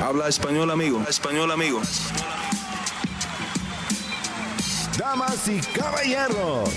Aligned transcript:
Habla 0.00 0.28
español, 0.28 0.70
amigo. 0.70 1.02
Español, 1.08 1.50
amigo. 1.50 1.80
Damas 4.96 5.48
y 5.48 5.58
caballeros, 5.76 6.70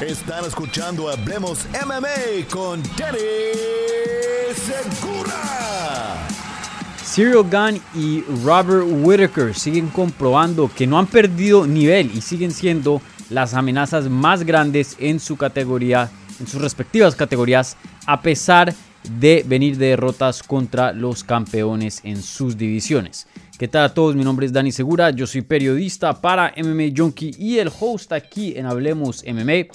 están 0.00 0.46
escuchando 0.46 1.10
Hablemos 1.10 1.66
MMA 1.84 2.48
con 2.50 2.82
Danny 2.96 3.18
Segura. 4.54 6.26
Cyril 7.04 7.42
Gunn 7.42 7.82
y 7.94 8.24
Robert 8.42 8.86
Whitaker 8.88 9.54
siguen 9.54 9.88
comprobando 9.88 10.70
que 10.74 10.86
no 10.86 10.98
han 10.98 11.06
perdido 11.06 11.66
nivel 11.66 12.10
y 12.14 12.22
siguen 12.22 12.52
siendo 12.52 13.02
las 13.28 13.52
amenazas 13.52 14.08
más 14.08 14.44
grandes 14.44 14.96
en 14.98 15.20
su 15.20 15.36
categoría, 15.36 16.10
en 16.40 16.46
sus 16.46 16.62
respectivas 16.62 17.14
categorías, 17.14 17.76
a 18.06 18.22
pesar 18.22 18.72
de 18.72 18.91
venir 19.04 19.76
de 19.76 19.86
derrotas 19.88 20.42
contra 20.42 20.92
los 20.92 21.24
campeones 21.24 22.00
en 22.04 22.22
sus 22.22 22.56
divisiones. 22.56 23.26
¿Qué 23.58 23.68
tal 23.68 23.84
a 23.84 23.94
todos? 23.94 24.16
Mi 24.16 24.24
nombre 24.24 24.46
es 24.46 24.52
Dani 24.52 24.72
Segura, 24.72 25.10
yo 25.10 25.26
soy 25.26 25.42
periodista 25.42 26.20
para 26.20 26.52
MMA 26.56 26.94
Junkie 26.96 27.34
y 27.38 27.58
el 27.58 27.70
host 27.80 28.12
aquí 28.12 28.54
en 28.56 28.66
Hablemos 28.66 29.24
MMA. 29.26 29.66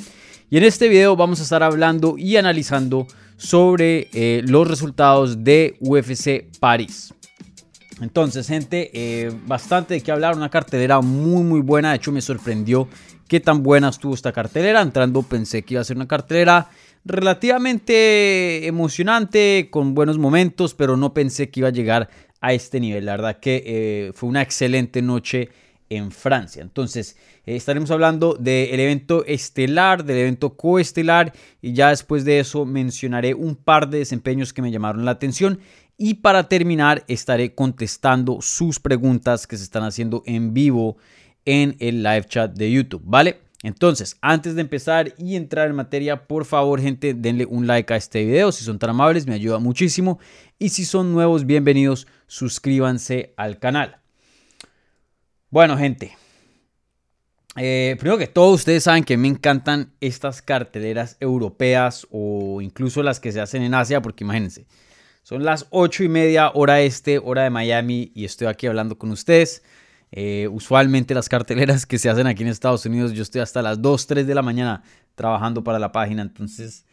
Y 0.49 0.57
en 0.57 0.63
este 0.63 0.88
video 0.88 1.16
vamos 1.16 1.39
a 1.39 1.43
estar 1.43 1.63
hablando 1.63 2.17
y 2.17 2.38
analizando 2.38 3.07
sobre 3.38 4.09
eh, 4.13 4.41
los 4.45 4.67
resultados 4.67 5.44
de 5.44 5.77
UFC 5.80 6.45
París. 6.59 7.13
Entonces, 8.02 8.47
gente, 8.47 8.91
eh, 8.94 9.31
bastante 9.45 9.95
de 9.95 10.02
qué 10.02 10.11
hablar. 10.11 10.35
Una 10.35 10.49
cartelera 10.49 11.02
muy, 11.02 11.44
muy 11.44 11.61
buena. 11.61 11.91
De 11.91 11.97
hecho, 11.97 12.11
me 12.11 12.21
sorprendió 12.21 12.88
qué 13.27 13.39
tan 13.39 13.63
buena 13.63 13.89
estuvo 13.89 14.13
esta 14.13 14.31
cartelera. 14.31 14.81
Entrando, 14.81 15.23
pensé 15.23 15.63
que 15.63 15.75
iba 15.75 15.81
a 15.81 15.85
ser 15.85 15.97
una 15.97 16.07
cartelera 16.07 16.69
relativamente 17.07 18.67
emocionante, 18.67 19.70
con 19.71 19.93
buenos 19.93 20.17
momentos, 20.17 20.73
pero 20.73 20.97
no 20.97 21.13
pensé 21.13 21.49
que 21.49 21.61
iba 21.61 21.70
a 21.70 21.71
llegar 21.71 22.09
a 22.41 22.53
este 22.53 22.80
nivel. 22.80 23.05
La 23.05 23.13
verdad 23.13 23.39
que 23.39 23.63
eh, 23.66 24.11
fue 24.13 24.30
una 24.30 24.41
excelente 24.41 25.02
noche 25.02 25.49
en 25.89 26.11
Francia. 26.11 26.61
Entonces, 26.61 27.17
eh, 27.45 27.55
estaremos 27.55 27.91
hablando 27.91 28.33
del 28.33 28.80
evento 28.80 29.25
estelar, 29.25 30.03
del 30.03 30.17
evento 30.17 30.55
coestelar, 30.55 31.33
y 31.61 31.73
ya 31.73 31.89
después 31.89 32.25
de 32.25 32.39
eso 32.39 32.66
mencionaré 32.66 33.33
un 33.33 33.55
par 33.55 33.89
de 33.89 34.00
desempeños 34.00 34.53
que 34.53 34.61
me 34.61 34.72
llamaron 34.72 35.05
la 35.05 35.11
atención 35.11 35.59
y 35.97 36.16
para 36.16 36.47
terminar, 36.47 37.03
estaré 37.08 37.55
contestando 37.55 38.38
sus 38.41 38.80
preguntas 38.80 39.47
que 39.47 39.58
se 39.58 39.63
están 39.63 39.83
haciendo 39.83 40.22
en 40.28 40.53
vivo 40.53 40.97
en 41.44 41.75
el 41.80 42.03
live 42.03 42.25
chat 42.25 42.53
de 42.53 42.72
YouTube, 42.72 43.02
¿vale? 43.03 43.47
Entonces, 43.63 44.17
antes 44.22 44.55
de 44.55 44.61
empezar 44.61 45.16
y 45.17 45.36
entrar 45.36 45.69
en 45.69 45.75
materia, 45.75 46.27
por 46.27 46.45
favor, 46.45 46.80
gente, 46.80 47.13
denle 47.16 47.45
un 47.45 47.66
like 47.66 47.91
a 47.91 47.97
este 47.97 48.23
video. 48.23 48.52
Si 48.52 48.63
son 48.63 48.77
tan 48.77 48.91
amables, 48.91 49.25
me 49.25 49.33
ayuda 49.33 49.58
muchísimo. 49.58 50.19
Y 50.59 50.69
si 50.69 50.86
son 50.86 51.11
nuevos, 51.11 51.45
bienvenidos, 51.45 52.08
suscríbanse 52.28 53.33
al 53.35 53.58
canal. 53.58 53.97
Bueno, 55.50 55.78
gente. 55.78 56.16
Eh, 57.55 57.95
primero 58.00 58.19
que 58.19 58.28
todo, 58.28 58.53
ustedes 58.53 58.83
saben 58.83 59.03
que 59.03 59.17
me 59.17 59.28
encantan 59.28 59.91
estas 60.02 60.44
carteleras 60.44 61.17
europeas 61.19 62.05
o 62.11 62.61
incluso 62.61 63.02
las 63.02 63.19
que 63.19 63.31
se 63.31 63.41
hacen 63.41 63.63
en 63.63 63.73
Asia, 63.73 64.03
porque 64.03 64.23
imagínense, 64.23 64.67
son 65.23 65.44
las 65.44 65.66
8 65.72 66.03
y 66.03 66.09
media 66.09 66.52
hora 66.53 66.81
este, 66.81 67.17
hora 67.17 67.41
de 67.41 67.50
Miami, 67.50 68.11
y 68.13 68.25
estoy 68.25 68.45
aquí 68.45 68.67
hablando 68.67 69.00
con 69.00 69.09
ustedes. 69.09 69.63
Eh, 70.11 70.47
usualmente 70.52 71.13
las 71.13 71.27
carteleras 71.27 71.86
que 71.86 72.00
se 72.00 72.09
hacen 72.09 72.27
aquí 72.27 72.44
en 72.44 72.50
Estados 72.50 72.86
Unidos, 72.86 73.13
yo 73.13 73.23
estoy 73.23 73.41
hasta 73.41 73.61
las 73.61 73.81
2, 73.81 74.08
3 74.08 74.27
de 74.27 74.36
la 74.36 74.41
mañana 74.41 74.83
trabajando 75.16 75.63
para 75.63 75.80
la 75.80 75.91
página. 75.91 76.22
Entonces, 76.22 76.86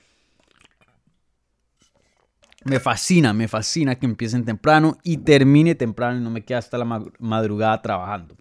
me 2.65 2.81
fascina, 2.81 3.33
me 3.33 3.47
fascina 3.47 3.95
que 3.97 4.07
empiecen 4.07 4.45
temprano 4.45 4.99
y 5.03 5.19
termine 5.19 5.75
temprano 5.75 6.19
y 6.19 6.23
no 6.23 6.31
me 6.31 6.45
quede 6.45 6.59
hasta 6.59 6.79
la 6.79 7.03
madrugada 7.19 7.81
trabajando. 7.83 8.37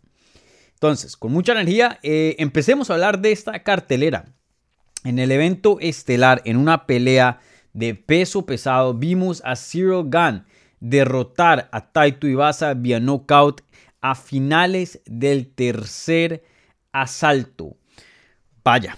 Entonces, 0.73 1.15
con 1.15 1.31
mucha 1.31 1.51
energía, 1.53 1.99
eh, 2.03 2.35
empecemos 2.39 2.89
a 2.89 2.95
hablar 2.95 3.19
de 3.19 3.31
esta 3.31 3.63
cartelera. 3.63 4.25
En 5.03 5.19
el 5.19 5.31
evento 5.31 5.77
estelar, 5.79 6.41
en 6.45 6.57
una 6.57 6.85
pelea 6.85 7.39
de 7.73 7.95
peso 7.95 8.45
pesado, 8.45 8.93
vimos 8.93 9.41
a 9.45 9.55
Cyril 9.55 10.03
Gunn 10.05 10.45
derrotar 10.79 11.69
a 11.71 11.91
Taito 11.91 12.27
Ibasa 12.27 12.73
vía 12.73 12.99
knockout 12.99 13.61
a 14.03 14.15
finales 14.15 15.01
del 15.05 15.47
tercer 15.47 16.43
asalto. 16.91 17.77
Vaya, 18.61 18.97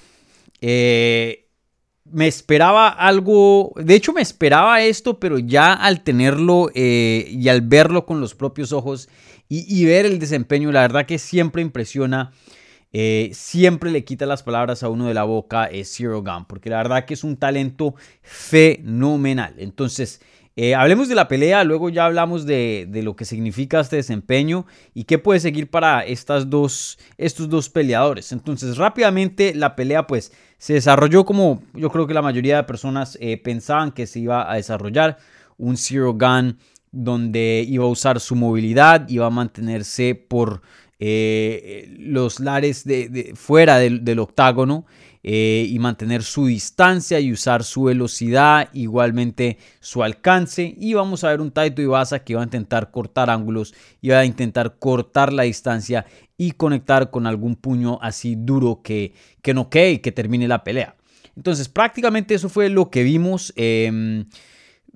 eh, 0.60 1.48
me 2.06 2.28
esperaba 2.28 2.90
algo, 2.90 3.72
de 3.78 3.94
hecho 3.94 4.14
me 4.14 4.24
esperaba 4.24 4.82
esto, 4.82 5.20
pero 5.20 5.38
ya 5.38 5.74
al 5.74 6.04
tenerlo 6.04 6.72
eh, 6.74 7.28
y 7.30 7.48
al 7.50 7.62
verlo 7.62 8.08
con 8.08 8.20
los 8.20 8.34
propios 8.34 8.72
ojos 8.72 9.08
y, 9.48 9.86
ver 9.86 10.08
el 10.08 10.18
desempeño, 10.18 10.72
la 10.72 10.82
verdad 10.82 11.06
que 11.06 11.20
siempre 11.20 11.62
impresiona 11.62 12.32
eh, 12.92 13.30
siempre 13.32 13.92
le 13.92 14.04
quita 14.04 14.26
las 14.26 14.42
palabras 14.42 14.82
a 14.82 14.90
uno 14.90 15.08
de 15.08 15.14
la 15.14 15.24
boca 15.24 15.70
Zero 15.84 16.24
Gun, 16.24 16.46
porque 16.46 16.72
la 16.72 16.78
verdad 16.78 17.06
que 17.06 17.14
es 17.14 17.24
un 17.24 17.38
talento 17.38 17.94
fenomenal. 18.24 19.54
Entonces, 19.60 20.20
eh, 20.58 20.74
hablemos 20.74 21.10
de 21.10 21.16
la 21.16 21.28
pelea, 21.28 21.66
luego 21.66 21.90
ya 21.90 22.06
hablamos 22.06 22.46
de, 22.46 22.88
lo 23.04 23.16
que 23.16 23.26
significa 23.26 23.82
este 23.82 23.98
desempeño 23.98 24.66
y 24.94 25.04
qué 25.04 25.18
puede 25.18 25.42
seguir 25.42 25.70
para 25.70 26.06
estas 26.06 26.50
dos, 26.50 26.98
estos 27.18 27.50
dos 27.50 27.70
peleadores. 27.70 28.32
Entonces, 28.32 28.78
rápidamente 28.78 29.54
la 29.54 29.76
pelea 29.76 30.08
pues 30.08 30.32
se 30.58 30.74
desarrolló 30.74 31.26
como 31.26 31.62
yo 31.74 31.90
creo 31.90 32.08
que 32.08 32.14
la 32.14 32.22
mayoría 32.22 32.56
de 32.56 32.64
personas 32.64 33.18
eh, 33.20 33.38
pensaban 33.38 33.92
que 33.92 34.08
se 34.08 34.20
iba 34.20 34.50
a 34.50 34.56
desarrollar. 34.56 35.18
Un 35.58 35.78
Zero 35.78 36.14
Gun 36.14 36.58
donde 36.92 37.66
iba 37.68 37.84
a 37.84 37.88
usar 37.88 38.22
su 38.22 38.36
movilidad, 38.36 39.08
iba 39.10 39.26
a 39.26 39.30
mantenerse 39.30 40.16
por 40.16 40.62
eh, 40.98 41.94
los 42.00 42.40
lares 42.40 42.86
de, 42.86 43.34
fuera 43.36 43.78
del, 43.78 44.20
octágono 44.20 44.86
eh, 45.28 45.66
y 45.68 45.80
mantener 45.80 46.22
su 46.22 46.46
distancia 46.46 47.20
y 47.20 47.32
usar 47.32 47.64
su 47.64 47.86
velocidad, 47.86 48.70
igualmente 48.74 49.58
su 49.80 50.04
alcance. 50.04 50.76
Y 50.80 50.94
vamos 50.94 51.24
a 51.24 51.30
ver 51.30 51.42
un 51.42 51.50
Taito 51.50 51.82
Ibasa 51.82 52.20
que 52.20 52.36
va 52.36 52.42
a 52.42 52.44
intentar 52.44 52.92
cortar 52.92 53.32
ángulos 53.32 53.74
y 54.02 54.10
va 54.10 54.20
a 54.20 54.26
intentar 54.26 54.78
cortar 54.78 55.34
la 55.34 55.42
distancia 55.42 56.06
y 56.38 56.52
conectar 56.52 57.10
con 57.10 57.26
algún 57.26 57.56
puño 57.56 57.98
así 58.04 58.36
duro 58.38 58.82
que, 58.84 59.14
que 59.42 59.56
noquee 59.56 59.94
y 59.94 59.98
que 59.98 60.12
termine 60.12 60.48
la 60.48 60.64
pelea. 60.64 60.96
Entonces 61.36 61.70
prácticamente 61.70 62.36
eso 62.36 62.48
fue 62.48 62.70
lo 62.70 62.92
que 62.92 63.02
vimos. 63.02 63.52
Em, 63.56 64.26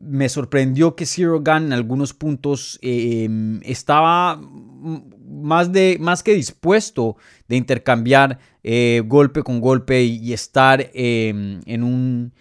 me 0.01 0.29
sorprendió 0.29 0.95
que 0.95 1.05
Zero 1.05 1.39
Gun 1.39 1.65
en 1.65 1.73
algunos 1.73 2.13
puntos 2.13 2.79
em, 2.81 3.59
estaba 3.63 4.39
más, 5.27 5.71
de, 5.71 5.97
más 5.99 6.23
que 6.23 6.33
dispuesto 6.33 7.17
de 7.47 7.57
intercambiar 7.57 8.39
eh, 8.63 9.03
golpe 9.05 9.43
con 9.43 9.59
golpe 9.59 10.03
y, 10.03 10.33
estar 10.33 10.89
em, 10.93 11.59
en 11.65 11.83
un 11.83 12.33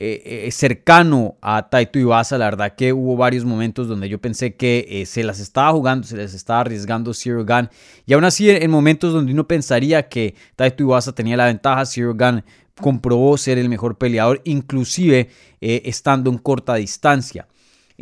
eh, 0.00 0.46
eh, 0.46 0.50
cercano 0.50 1.36
a 1.40 1.68
Taito 1.68 1.98
Ibasa. 1.98 2.38
La 2.38 2.46
verdad 2.46 2.74
que 2.74 2.92
hubo 2.92 3.16
varios 3.16 3.44
momentos 3.44 3.86
donde 3.86 4.08
yo 4.08 4.20
pensé 4.20 4.54
que 4.56 5.04
se 5.06 5.22
las 5.22 5.38
estaba 5.40 5.70
jugando, 5.72 6.06
se 6.06 6.16
les 6.16 6.34
estaba 6.34 6.60
arriesgando 6.60 7.14
Zero 7.14 7.44
Gun. 7.44 7.68
Y 8.06 8.14
aún 8.14 8.24
así, 8.24 8.50
en 8.50 8.70
momentos 8.70 9.12
donde 9.12 9.32
uno 9.32 9.46
pensaría 9.46 10.08
que 10.08 10.34
Taito 10.56 10.82
Ibasa 10.82 11.12
tenía 11.12 11.36
la 11.36 11.46
ventaja, 11.46 11.86
Zero 11.86 12.14
Gun 12.14 12.42
comprobó 12.80 13.36
ser 13.36 13.58
el 13.58 13.68
mejor 13.68 13.98
peleador, 13.98 14.40
inclusive 14.44 15.28
estando 15.60 16.30
en 16.30 16.38
corta 16.38 16.74
distancia. 16.74 17.46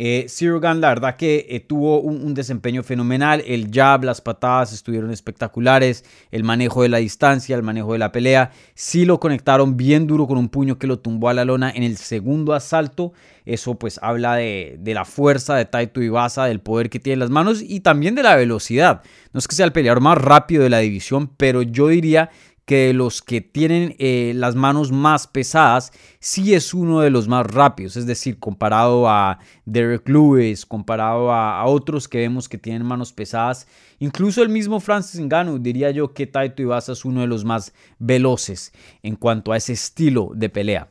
Eh, 0.01 0.27
Zero 0.29 0.61
Gun, 0.61 0.81
la 0.81 0.91
verdad 0.91 1.17
que 1.17 1.45
eh, 1.51 1.59
tuvo 1.59 2.01
un, 2.01 2.33
desempeño 2.33 2.85
fenomenal. 2.85 3.43
El 3.45 3.69
jab, 3.73 4.05
las 4.05 4.21
patadas 4.21 4.73
estuvieron 4.73 5.11
espectaculares. 5.11 6.05
El 6.31 6.45
manejo 6.45 6.83
de 6.83 6.89
la 6.89 6.99
distancia, 6.99 7.57
el 7.57 7.65
manejo 7.65 7.95
de 7.95 7.99
la 7.99 8.13
pelea. 8.13 8.53
Sí 8.77 9.05
lo 9.05 9.19
conectaron 9.19 9.77
bien 9.77 10.07
duro 10.07 10.29
con 10.29 10.39
un 10.39 10.51
puño 10.51 10.79
que 10.79 10.87
lo 10.87 11.01
tumbó 11.01 11.31
a 11.31 11.35
la 11.35 11.45
lona 11.45 11.73
en 11.75 11.83
el 11.83 11.97
segundo 11.97 12.55
asalto. 12.55 13.13
Eso 13.45 13.77
pues 13.77 13.99
habla 14.01 14.37
de, 14.37 14.79
la 14.85 15.05
fuerza 15.05 15.57
de 15.57 15.65
Taito 15.65 16.01
Ibasa, 16.01 16.45
del 16.45 16.61
poder 16.61 16.91
que 16.91 17.01
tiene 17.01 17.15
en 17.15 17.21
las 17.21 17.31
manos 17.31 17.61
y 17.61 17.81
también 17.81 18.15
de 18.15 18.23
la 18.23 18.37
velocidad. 18.37 19.03
No 19.33 19.39
es 19.39 19.49
que 19.49 19.57
sea 19.57 19.67
el 19.67 19.73
peleador 19.73 20.01
más 20.01 20.17
rápido 20.17 20.63
de 20.63 20.71
la 20.71 20.79
división, 20.79 21.29
pero 21.37 21.63
yo 21.63 21.89
diría 21.89 22.31
que 22.69 22.93
los 22.93 23.23
que 23.23 23.41
tienen 23.41 23.97
eh, 23.99 24.35
las 24.37 24.55
manos 24.55 24.93
más 24.93 25.27
pesadas, 25.27 25.91
sí 26.21 26.53
es 26.53 26.75
uno 26.75 27.01
de 27.01 27.09
los 27.09 27.27
más 27.27 27.47
rápidos. 27.47 27.97
Es 27.97 28.05
decir, 28.05 28.39
comparado 28.39 29.09
a 29.09 29.39
Derek 29.65 30.07
Lewis, 30.07 30.67
comparado 30.67 31.33
a, 31.33 31.65
otros 31.65 32.09
que 32.09 32.19
vemos 32.19 32.47
que 32.47 32.59
tienen 32.59 32.85
manos 32.85 33.15
pesadas. 33.15 33.67
Incluso 34.01 34.43
el 34.43 34.51
mismo 34.51 34.81
Francis 34.81 35.19
Ngannou, 35.19 35.59
diría 35.59 35.91
yo 35.93 36.13
que 36.13 36.27
Taito 36.27 36.61
Ibasa 36.61 36.93
es 36.93 37.07
uno 37.07 37.23
de 37.23 37.27
los 37.27 37.43
más 37.43 37.73
veloces 37.99 38.75
en 39.03 39.17
cuanto 39.17 39.53
a 39.53 39.57
ese 39.57 39.73
estilo 39.73 40.33
de 40.35 40.51
pelea. 40.51 40.91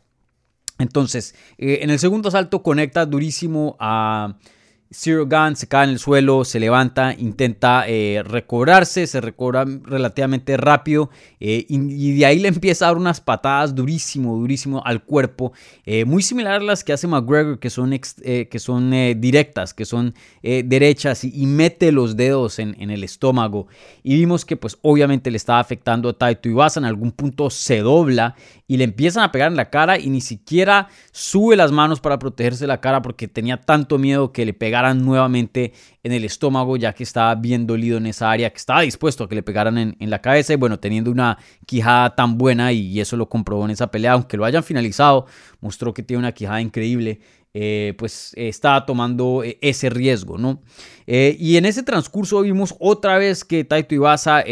Entonces, 0.79 1.35
eh, 1.59 1.81
en 1.83 1.91
el 1.91 1.99
segundo 1.99 2.29
asalto 2.29 2.63
conecta 2.63 3.05
durísimo 3.05 3.77
a 3.79 4.39
Zero 4.89 5.25
Gun 5.25 5.55
se 5.55 5.67
cae 5.67 5.83
en 5.83 5.89
el 5.91 5.99
suelo, 5.99 6.45
se 6.45 6.59
levanta, 6.59 7.13
intenta 7.13 7.83
eh, 7.87 8.23
recobrarse, 8.25 9.05
se 9.05 9.19
recobra 9.19 9.65
relativamente 9.83 10.55
rápido 10.55 11.09
eh, 11.39 11.65
y, 11.67 12.17
de 12.17 12.25
ahí 12.25 12.39
le 12.39 12.47
empieza 12.47 12.85
a 12.85 12.89
dar 12.89 12.97
unas 12.97 13.19
patadas 13.19 13.75
durísimo, 13.75 14.37
durísimo 14.37 14.81
al 14.85 15.03
cuerpo, 15.03 15.51
eh, 15.85 16.05
muy 16.05 16.23
similar 16.23 16.61
a 16.61 16.63
las 16.63 16.83
que 16.85 16.93
hace 16.93 17.07
McGregor, 17.07 17.59
que 17.59 17.69
son, 17.69 17.89
que 17.91 18.59
son 18.59 18.91
directas, 19.19 19.73
que 19.73 19.85
son 19.85 20.13
derechas 20.41 21.23
y, 21.23 21.45
mete 21.45 21.91
los 21.91 22.15
dedos 22.15 22.59
en, 22.59 22.75
el 22.89 23.03
estómago. 23.03 23.67
Y 24.03 24.15
vimos 24.15 24.45
que 24.45 24.55
pues 24.55 24.77
obviamente 24.81 25.31
le 25.31 25.37
estaba 25.37 25.59
afectando 25.59 26.09
a 26.09 26.13
Taito 26.13 26.49
Ibasa, 26.49 26.79
en 26.79 26.85
algún 26.85 27.11
punto 27.11 27.49
se 27.49 27.79
dobla 27.79 28.35
y 28.67 28.77
le 28.77 28.83
empiezan 28.83 29.23
a 29.23 29.31
pegar 29.31 29.49
en 29.49 29.57
la 29.57 29.69
cara 29.69 29.97
y 29.97 30.09
ni 30.09 30.21
siquiera 30.21 30.89
sube 31.11 31.55
las 31.55 31.71
manos 31.71 32.01
para 32.01 32.19
protegerse 32.19 32.67
la 32.67 32.81
cara 32.81 33.01
porque 33.01 33.27
tenía 33.27 33.57
tanto 33.57 33.97
miedo 33.97 34.31
que 34.33 34.45
le 34.45 34.53
nuevamente 34.93 35.73
en 36.03 36.11
el 36.11 36.23
estómago 36.23 36.77
ya 36.77 36.93
que 36.93 37.03
estaba 37.03 37.35
bien 37.35 37.67
dolido 37.67 37.97
en 37.97 38.07
esa 38.07 38.31
área, 38.31 38.49
que 38.49 38.57
estaba 38.57 38.81
dispuesto 38.81 39.23
a 39.23 39.29
que 39.29 39.35
le 39.35 39.43
pegaran 39.43 39.77
en, 39.77 40.09
la 40.09 40.21
cabeza 40.21 40.53
y 40.53 40.55
bueno, 40.55 40.79
teniendo 40.79 41.11
una 41.11 41.37
quijada 41.65 42.15
tan 42.15 42.37
buena 42.37 42.71
y, 42.71 42.99
eso 42.99 43.17
lo 43.17 43.29
comprobó 43.29 43.65
en 43.65 43.71
esa 43.71 43.91
pelea, 43.91 44.13
aunque 44.13 44.37
lo 44.37 44.45
hayan 44.45 44.63
finalizado, 44.63 45.25
mostró 45.59 45.93
que 45.93 46.03
tiene 46.03 46.19
una 46.19 46.31
quijada 46.31 46.61
increíble. 46.61 47.19
Eh, 47.59 47.95
pues 47.97 48.33
estaba 48.35 48.85
tomando 48.85 49.43
eh, 49.43 49.57
ese 49.61 49.89
riesgo, 49.89 50.37
¿no? 50.37 50.61
Eh, 51.07 51.35
y 51.39 51.57
en 51.57 51.65
ese 51.65 51.81
transcurso 51.81 52.41
vimos 52.41 52.75
otra 52.79 53.17
vez 53.17 53.43
que 53.43 53.63
Taito 53.63 53.95
Ibasa 53.95 54.43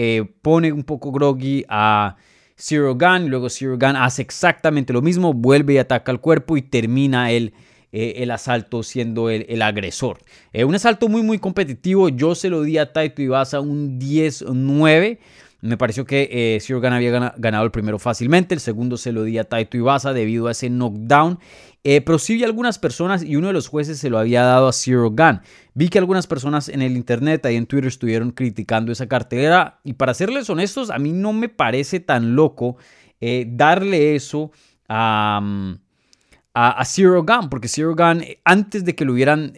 pone 0.41 0.71
un 0.71 0.83
poco 0.83 1.11
groggy 1.11 1.65
a 1.69 2.15
Zero 2.57 2.95
Gun, 2.95 3.29
luego 3.29 3.49
Zero 3.49 3.77
Gun 3.77 3.95
hace 3.95 4.21
exactamente 4.21 4.93
lo 4.93 5.01
mismo, 5.01 5.33
vuelve 5.33 5.73
y 5.73 5.77
ataca 5.77 6.11
al 6.11 6.21
cuerpo 6.21 6.57
y 6.57 6.61
termina 6.61 7.31
el, 7.31 7.53
eh, 7.95 8.23
el 8.23 8.31
asalto 8.31 8.83
siendo 8.83 9.29
el, 9.29 9.61
agresor. 9.61 10.19
Eh, 10.51 10.65
un 10.65 10.75
asalto 10.75 11.07
muy 11.07 11.23
muy 11.23 11.39
competitivo, 11.39 12.09
yo 12.09 12.35
se 12.35 12.49
lo 12.49 12.61
di 12.61 12.77
a 12.77 12.91
Taito 12.91 13.21
Ibasa 13.21 13.61
un 13.61 13.99
10-9. 13.99 15.17
Me 15.61 15.77
pareció 15.77 16.05
que 16.05 16.29
eh, 16.31 16.73
Gun 16.73 16.93
había 16.93 17.33
ganado 17.37 17.63
el 17.63 17.71
primero 17.71 17.97
fácilmente, 17.97 18.53
el 18.53 18.59
segundo 18.59 18.97
se 18.97 19.11
lo 19.11 19.23
di 19.23 19.37
a 19.37 19.45
Taito 19.45 19.77
Ibasa 19.77 20.13
debido 20.13 20.47
a 20.47 20.51
ese 20.51 20.69
knockdown 20.69 21.39
eh, 21.87 22.01
pero 22.01 22.17
sí 22.17 22.33
vi 22.33 22.43
algunas 22.43 22.79
personas 22.79 23.21
y 23.23 23.35
uno 23.35 23.45
de 23.45 23.53
los 23.53 23.67
jueces 23.67 23.99
se 23.99 24.09
lo 24.09 24.17
había 24.17 24.41
dado 24.41 24.67
a 24.67 24.73
Zero 24.73 25.11
Gun. 25.11 25.41
Vi 25.75 25.89
que 25.89 25.99
algunas 25.99 26.25
personas 26.25 26.67
en 26.67 26.81
el 26.81 26.97
internet, 26.97 27.45
ahí 27.45 27.57
en 27.57 27.67
Twitter, 27.67 27.89
estuvieron 27.89 28.31
criticando 28.31 28.91
esa 28.91 29.05
cartelera. 29.05 29.79
Y 29.83 29.93
para 29.93 30.15
serles 30.15 30.49
honestos, 30.49 30.89
a 30.89 30.97
mí 30.97 31.11
no 31.11 31.31
me 31.31 31.47
parece 31.47 31.99
tan 31.99 32.35
loco 32.35 32.77
eh, 33.21 33.45
darle 33.47 34.15
eso 34.15 34.51
a, 34.89 35.39
mm, 35.43 35.75
a, 36.55 36.83
Zero 36.85 37.23
Gun. 37.23 37.49
Porque 37.49 37.67
Zero 37.67 37.95
Gun, 37.95 38.21
eh, 38.21 38.39
antes 38.45 38.85
de 38.85 38.95
que 38.95 39.05
lo 39.05 39.13
hubieran 39.13 39.53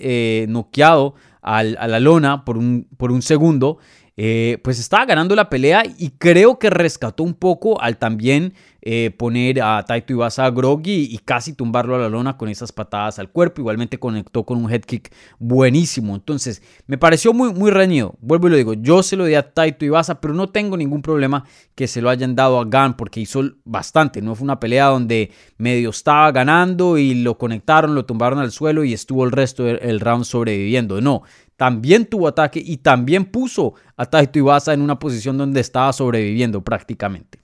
noqueado 0.49 1.15
a 1.41 1.63
la 1.63 1.99
lona 2.01 2.43
por 2.43 2.57
un, 2.57 2.87
por 2.97 3.11
un 3.13 3.21
segundo, 3.21 3.77
pues 4.15 4.79
estaba 4.79 5.05
ganando 5.05 5.33
la 5.35 5.49
pelea 5.49 5.83
y 5.97 6.09
creo 6.17 6.59
que 6.59 6.69
rescató 6.69 7.23
un 7.23 7.35
poco 7.35 7.79
al 7.79 7.97
también 7.97 8.53
eh, 8.89 9.11
poner 9.11 9.61
a 9.61 9.83
Taito 9.83 10.13
Ibasa 10.13 10.45
a 10.45 10.49
groggy 10.49 11.09
y 11.11 11.17
casi 11.17 11.51
tumbarlo 11.51 11.95
a 11.95 11.99
la 11.99 12.07
lona 12.07 12.37
con 12.37 12.47
esas 12.47 12.71
patadas 12.71 13.19
al 13.19 13.29
cuerpo. 13.29 13.59
Igualmente 13.59 13.99
conectó 13.99 14.45
con 14.45 14.63
un 14.63 14.71
head 14.71 14.83
kick 14.83 15.13
buenísimo. 15.39 16.15
Entonces, 16.15 16.63
me 16.85 16.97
pareció 16.97 17.33
muy, 17.33 17.53
muy 17.53 17.69
reñido. 17.69 18.15
Vuelvo 18.21 18.47
y 18.47 18.51
lo 18.51 18.55
digo, 18.55 18.73
yo 18.75 19.03
se 19.03 19.17
lo 19.17 19.25
di 19.25 19.35
a 19.35 19.51
Taito 19.51 19.83
Ibasa, 19.83 20.21
pero 20.21 20.33
no 20.33 20.51
tengo 20.51 20.77
ningún 20.77 21.01
problema 21.01 21.43
que 21.75 21.85
se 21.85 22.01
lo 22.01 22.09
hayan 22.09 22.33
dado 22.33 22.61
a 22.61 22.63
Gunn 22.63 22.93
porque 22.93 23.19
hizo 23.19 23.41
bastante. 23.65 24.21
No 24.21 24.35
fue 24.35 24.45
una 24.45 24.57
pelea 24.57 24.85
donde 24.85 25.31
medio 25.57 25.89
estaba 25.89 26.31
ganando 26.31 26.97
y 26.97 27.13
lo 27.15 27.37
conectaron, 27.37 27.93
lo 27.93 28.05
tumbaron 28.05 28.39
al 28.39 28.53
suelo 28.53 28.85
y 28.85 28.93
estuvo 28.93 29.25
el 29.25 29.33
resto 29.33 29.65
del 29.65 29.99
round 29.99 30.23
sobreviviendo. 30.23 31.01
No, 31.01 31.23
también 31.57 32.05
tuvo 32.05 32.29
ataque 32.29 32.63
y 32.65 32.77
también 32.77 33.25
puso 33.25 33.73
a 33.97 34.05
Taito 34.05 34.39
Ibasa 34.39 34.73
en 34.73 34.81
una 34.81 34.97
posición 34.97 35.37
donde 35.37 35.59
estaba 35.59 35.91
sobreviviendo 35.91 36.63
prácticamente. 36.63 37.39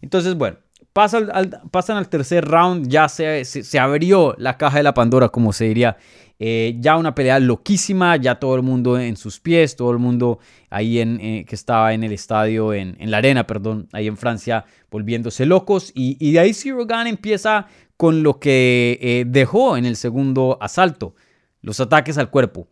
Entonces, 0.00 0.34
bueno, 0.34 0.56
Al, 0.98 1.60
pasan 1.70 1.96
al 1.96 2.08
tercer 2.08 2.44
round, 2.44 2.88
ya 2.88 3.08
se, 3.08 3.44
se, 3.44 3.78
abrió 3.78 4.34
la 4.38 4.56
caja 4.56 4.78
de 4.78 4.82
la 4.82 4.94
Pandora, 4.94 5.28
como 5.28 5.52
se 5.52 5.66
diría. 5.66 5.96
Eh, 6.40 6.76
ya 6.78 6.96
una 6.96 7.14
pelea 7.14 7.40
loquísima, 7.40 8.16
ya 8.16 8.36
todo 8.36 8.54
el 8.54 8.62
mundo 8.62 8.98
en 8.98 9.16
sus 9.16 9.40
pies, 9.40 9.74
todo 9.74 9.90
el 9.90 9.98
mundo 9.98 10.38
ahí 10.70 11.00
en, 11.00 11.20
eh, 11.20 11.44
que 11.48 11.54
estaba 11.54 11.94
en 11.94 12.04
el 12.04 12.12
estadio, 12.12 12.72
en, 12.72 12.96
la 13.10 13.18
arena, 13.18 13.46
perdón, 13.46 13.88
ahí 13.92 14.06
en 14.06 14.16
Francia, 14.16 14.64
volviéndose 14.90 15.46
locos. 15.46 15.90
Y, 15.94 16.16
y 16.20 16.32
de 16.32 16.40
ahí 16.40 16.54
Zero 16.54 16.86
Gun 16.86 17.06
empieza 17.08 17.66
con 17.96 18.22
lo 18.22 18.38
que 18.38 18.98
eh, 19.00 19.24
dejó 19.26 19.76
en 19.76 19.84
el 19.84 19.96
segundo 19.96 20.58
asalto, 20.60 21.14
los 21.62 21.80
ataques 21.80 22.18
al 22.18 22.30
cuerpo 22.30 22.68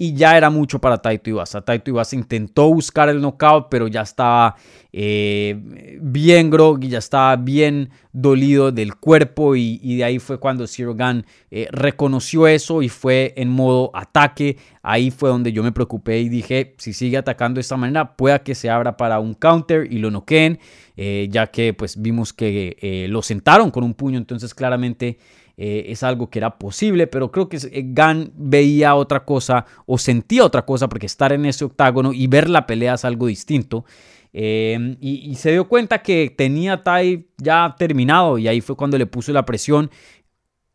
y 0.00 0.14
ya 0.14 0.36
era 0.36 0.48
mucho 0.48 0.78
para 0.78 0.98
Taito 0.98 1.28
Ibasa. 1.28 1.60
Taito 1.60 1.90
Ibasa 1.90 2.14
intentó 2.14 2.72
buscar 2.72 3.08
el 3.08 3.20
knockout, 3.20 3.66
pero 3.68 3.88
ya 3.88 4.02
estaba 4.02 4.54
eh, 4.92 5.98
bien 6.00 6.50
groggy, 6.50 6.88
ya 6.88 6.98
estaba 6.98 7.34
bien 7.34 7.90
dolido 8.12 8.70
del 8.70 8.94
cuerpo 8.94 9.56
y, 9.56 9.96
de 9.96 10.04
ahí 10.04 10.20
fue 10.20 10.38
cuando 10.38 10.68
Zero 10.68 10.94
Gun 10.94 11.26
eh, 11.50 11.66
reconoció 11.72 12.46
eso 12.46 12.80
y 12.80 12.88
fue 12.88 13.34
en 13.36 13.48
modo 13.48 13.90
ataque. 13.92 14.56
Ahí 14.82 15.10
fue 15.10 15.30
donde 15.30 15.52
yo 15.52 15.64
me 15.64 15.72
preocupé 15.72 16.20
y 16.20 16.28
dije, 16.28 16.76
si 16.78 16.92
sigue 16.92 17.16
atacando 17.16 17.58
de 17.58 17.62
esta 17.62 17.76
manera, 17.76 18.16
pueda 18.16 18.38
que 18.38 18.54
se 18.54 18.70
abra 18.70 18.96
para 18.96 19.18
un 19.18 19.34
counter 19.34 19.92
y 19.92 19.98
lo 19.98 20.12
noqueen, 20.12 20.60
eh, 20.96 21.26
ya 21.28 21.48
que 21.48 21.74
pues 21.74 22.00
vimos 22.00 22.32
que 22.32 23.08
lo 23.10 23.20
sentaron 23.22 23.72
con 23.72 23.82
un 23.82 23.94
puño, 23.94 24.16
entonces 24.16 24.54
claramente 24.54 25.18
eh, 25.60 25.90
es 25.90 26.04
algo 26.04 26.30
que 26.30 26.38
era 26.38 26.56
posible, 26.56 27.08
pero 27.08 27.32
creo 27.32 27.48
que 27.48 27.56
eh, 27.56 27.82
Gan 27.86 28.30
veía 28.36 28.94
otra 28.94 29.24
cosa 29.24 29.66
o 29.86 29.98
sentía 29.98 30.44
otra 30.44 30.64
cosa 30.64 30.88
porque 30.88 31.06
estar 31.06 31.32
en 31.32 31.44
ese 31.46 31.64
octágono 31.64 32.12
y 32.12 32.28
ver 32.28 32.48
la 32.48 32.64
pelea 32.64 32.94
es 32.94 33.04
algo 33.04 33.26
distinto. 33.26 33.84
Em, 34.32 34.96
y, 35.00 35.34
se 35.34 35.50
dio 35.50 35.66
cuenta 35.66 36.00
que 36.00 36.32
tenía 36.36 36.84
Tai 36.84 37.26
ya 37.38 37.74
terminado 37.76 38.38
y 38.38 38.46
ahí 38.46 38.60
fue 38.60 38.76
cuando 38.76 38.98
le 38.98 39.06
puso 39.06 39.32
la 39.32 39.44
presión 39.44 39.90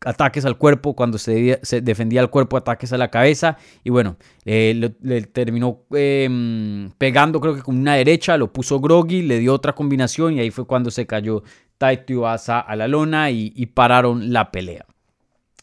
ataques 0.04 0.44
al 0.44 0.58
cuerpo, 0.58 0.94
cuando 0.94 1.16
se, 1.16 1.58
defendía 1.82 2.20
el 2.20 2.28
cuerpo, 2.28 2.58
ataques 2.58 2.92
a 2.92 2.98
la 2.98 3.10
cabeza. 3.10 3.56
Y 3.84 3.88
bueno, 3.90 4.18
le, 4.44 4.90
terminó 5.32 5.84
em, 5.92 6.90
pegando, 6.98 7.40
creo 7.40 7.54
que 7.54 7.62
con 7.62 7.78
una 7.78 7.94
derecha, 7.94 8.36
lo 8.36 8.52
puso 8.52 8.80
groggy, 8.80 9.22
le 9.22 9.38
dio 9.38 9.54
otra 9.54 9.74
combinación 9.74 10.34
y 10.34 10.40
ahí 10.40 10.50
fue 10.50 10.66
cuando 10.66 10.90
se 10.90 11.06
cayó 11.06 11.42
A 11.88 12.76
la 12.76 12.88
lona 12.88 13.30
y, 13.30 13.66
pararon 13.66 14.32
la 14.32 14.50
pelea. 14.50 14.86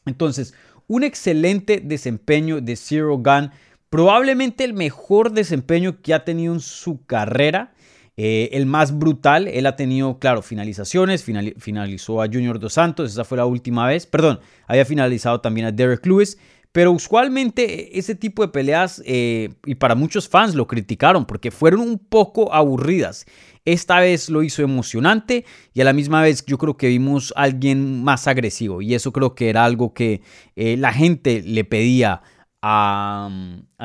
Entonces, 0.05 0.53
un 0.87 1.03
excelente 1.03 1.81
desempeño 1.83 2.61
de 2.61 2.75
Zero 2.75 3.17
Gun, 3.17 3.51
probablemente 3.89 4.63
el 4.63 4.73
mejor 4.73 5.31
desempeño 5.31 6.01
que 6.01 6.13
ha 6.13 6.23
tenido 6.25 6.53
en 6.53 6.59
su 6.59 7.05
carrera. 7.05 7.73
Eh, 8.17 8.49
el 8.53 8.65
más 8.65 8.97
brutal, 8.97 9.47
él 9.47 9.65
ha 9.65 9.75
tenido, 9.75 10.19
claro, 10.19 10.41
finalizaciones, 10.41 11.23
finalizó 11.23 12.21
a 12.21 12.27
Junior 12.27 12.59
Dos 12.59 12.73
Santos, 12.73 13.11
esa 13.11 13.23
fue 13.23 13.37
la 13.37 13.45
última 13.45 13.87
vez, 13.87 14.05
perdón, 14.05 14.41
había 14.67 14.85
finalizado 14.85 15.39
también 15.39 15.65
a 15.67 15.71
Derek 15.71 16.05
Lewis, 16.05 16.37
pero 16.71 16.91
usualmente 16.91 17.97
ese 17.97 18.15
tipo 18.15 18.43
de 18.43 18.49
peleas, 18.49 19.01
eh, 19.05 19.53
y 19.65 19.75
para 19.75 19.95
muchos 19.95 20.29
fans 20.29 20.55
lo 20.55 20.67
criticaron 20.67 21.25
porque 21.25 21.51
fueron 21.51 21.81
un 21.81 21.99
poco 21.99 22.53
aburridas. 22.53 23.25
Esta 23.65 23.99
vez 23.99 24.29
lo 24.29 24.41
hizo 24.41 24.63
emocionante 24.63 25.45
y 25.73 25.81
a 25.81 25.83
la 25.83 25.93
misma 25.93 26.23
vez 26.23 26.43
yo 26.45 26.57
creo 26.57 26.77
que 26.77 26.87
vimos 26.87 27.31
a 27.35 27.43
alguien 27.43 28.03
más 28.03 28.27
agresivo 28.27 28.81
y 28.81 28.95
eso 28.95 29.13
creo 29.13 29.35
que 29.35 29.49
era 29.49 29.65
algo 29.65 29.93
que 29.93 30.21
eh, 30.55 30.77
la 30.77 30.91
gente 30.91 31.43
le 31.45 31.63
pedía 31.63 32.23
a, 32.63 33.29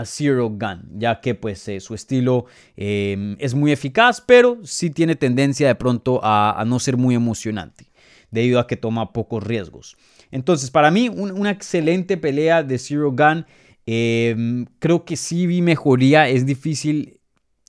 Zero 0.05 0.49
Gun, 0.51 0.99
ya 0.99 1.21
que 1.21 1.35
pues 1.35 1.67
eh, 1.69 1.81
su 1.81 1.95
estilo 1.95 2.47
em, 2.77 3.37
es 3.39 3.55
muy 3.55 3.73
eficaz, 3.73 4.21
pero 4.21 4.59
sí 4.65 4.91
tiene 4.91 5.15
tendencia 5.15 5.67
de 5.67 5.75
pronto 5.75 6.21
a, 6.23 6.63
no 6.67 6.79
ser 6.79 6.97
muy 6.97 7.15
emocionante, 7.15 7.91
debido 8.31 8.61
a 8.61 8.67
que 8.67 8.77
toma 8.77 9.13
pocos 9.13 9.43
riesgos. 9.43 9.97
Entonces, 10.31 10.71
para 10.71 10.91
mí, 10.91 11.09
una 11.09 11.51
excelente 11.51 12.17
pelea 12.17 12.63
de 12.63 12.79
Zero 12.79 13.13
Gun. 13.13 13.47
Em, 13.89 14.67
creo 14.81 15.05
que 15.05 15.15
sí 15.15 15.47
vi 15.47 15.63
mejoría, 15.63 16.29
es 16.29 16.45
difícil 16.45 17.21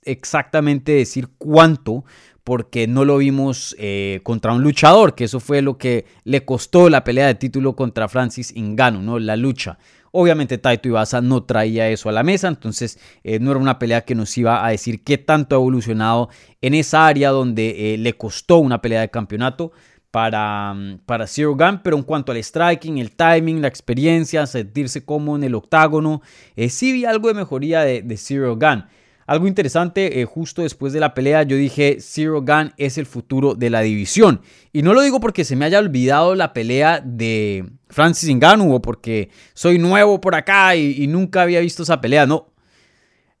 exactamente 0.04 0.92
decir 0.92 1.28
cuánto, 1.38 2.04
porque 2.48 2.86
no 2.86 3.04
lo 3.04 3.18
vimos 3.18 3.76
eh, 3.78 4.20
contra 4.22 4.54
un 4.54 4.62
luchador, 4.62 5.14
que 5.14 5.24
eso 5.24 5.38
fue 5.38 5.60
lo 5.60 5.76
que 5.76 6.06
le 6.24 6.46
costó 6.46 6.88
la 6.88 7.04
pelea 7.04 7.26
de 7.26 7.34
título 7.34 7.76
contra 7.76 8.08
Francis 8.08 8.54
Ngannou, 8.56 9.02
¿no? 9.02 9.18
La 9.18 9.36
lucha. 9.36 9.78
Obviamente 10.12 10.56
Taito 10.56 10.88
Ibasa 10.88 11.20
no 11.20 11.42
traía 11.42 11.90
eso 11.90 12.08
a 12.08 12.12
la 12.12 12.22
mesa, 12.22 12.48
entonces 12.48 12.98
eh, 13.22 13.38
no 13.38 13.50
era 13.50 13.60
una 13.60 13.78
pelea 13.78 14.06
que 14.06 14.14
nos 14.14 14.38
iba 14.38 14.64
a 14.64 14.70
decir 14.70 15.04
qué 15.04 15.18
tanto 15.18 15.56
ha 15.56 15.58
evolucionado 15.58 16.30
en 16.62 16.72
esa 16.72 17.06
área 17.06 17.28
donde 17.28 17.92
eh, 17.92 17.98
le 17.98 18.14
costó 18.14 18.56
una 18.56 18.80
pelea 18.80 19.02
de 19.02 19.10
campeonato 19.10 19.72
para, 20.10 20.72
mm, 20.72 21.00
para 21.04 21.26
Zero 21.26 21.54
Gun, 21.54 21.82
pero 21.84 21.98
en 21.98 22.02
cuanto 22.02 22.32
al 22.32 22.42
striking, 22.42 22.96
el 22.96 23.10
timing, 23.10 23.60
la 23.60 23.68
experiencia, 23.68 24.46
sentirse 24.46 25.04
cómodo 25.04 25.36
en 25.36 25.44
el 25.44 25.54
octágono, 25.54 26.22
sí 26.70 26.92
vi 26.92 27.04
algo 27.04 27.28
de 27.28 27.34
mejoría 27.34 27.82
de, 27.82 28.00
de 28.00 28.16
Zero 28.16 28.56
Gun. 28.56 28.86
Algo 29.28 29.46
interesante, 29.46 30.22
eh, 30.22 30.24
justo 30.24 30.62
después 30.62 30.94
de 30.94 31.00
la 31.00 31.12
pelea 31.12 31.42
yo 31.42 31.54
dije, 31.54 31.98
Zero 32.00 32.40
Gun 32.40 32.72
es 32.78 32.96
el 32.96 33.04
futuro 33.04 33.54
de 33.54 33.68
la 33.68 33.82
división. 33.82 34.40
Y 34.72 34.80
no 34.80 34.94
lo 34.94 35.02
digo 35.02 35.20
porque 35.20 35.44
se 35.44 35.54
me 35.54 35.66
haya 35.66 35.78
olvidado 35.78 36.34
la 36.34 36.54
pelea 36.54 37.02
de 37.04 37.68
Francis 37.90 38.34
Ngannou 38.34 38.72
o 38.72 38.80
porque 38.80 39.28
soy 39.52 39.78
nuevo 39.78 40.18
por 40.18 40.34
acá 40.34 40.74
y, 40.76 41.06
nunca 41.08 41.42
había 41.42 41.60
visto 41.60 41.82
esa 41.82 42.00
pelea, 42.00 42.24
no. 42.24 42.54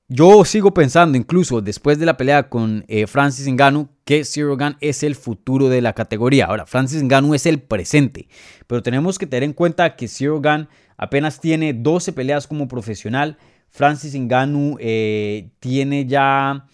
Yo 0.08 0.44
sigo 0.44 0.74
pensando, 0.74 1.16
incluso 1.16 1.62
después 1.62 1.98
de 1.98 2.04
la 2.04 2.18
pelea 2.18 2.50
con 2.50 2.84
eh, 2.86 3.06
Francis 3.06 3.48
Ngannou, 3.48 3.88
que 4.04 4.26
Zero 4.26 4.58
Gun 4.58 4.76
es 4.82 5.02
el 5.02 5.14
futuro 5.14 5.70
de 5.70 5.80
la 5.80 5.94
categoría. 5.94 6.46
Ahora, 6.46 6.66
Francis 6.66 7.02
Ngannou 7.02 7.32
es 7.32 7.46
el 7.46 7.60
presente, 7.60 8.28
pero 8.66 8.82
tenemos 8.82 9.18
que 9.18 9.26
tener 9.26 9.44
en 9.44 9.54
cuenta 9.54 9.96
que 9.96 10.06
Zero 10.06 10.42
Gun 10.42 10.68
apenas 10.98 11.40
tiene 11.40 11.72
12 11.72 12.12
peleas 12.12 12.46
como 12.46 12.68
profesional, 12.68 13.38
Francis 13.70 14.14
Ngannou 14.14 14.76
eh, 14.80 15.50
tiene 15.60 16.06
ya 16.06 16.66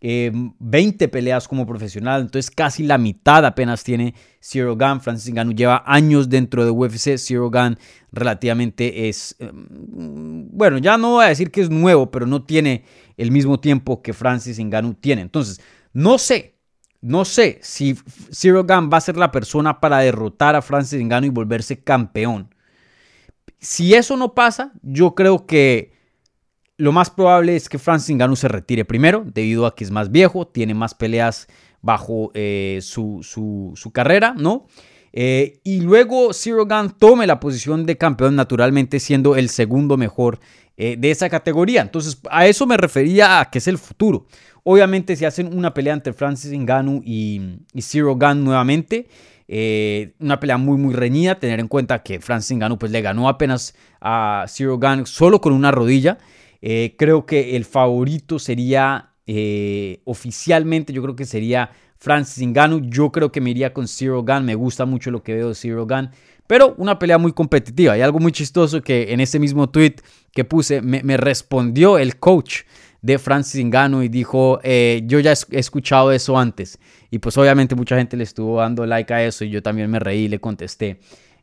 20 0.00 1.04
eh, 1.04 1.08
peleas 1.08 1.48
como 1.48 1.66
profesional, 1.66 2.20
entonces 2.20 2.52
casi 2.52 2.84
la 2.84 2.98
mitad 2.98 3.44
apenas 3.44 3.82
tiene 3.82 4.14
Zero 4.40 4.76
Gun. 4.76 5.00
Francis 5.00 5.32
Ngannou 5.32 5.54
lleva 5.54 5.82
años 5.86 6.28
dentro 6.28 6.64
de 6.64 6.70
UFC. 6.70 7.16
Zero 7.18 7.50
Gun 7.50 7.76
relativamente 8.12 9.08
es, 9.08 9.34
eh, 9.40 9.50
bueno, 9.52 10.78
ya 10.78 10.96
no 10.98 11.12
voy 11.12 11.24
a 11.24 11.28
decir 11.28 11.50
que 11.50 11.62
es 11.62 11.70
nuevo, 11.70 12.10
pero 12.10 12.26
no 12.26 12.44
tiene 12.44 12.84
el 13.16 13.32
mismo 13.32 13.58
tiempo 13.58 14.00
que 14.00 14.12
Francis 14.12 14.60
Ngannou 14.60 14.94
tiene. 14.94 15.22
Entonces, 15.22 15.60
no 15.92 16.18
sé, 16.18 16.54
no 17.00 17.24
sé 17.24 17.58
si 17.62 17.96
Zero 18.30 18.62
Gun 18.62 18.90
va 18.92 18.98
a 18.98 19.00
ser 19.00 19.16
la 19.16 19.32
persona 19.32 19.80
para 19.80 19.98
derrotar 19.98 20.54
a 20.54 20.62
Francis 20.62 21.02
Ngannou 21.02 21.26
y 21.26 21.30
volverse 21.30 21.82
campeón. 21.82 22.54
Si 23.58 23.94
eso 23.94 24.16
no 24.16 24.34
pasa, 24.34 24.72
yo 24.82 25.16
creo 25.16 25.44
que 25.44 25.97
lo 26.78 26.92
más 26.92 27.10
probable 27.10 27.56
es 27.56 27.68
que 27.68 27.78
Francis 27.78 28.14
Ngannou 28.14 28.36
se 28.36 28.46
retire 28.46 28.84
primero, 28.84 29.24
debido 29.26 29.66
a 29.66 29.74
que 29.74 29.82
es 29.82 29.90
más 29.90 30.10
viejo, 30.12 30.46
tiene 30.46 30.74
más 30.74 30.94
peleas 30.94 31.48
bajo 31.82 32.30
eh, 32.34 32.78
su, 32.82 33.20
carrera, 33.92 34.34
¿no? 34.36 34.66
Eh, 35.12 35.58
y 35.64 35.80
luego 35.80 36.32
Zero 36.32 36.66
Gun 36.66 36.90
tome 36.96 37.26
la 37.26 37.40
posición 37.40 37.84
de 37.84 37.96
campeón, 37.96 38.36
naturalmente 38.36 39.00
siendo 39.00 39.34
el 39.34 39.48
segundo 39.48 39.96
mejor 39.96 40.38
eh, 40.76 40.96
de 40.96 41.10
esa 41.10 41.28
categoría. 41.28 41.82
Entonces, 41.82 42.20
a 42.30 42.46
eso 42.46 42.64
me 42.64 42.76
refería 42.76 43.40
a 43.40 43.50
que 43.50 43.58
es 43.58 43.66
el 43.66 43.78
futuro. 43.78 44.26
Obviamente, 44.62 45.16
si 45.16 45.24
hacen 45.24 45.52
una 45.56 45.74
pelea 45.74 45.94
entre 45.94 46.12
Francis 46.12 46.52
Ngannou 46.52 47.02
y, 47.04 47.58
y 47.72 47.82
Zero 47.82 48.14
Gun 48.14 48.44
nuevamente, 48.44 49.08
una 50.20 50.38
pelea 50.38 50.58
muy, 50.58 50.76
muy 50.76 50.94
reñida. 50.94 51.40
Tener 51.40 51.58
en 51.58 51.66
cuenta 51.66 52.04
que 52.04 52.20
Francis 52.20 52.56
Ngannou 52.56 52.78
pues, 52.78 52.92
le 52.92 53.00
ganó 53.00 53.28
apenas 53.28 53.74
a 54.00 54.44
Zero 54.46 54.78
Gun 54.78 55.06
solo 55.06 55.40
con 55.40 55.52
una 55.52 55.72
rodilla. 55.72 56.18
Eh, 56.60 56.94
creo 56.98 57.26
que 57.26 57.56
el 57.56 57.64
favorito 57.64 58.38
sería 58.38 59.12
eh, 59.26 60.00
oficialmente, 60.04 60.92
yo 60.92 61.02
creo 61.02 61.14
que 61.14 61.26
sería 61.26 61.70
Francis 61.98 62.46
Ngannou. 62.46 62.80
Yo 62.88 63.10
creo 63.12 63.30
que 63.30 63.40
me 63.40 63.50
iría 63.50 63.74
con 63.74 63.86
Zero 63.86 64.22
Gun. 64.22 64.44
Me 64.44 64.54
gusta 64.54 64.86
mucho 64.86 65.10
lo 65.10 65.22
que 65.22 65.34
veo 65.34 65.48
de 65.48 65.54
Zero 65.54 65.86
Gun. 65.86 66.10
Pero 66.46 66.74
una 66.78 66.98
pelea 66.98 67.18
muy 67.18 67.32
competitiva. 67.32 67.98
Y 67.98 68.00
algo 68.00 68.18
muy 68.18 68.32
chistoso 68.32 68.80
que 68.80 69.12
en 69.12 69.20
ese 69.20 69.38
mismo 69.38 69.68
tweet 69.68 69.96
que 70.32 70.44
puse 70.44 70.80
me, 70.80 71.16
respondió 71.16 71.98
el 71.98 72.16
coach 72.16 72.60
de 73.02 73.18
Francis 73.18 73.64
Ngannou 73.64 74.02
y 74.02 74.08
dijo, 74.08 74.60
eh, 74.62 75.02
yo 75.04 75.20
ya 75.20 75.32
he 75.32 75.58
escuchado 75.58 76.10
eso 76.10 76.38
antes. 76.38 76.78
Y 77.10 77.18
pues 77.18 77.36
obviamente 77.36 77.74
mucha 77.74 77.96
gente 77.96 78.16
le 78.16 78.24
estuvo 78.24 78.58
dando 78.58 78.86
like 78.86 79.12
a 79.12 79.24
eso 79.24 79.44
y 79.44 79.50
yo 79.50 79.62
también 79.62 79.90
me 79.90 79.98
reí 79.98 80.24
y 80.24 80.28
le 80.28 80.40
contesté. 80.40 81.00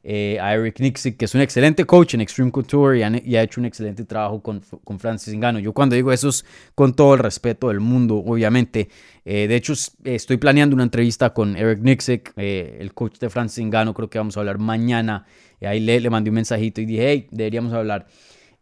Eh, 0.08 0.38
a 0.40 0.54
Eric 0.54 0.82
Nixick, 0.82 1.18
que 1.18 1.26
es 1.26 1.34
un 1.34 1.42
excelente 1.42 1.84
coach 1.84 2.14
en 2.14 2.22
Extreme 2.22 2.52
Couture 2.52 3.00
y, 3.00 3.36
ha 3.36 3.42
hecho 3.42 3.60
un 3.60 3.66
excelente 3.66 4.04
trabajo 4.04 4.40
con, 4.40 4.62
con, 4.84 5.00
Francis 5.00 5.34
Ngannou. 5.34 5.60
Yo 5.60 5.74
cuando 5.74 5.96
digo 5.96 6.12
eso 6.12 6.30
es 6.30 6.46
con 6.76 6.94
todo 6.94 7.16
el 7.16 7.22
respeto 7.22 7.70
del 7.70 7.80
mundo, 7.80 8.18
obviamente. 8.18 8.88
Eh, 9.26 9.48
de 9.48 9.56
hecho, 9.56 9.74
estoy 10.04 10.38
planeando 10.38 10.76
una 10.76 10.84
entrevista 10.84 11.34
con 11.34 11.58
Eric 11.58 11.80
Nixick, 11.80 12.34
eh, 12.38 12.78
el 12.80 12.94
coach 12.94 13.18
de 13.18 13.32
Francis 13.32 13.66
Ngannou, 13.66 13.96
creo 13.96 14.08
que 14.08 14.20
vamos 14.20 14.38
a 14.38 14.42
hablar 14.42 14.60
mañana. 14.60 15.26
ahí 15.62 15.80
le, 15.80 16.08
mandé 16.12 16.30
un 16.30 16.36
mensajito 16.36 16.82
y 16.82 16.86
dije, 16.86 17.10
hey, 17.10 17.28
deberíamos 17.32 17.74
hablar. 17.74 18.06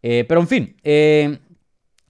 pero 0.00 0.40
en 0.40 0.48
fin, 0.48 0.76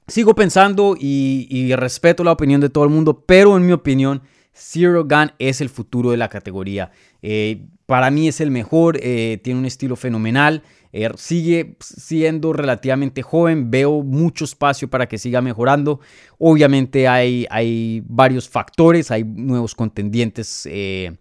sigo 0.06 0.36
pensando 0.36 0.96
y, 0.96 1.74
respeto 1.74 2.22
la 2.22 2.30
opinión 2.30 2.60
de 2.60 2.68
todo 2.68 2.84
el 2.84 2.90
mundo, 2.90 3.24
pero 3.26 3.56
en 3.56 3.66
mi 3.66 3.72
opinión, 3.72 4.22
Zero 4.54 5.04
Gun 5.04 5.32
es 5.40 5.60
el 5.60 5.68
futuro 5.68 6.12
de 6.12 6.18
la 6.18 6.28
categoría. 6.28 6.92
Eh, 7.20 7.66
para 7.86 8.10
mí 8.10 8.28
es 8.28 8.40
el 8.40 8.50
mejor, 8.50 8.98
eh, 9.02 9.40
tiene 9.42 9.60
un 9.60 9.66
estilo 9.66 9.96
fenomenal, 9.96 10.62
eh, 10.92 11.10
sigue 11.16 11.76
siendo 11.80 12.52
relativamente 12.52 13.22
joven, 13.22 13.70
veo 13.70 14.02
mucho 14.02 14.44
espacio 14.44 14.88
para 14.88 15.06
que 15.06 15.18
siga 15.18 15.40
mejorando. 15.42 16.00
Obviamente 16.38 17.08
hay, 17.08 17.46
hay 17.50 18.02
varios 18.06 18.48
factores, 18.48 19.10
hay 19.10 19.24
nuevos 19.24 19.74
contendientes 19.74 20.66
en 20.66 21.18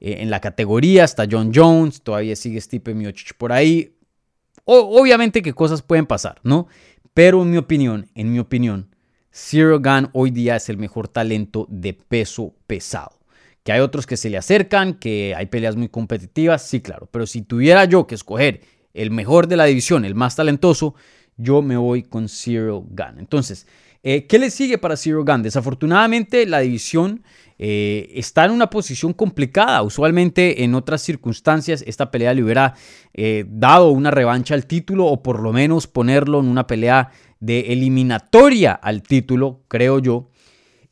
la 0.00 0.40
categoría, 0.40 1.04
está 1.04 1.26
John 1.30 1.52
Jones, 1.54 2.02
todavía 2.02 2.36
sigue 2.36 2.60
Stipe 2.60 2.94
Miocic 2.94 3.34
por 3.36 3.52
ahí. 3.52 3.96
obviamente 4.64 5.42
que 5.42 5.52
cosas 5.52 5.80
pueden 5.82 6.06
pasar, 6.06 6.40
¿no? 6.42 6.66
Pero 7.14 7.42
en 7.42 7.52
mi 7.52 7.56
opinión, 7.56 8.10
en 8.14 8.32
mi 8.32 8.40
opinión, 8.40 8.94
Zero 9.36 9.80
Gun 9.80 10.10
hoy 10.12 10.30
día 10.30 10.54
es 10.54 10.68
el 10.68 10.78
mejor 10.78 11.08
talento 11.08 11.66
de 11.68 11.92
peso 11.92 12.54
pesado. 12.68 13.18
Que 13.64 13.72
hay 13.72 13.80
otros 13.80 14.06
que 14.06 14.16
se 14.16 14.30
le 14.30 14.36
acercan, 14.36 14.94
que 14.94 15.34
hay 15.36 15.46
peleas 15.46 15.74
muy 15.74 15.88
competitivas, 15.88 16.62
sí, 16.62 16.80
claro. 16.80 17.08
Pero 17.10 17.26
si 17.26 17.42
tuviera 17.42 17.84
yo 17.86 18.06
que 18.06 18.14
escoger 18.14 18.60
el 18.92 19.10
mejor 19.10 19.48
de 19.48 19.56
la 19.56 19.64
división, 19.64 20.04
el 20.04 20.14
más 20.14 20.36
talentoso, 20.36 20.94
yo 21.36 21.62
me 21.62 21.76
voy 21.76 22.02
con 22.02 22.28
Zero 22.28 22.84
Gun. 22.88 23.18
Entonces, 23.18 23.66
eh, 24.02 24.26
¿qué 24.26 24.38
le 24.38 24.50
sigue 24.50 24.78
para 24.78 24.96
Zero 24.96 25.24
Gun? 25.24 25.42
Desafortunadamente, 25.42 26.46
la 26.46 26.60
división 26.60 27.24
eh, 27.58 28.10
está 28.14 28.44
en 28.44 28.50
una 28.50 28.68
posición 28.68 29.12
complicada. 29.12 29.82
Usualmente, 29.82 30.62
en 30.62 30.74
otras 30.74 31.02
circunstancias, 31.02 31.82
esta 31.86 32.10
pelea 32.10 32.34
le 32.34 32.42
hubiera 32.42 32.74
eh, 33.14 33.44
dado 33.48 33.90
una 33.90 34.10
revancha 34.10 34.54
al 34.54 34.66
título 34.66 35.06
o 35.06 35.22
por 35.22 35.40
lo 35.40 35.52
menos 35.52 35.86
ponerlo 35.86 36.40
en 36.40 36.46
una 36.46 36.66
pelea 36.66 37.10
de 37.40 37.72
eliminatoria 37.72 38.72
al 38.72 39.02
título, 39.02 39.62
creo 39.68 39.98
yo. 39.98 40.28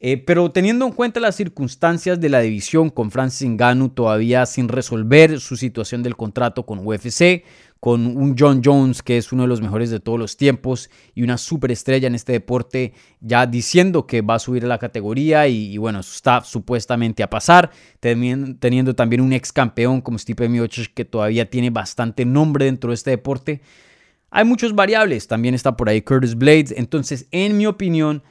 Eh, 0.05 0.19
pero 0.19 0.51
teniendo 0.51 0.85
en 0.85 0.93
cuenta 0.93 1.21
las 1.21 1.37
circunstancias 1.37 2.21
de 2.21 2.29
la 2.29 2.41
división 2.41 2.91
con 2.91 3.13
Francis 3.13 3.49
Ngannou 3.49 3.91
todavía 3.91 4.45
sin 4.47 4.67
resolver 4.67 5.39
su 5.39 5.57
situación 5.57 6.03
del 6.03 6.17
contrato 6.17 6.67
con 6.67 6.85
UFC, 6.85 7.45
con 7.79 8.17
un 8.17 8.35
John 8.37 8.63
Jones 8.65 9.01
que 9.01 9.17
es 9.17 9.31
uno 9.31 9.45
de 9.45 9.49
los 9.49 9.61
mejores 9.61 9.91
de 9.91 10.01
todos 10.01 10.19
los 10.19 10.37
tiempos 10.37 10.91
y 11.15 11.23
una 11.23 11.39
superestrella 11.39 12.09
en 12.09 12.17
este 12.17 12.33
deporte 12.33 12.95
ya 13.21 13.47
diciendo 13.47 14.05
que 14.09 14.23
va 14.23 14.35
a 14.35 14.39
subir 14.41 14.65
a 14.65 14.67
la 14.67 14.79
categoría 14.79 15.47
y, 15.47 15.77
bueno, 15.77 16.01
eso 16.01 16.13
está 16.17 16.41
supuestamente 16.41 17.23
a 17.23 17.31
pasar, 17.31 17.71
teniendo, 18.01 18.97
también 18.97 19.21
un 19.21 19.33
ex 19.33 19.53
campeón 19.53 20.01
como 20.01 20.19
Stipe 20.19 20.49
Miocic 20.49 20.95
que 20.95 21.05
todavía 21.05 21.49
tiene 21.49 21.71
bastante 21.71 22.25
nombre 22.25 22.65
dentro 22.65 22.91
de 22.91 22.95
este 22.95 23.11
deporte. 23.11 23.61
Hay 24.33 24.45
muchos 24.45 24.75
variables, 24.75 25.29
también 25.29 25.55
está 25.55 25.77
por 25.77 25.89
ahí 25.89 26.03
Curtis 26.03 26.35
Blades, 26.35 26.75
entonces 26.77 27.29
en 27.31 27.57
mi 27.57 27.67
opinión 27.67 28.25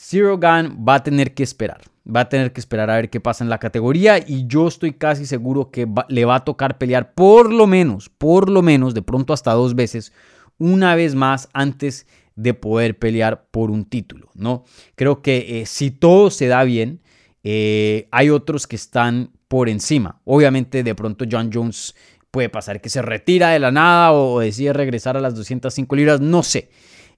Zero 0.00 0.38
Gun 0.38 0.86
va 0.88 0.94
a 0.94 1.02
tener 1.02 1.34
que 1.34 1.42
esperar. 1.42 1.80
Va 2.08 2.20
a 2.20 2.28
tener 2.28 2.52
que 2.52 2.60
esperar 2.60 2.88
a 2.88 2.94
ver 2.94 3.10
qué 3.10 3.18
pasa 3.18 3.42
en 3.42 3.50
la 3.50 3.58
categoría 3.58 4.18
y 4.18 4.46
yo 4.46 4.68
estoy 4.68 4.92
casi 4.92 5.26
seguro 5.26 5.72
que 5.72 5.88
le 6.08 6.24
va 6.24 6.36
a 6.36 6.44
tocar 6.44 6.78
pelear 6.78 7.14
por 7.14 7.52
lo 7.52 7.66
menos, 7.66 8.08
por 8.08 8.48
lo 8.48 8.62
menos, 8.62 8.94
de 8.94 9.02
pronto 9.02 9.32
hasta 9.32 9.52
dos 9.52 9.74
veces, 9.74 10.12
una 10.56 10.94
vez 10.94 11.16
más 11.16 11.48
antes 11.52 12.06
de 12.36 12.54
poder 12.54 12.96
pelear 12.96 13.48
por 13.50 13.72
un 13.72 13.84
título, 13.84 14.30
¿no? 14.34 14.64
Creo 14.94 15.20
que 15.20 15.60
eh, 15.60 15.66
si 15.66 15.90
todo 15.90 16.30
se 16.30 16.46
da 16.46 16.62
bien, 16.62 17.00
eh, 17.42 18.06
hay 18.12 18.30
otros 18.30 18.68
que 18.68 18.76
están 18.76 19.32
por 19.48 19.68
encima. 19.68 20.20
Obviamente 20.24 20.84
de 20.84 20.94
pronto 20.94 21.24
John 21.30 21.50
Jones 21.52 21.96
puede 22.30 22.48
pasar 22.48 22.80
que 22.80 22.88
se 22.88 23.02
retira 23.02 23.50
de 23.50 23.58
la 23.58 23.72
nada 23.72 24.12
o 24.12 24.38
decide 24.38 24.72
regresar 24.72 25.16
a 25.16 25.20
las 25.20 25.34
205 25.34 25.96
libras, 25.96 26.20
no 26.20 26.44
sé. 26.44 26.70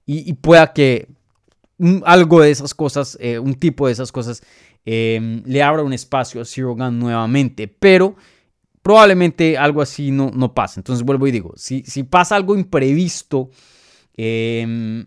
Y, 0.07 0.27
y 0.27 0.33
pueda 0.33 0.73
que 0.73 1.07
algo 2.05 2.41
de 2.41 2.51
esas 2.51 2.73
cosas, 2.73 3.17
eh, 3.19 3.39
un 3.39 3.55
tipo 3.55 3.87
de 3.87 3.93
esas 3.93 4.11
cosas, 4.11 4.43
em, 4.85 5.43
le 5.45 5.61
abra 5.63 5.83
un 5.83 5.93
espacio 5.93 6.41
a 6.41 6.45
Zero 6.45 6.75
Gun 6.75 6.99
nuevamente, 6.99 7.67
pero 7.67 8.15
probablemente 8.81 9.57
algo 9.57 9.81
así 9.81 10.11
no, 10.11 10.31
no 10.33 10.53
pase. 10.53 10.79
Entonces 10.79 11.05
vuelvo 11.05 11.27
y 11.27 11.31
digo, 11.31 11.53
si, 11.55 11.83
si 11.83 12.03
pasa 12.03 12.35
algo 12.35 12.55
imprevisto, 12.55 13.49
eh, 14.17 15.05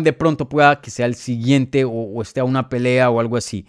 de 0.00 0.12
pronto 0.12 0.48
pueda 0.48 0.80
que 0.80 0.90
sea 0.90 1.06
el 1.06 1.14
siguiente 1.14 1.84
o, 1.84 2.22
esté 2.22 2.40
a 2.40 2.44
una 2.44 2.68
pelea 2.68 3.10
o 3.10 3.20
algo 3.20 3.36
así. 3.36 3.66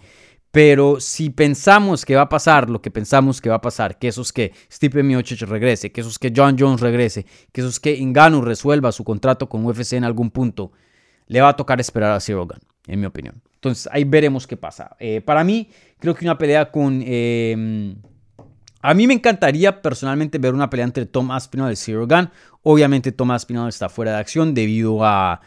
Pero 0.52 0.98
si 0.98 1.30
pensamos 1.30 2.04
que 2.04 2.16
va 2.16 2.22
a 2.22 2.28
pasar 2.28 2.70
lo 2.70 2.82
que 2.82 2.90
pensamos 2.90 3.40
que 3.40 3.48
va 3.48 3.56
a 3.56 3.60
pasar, 3.60 3.98
que 3.98 4.08
eso 4.08 4.22
es 4.22 4.32
que 4.32 4.52
Stipe 4.70 5.02
Miocic 5.02 5.42
regrese, 5.42 5.92
que 5.92 6.00
eso 6.00 6.10
es 6.10 6.18
que 6.18 6.32
John 6.34 6.56
Jones 6.58 6.80
regrese, 6.80 7.24
que 7.52 7.60
eso 7.60 7.70
es 7.70 7.78
que 7.78 8.00
Ngannou 8.04 8.42
resuelva 8.42 8.90
su 8.90 9.04
contrato 9.04 9.48
con 9.48 9.64
UFC 9.64 9.92
en 9.92 10.04
algún 10.04 10.30
punto, 10.30 10.72
le 11.30 11.40
va 11.40 11.50
a 11.50 11.56
tocar 11.56 11.80
esperar 11.80 12.10
a 12.10 12.18
Zero 12.18 12.44
Gun, 12.44 12.58
en 12.88 12.98
mi 12.98 13.06
opinión. 13.06 13.40
Entonces 13.54 13.88
ahí 13.92 14.02
veremos 14.02 14.48
qué 14.48 14.56
pasa. 14.56 14.96
Eh, 14.98 15.20
para 15.20 15.44
mí, 15.44 15.70
creo 16.00 16.12
que 16.12 16.24
una 16.24 16.36
pelea 16.36 16.72
con... 16.72 17.00
Em, 17.06 17.94
a 18.82 18.94
mí 18.94 19.06
me 19.06 19.14
encantaría 19.14 19.80
personalmente 19.80 20.38
ver 20.38 20.54
una 20.54 20.68
pelea 20.68 20.86
entre 20.86 21.06
Tom 21.06 21.30
Aspinall 21.30 21.72
y 21.72 21.76
Zero 21.76 22.08
Gun. 22.08 22.30
Obviamente 22.64 23.12
Tom 23.12 23.30
Aspinall 23.30 23.68
está 23.68 23.88
fuera 23.88 24.12
de 24.12 24.18
acción 24.18 24.54
debido 24.54 25.04
a, 25.04 25.40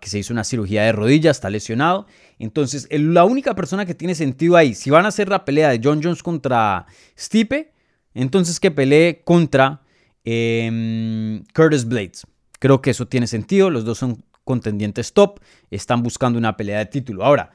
que 0.00 0.08
se 0.08 0.18
hizo 0.18 0.32
una 0.32 0.44
cirugía 0.44 0.84
de 0.84 0.92
rodilla, 0.92 1.30
está 1.30 1.50
lesionado. 1.50 2.06
Entonces, 2.38 2.88
la 2.90 3.26
única 3.26 3.54
persona 3.54 3.84
que 3.84 3.94
tiene 3.94 4.14
sentido 4.14 4.56
ahí, 4.56 4.74
si 4.74 4.88
van 4.88 5.04
a 5.04 5.08
hacer 5.08 5.28
la 5.28 5.44
pelea 5.44 5.68
de 5.68 5.80
John 5.84 6.00
Jones 6.02 6.22
contra 6.22 6.86
Stipe, 7.18 7.74
entonces 8.14 8.58
que 8.60 8.70
pelee 8.70 9.20
contra 9.24 9.82
em, 10.24 11.44
Curtis 11.54 11.84
Blades. 11.84 12.26
Creo 12.58 12.80
que 12.80 12.90
eso 12.90 13.06
tiene 13.06 13.26
sentido, 13.26 13.68
los 13.68 13.84
dos 13.84 13.98
son 13.98 14.24
contendientes 14.46 15.12
top, 15.12 15.40
están 15.70 16.02
buscando 16.02 16.38
una 16.38 16.56
pelea 16.56 16.78
de 16.78 16.86
título. 16.86 17.24
Ahora, 17.24 17.50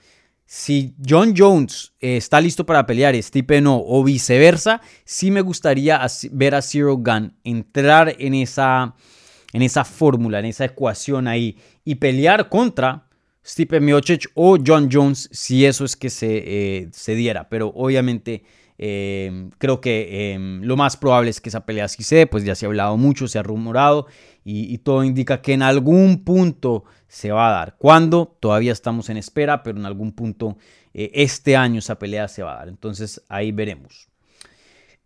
si 0.46 0.94
John 1.08 1.34
Jones 1.36 1.94
eh, 2.02 2.18
está 2.18 2.42
listo 2.42 2.66
para 2.66 2.86
pelear 2.86 3.16
y 3.16 3.22
Stipe 3.24 3.62
no, 3.62 3.82
o 3.84 4.04
viceversa, 4.04 4.82
sí 5.06 5.32
me 5.32 5.40
gustaría 5.40 6.06
ver 6.32 6.56
a 6.56 6.62
Zero 6.62 6.98
Gun 6.98 7.34
entrar 7.46 8.14
en 8.20 8.34
esa, 8.34 8.94
en 9.54 9.62
esa 9.62 9.86
fórmula, 9.86 10.40
en 10.40 10.46
esa 10.46 10.66
ecuación 10.66 11.30
ahí 11.30 11.58
y 11.86 11.96
pelear 11.96 12.50
contra 12.50 13.08
Stipe 13.46 13.80
Miocic 13.80 14.30
o 14.34 14.58
John 14.64 14.90
Jones 14.92 15.30
si 15.32 15.66
eso 15.66 15.86
es 15.86 15.96
que 15.96 16.10
se, 16.10 16.44
eh, 16.46 16.90
se 16.92 17.16
diera. 17.16 17.48
Pero 17.48 17.70
obviamente 17.74 18.44
eh, 18.78 19.50
creo 19.58 19.80
que 19.80 20.38
lo 20.64 20.76
más 20.76 20.98
probable 20.98 21.30
es 21.30 21.40
que 21.40 21.48
esa 21.48 21.66
pelea 21.66 21.88
sí 21.88 22.04
se 22.04 22.18
dé, 22.18 22.28
pues 22.28 22.44
ya 22.44 22.56
se 22.56 22.66
ha 22.66 22.68
hablado 22.68 22.98
mucho, 22.98 23.30
se 23.30 23.40
ha 23.40 23.44
rumorado 23.44 24.08
y, 24.44 24.78
todo 24.80 25.04
indica 25.04 25.42
que 25.42 25.54
en 25.54 25.62
algún 25.62 26.24
punto 26.24 26.84
se 27.08 27.32
va 27.32 27.50
a 27.50 27.52
dar. 27.52 27.76
¿Cuándo? 27.78 28.38
Todavía 28.40 28.72
estamos 28.72 29.10
en 29.10 29.18
espera, 29.18 29.62
pero 29.64 29.78
en 29.78 29.86
algún 29.86 30.14
punto 30.14 30.58
eh, 30.94 31.12
este 31.14 31.56
año 31.56 31.80
esa 31.80 32.00
pelea 32.00 32.28
se 32.28 32.42
va 32.42 32.54
a 32.54 32.58
dar. 32.58 32.70
Entonces 32.70 33.22
ahí 33.30 33.52
veremos. 33.52 34.08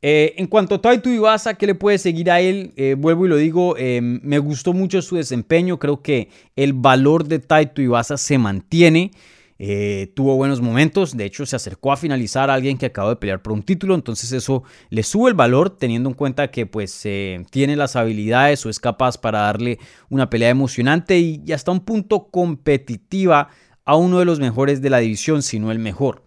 Eh, 0.02 0.36
en 0.38 0.48
cuanto 0.48 0.76
a 0.76 0.82
Taito 0.82 1.10
Ibasa, 1.10 1.56
¿qué 1.56 1.66
le 1.66 1.76
puede 1.76 1.98
seguir 1.98 2.30
a 2.30 2.40
él? 2.40 2.74
Eh, 2.78 2.96
vuelvo 2.98 3.26
y 3.26 3.30
lo 3.30 3.38
digo, 3.38 3.76
me 4.02 4.40
gustó 4.40 4.72
mucho 4.72 5.02
su 5.02 5.16
desempeño. 5.16 5.80
Creo 5.80 6.02
que 6.02 6.30
el 6.56 6.74
valor 6.74 7.26
de 7.26 7.40
Taito 7.40 7.82
Ibasa 7.82 8.18
se 8.18 8.38
mantiene. 8.38 9.12
Eh, 9.58 10.12
tuvo 10.16 10.36
buenos 10.36 10.60
momentos, 10.60 11.16
de 11.16 11.24
hecho 11.24 11.46
se 11.46 11.56
acercó 11.56 11.94
a 11.94 11.98
finalizar 11.98 12.50
a 12.50 12.56
alguien 12.56 12.78
que 12.78 12.88
acabó 12.88 13.10
de 13.10 13.16
pelear 13.16 13.42
por 13.42 13.54
un 13.54 13.64
título, 13.64 13.96
entonces 13.96 14.34
eso 14.34 14.64
le 14.90 15.02
sube 15.02 15.30
el 15.30 15.34
valor 15.34 15.70
teniendo 15.70 16.10
en 16.10 16.16
cuenta 16.16 16.52
que 16.52 16.66
pues 16.66 17.06
eh, 17.06 17.46
tiene 17.52 17.78
las 17.78 17.96
habilidades 17.96 18.66
o 18.66 18.70
es 18.70 18.82
capaz 18.82 19.18
para 19.18 19.40
darle 19.40 19.80
una 20.10 20.30
pelea 20.30 20.50
emocionante 20.50 21.20
y, 21.20 21.42
hasta 21.54 21.72
un 21.72 21.80
punto 21.80 22.28
competitiva 22.28 23.48
a 23.86 23.96
uno 23.96 24.20
de 24.20 24.26
los 24.26 24.42
mejores 24.42 24.82
de 24.82 24.90
la 24.90 24.98
división, 24.98 25.42
si 25.42 25.60
no 25.60 25.72
el 25.72 25.80
mejor. 25.80 26.24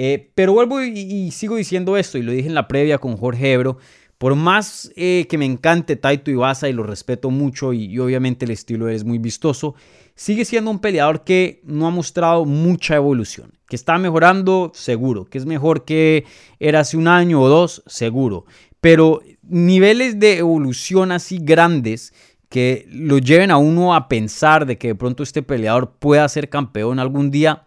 Eh, 0.00 0.30
pero 0.36 0.52
vuelvo 0.52 0.80
y, 0.80 1.32
sigo 1.32 1.56
diciendo 1.56 1.96
esto, 1.96 2.18
y 2.18 2.22
lo 2.22 2.30
dije 2.30 2.46
en 2.46 2.54
la 2.54 2.68
previa 2.68 2.98
con 2.98 3.16
Jorge 3.16 3.52
Ebro, 3.52 3.78
por 4.16 4.36
más 4.36 4.92
que 4.94 5.36
me 5.36 5.44
encante 5.44 5.96
Taito 5.96 6.30
Iwasa 6.30 6.68
y 6.68 6.72
lo 6.72 6.84
respeto 6.84 7.30
mucho 7.30 7.72
y, 7.72 7.86
y 7.86 7.98
obviamente 7.98 8.44
el 8.44 8.52
estilo 8.52 8.88
es 8.88 9.04
muy 9.04 9.18
vistoso, 9.18 9.74
sigue 10.14 10.44
siendo 10.44 10.70
un 10.70 10.78
peleador 10.78 11.24
que 11.24 11.60
no 11.64 11.88
ha 11.88 11.90
mostrado 11.90 12.44
mucha 12.44 12.94
evolución. 12.94 13.52
Que 13.68 13.74
está 13.76 13.98
mejorando, 13.98 14.70
seguro. 14.72 15.24
Que 15.24 15.38
es 15.38 15.46
mejor 15.46 15.84
que 15.84 16.24
era 16.58 16.80
hace 16.80 16.96
un 16.96 17.08
año 17.08 17.40
o 17.42 17.48
dos, 17.48 17.82
seguro. 17.86 18.44
Pero 18.80 19.20
niveles 19.42 20.18
de 20.20 20.38
evolución 20.38 21.12
así 21.12 21.38
grandes 21.40 22.12
que 22.48 22.86
lo 22.90 23.18
lleven 23.18 23.50
a 23.50 23.58
uno 23.58 23.94
a 23.94 24.08
pensar 24.08 24.64
de 24.64 24.78
que 24.78 24.88
de 24.88 24.94
pronto 24.94 25.22
este 25.22 25.42
peleador 25.42 25.96
pueda 25.98 26.28
ser 26.28 26.48
campeón 26.48 26.98
algún 26.98 27.30
día, 27.30 27.66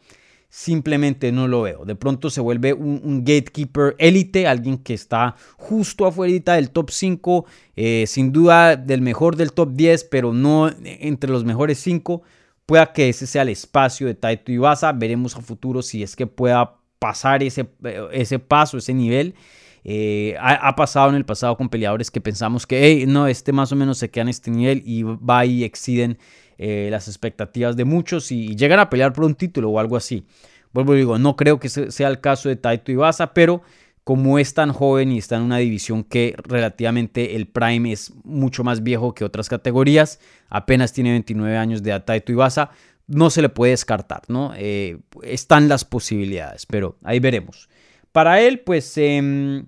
simplemente 0.52 1.32
no 1.32 1.48
lo 1.48 1.62
veo. 1.62 1.86
De 1.86 1.96
pronto 1.96 2.30
se 2.30 2.42
vuelve 2.42 2.74
un, 2.74 3.24
gatekeeper 3.24 3.96
élite, 3.98 4.48
alguien 4.48 4.78
que 4.78 4.94
está 4.94 5.36
justo 5.56 6.06
afuera 6.06 6.56
del 6.56 6.72
top 6.72 6.92
5, 6.92 7.46
eh, 7.78 8.04
sin 8.06 8.34
duda 8.34 8.76
del 8.76 9.02
mejor 9.02 9.38
del 9.38 9.54
top 9.54 9.72
10, 9.72 10.04
pero 10.12 10.34
no 10.34 10.70
entre 10.84 11.32
los 11.32 11.46
mejores 11.46 11.80
5 11.80 12.22
pueda 12.66 12.94
que 12.94 13.10
ese 13.10 13.28
sea 13.28 13.42
el 13.42 13.50
espacio 13.50 14.08
de 14.08 14.14
Taito 14.14 14.52
Ibasa. 14.52 14.92
Veremos 14.92 15.36
a 15.36 15.42
futuro 15.42 15.82
si 15.82 16.04
es 16.04 16.16
que 16.16 16.28
pueda 16.28 16.76
pasar 17.00 17.44
ese, 17.44 17.70
ese 18.12 18.38
paso, 18.40 18.78
ese 18.78 18.94
nivel. 18.94 19.36
Eh, 19.84 20.36
ha, 20.40 20.76
pasado 20.76 21.10
en 21.10 21.16
el 21.16 21.26
pasado 21.26 21.58
con 21.58 21.70
peleadores 21.70 22.12
que 22.12 22.22
pensamos 22.22 22.68
que, 22.68 23.06
no, 23.08 23.28
este 23.28 23.52
más 23.52 23.72
o 23.72 23.76
menos 23.76 23.98
se 23.98 24.12
queda 24.12 24.24
en 24.24 24.30
este 24.30 24.52
nivel 24.52 24.84
y 24.86 25.04
va 25.04 25.46
y 25.46 25.64
exciden 25.64 26.20
eh, 26.64 26.90
las 26.92 27.08
expectativas 27.08 27.76
de 27.76 27.86
muchos 27.86 28.32
y, 28.32 28.56
llegan 28.56 28.80
a 28.80 28.88
pelear 28.88 29.14
por 29.14 29.24
un 29.24 29.34
título 29.34 29.72
o 29.72 29.80
algo 29.80 29.98
así. 29.98 30.28
Vuelvo 30.74 30.94
y 30.94 31.00
digo, 31.00 31.18
no 31.18 31.36
creo 31.36 31.60
que 31.60 31.70
sea 31.70 32.08
el 32.08 32.22
caso 32.22 32.50
de 32.50 32.56
Taito 32.56 32.92
Ibasa, 32.92 33.34
pero 33.34 33.64
como 34.04 34.38
es 34.38 34.54
tan 34.54 34.72
joven 34.72 35.12
y 35.12 35.18
está 35.18 35.38
en 35.38 35.42
una 35.42 35.58
división 35.58 36.04
que 36.04 36.36
relativamente 36.38 37.36
el 37.36 37.48
prime 37.48 37.92
es 37.92 38.14
mucho 38.24 38.64
más 38.64 38.84
viejo 38.84 39.16
que 39.16 39.26
otras 39.26 39.50
categorías, 39.50 40.20
apenas 40.50 40.94
tiene 40.94 41.10
29 41.10 41.58
años 41.58 41.82
de 41.82 41.90
edad 41.90 42.06
Taito 42.06 42.32
Ibasa, 42.32 42.70
no 43.08 43.32
se 43.32 43.42
le 43.42 43.50
puede 43.50 43.72
descartar, 43.72 44.22
¿no? 44.28 44.54
Eh, 44.56 45.00
están 45.24 45.68
las 45.68 45.84
posibilidades, 45.84 46.68
pero 46.68 46.96
ahí 47.04 47.20
veremos. 47.20 47.70
Para 48.12 48.40
él, 48.40 48.60
pues, 48.60 48.96
em, 49.00 49.66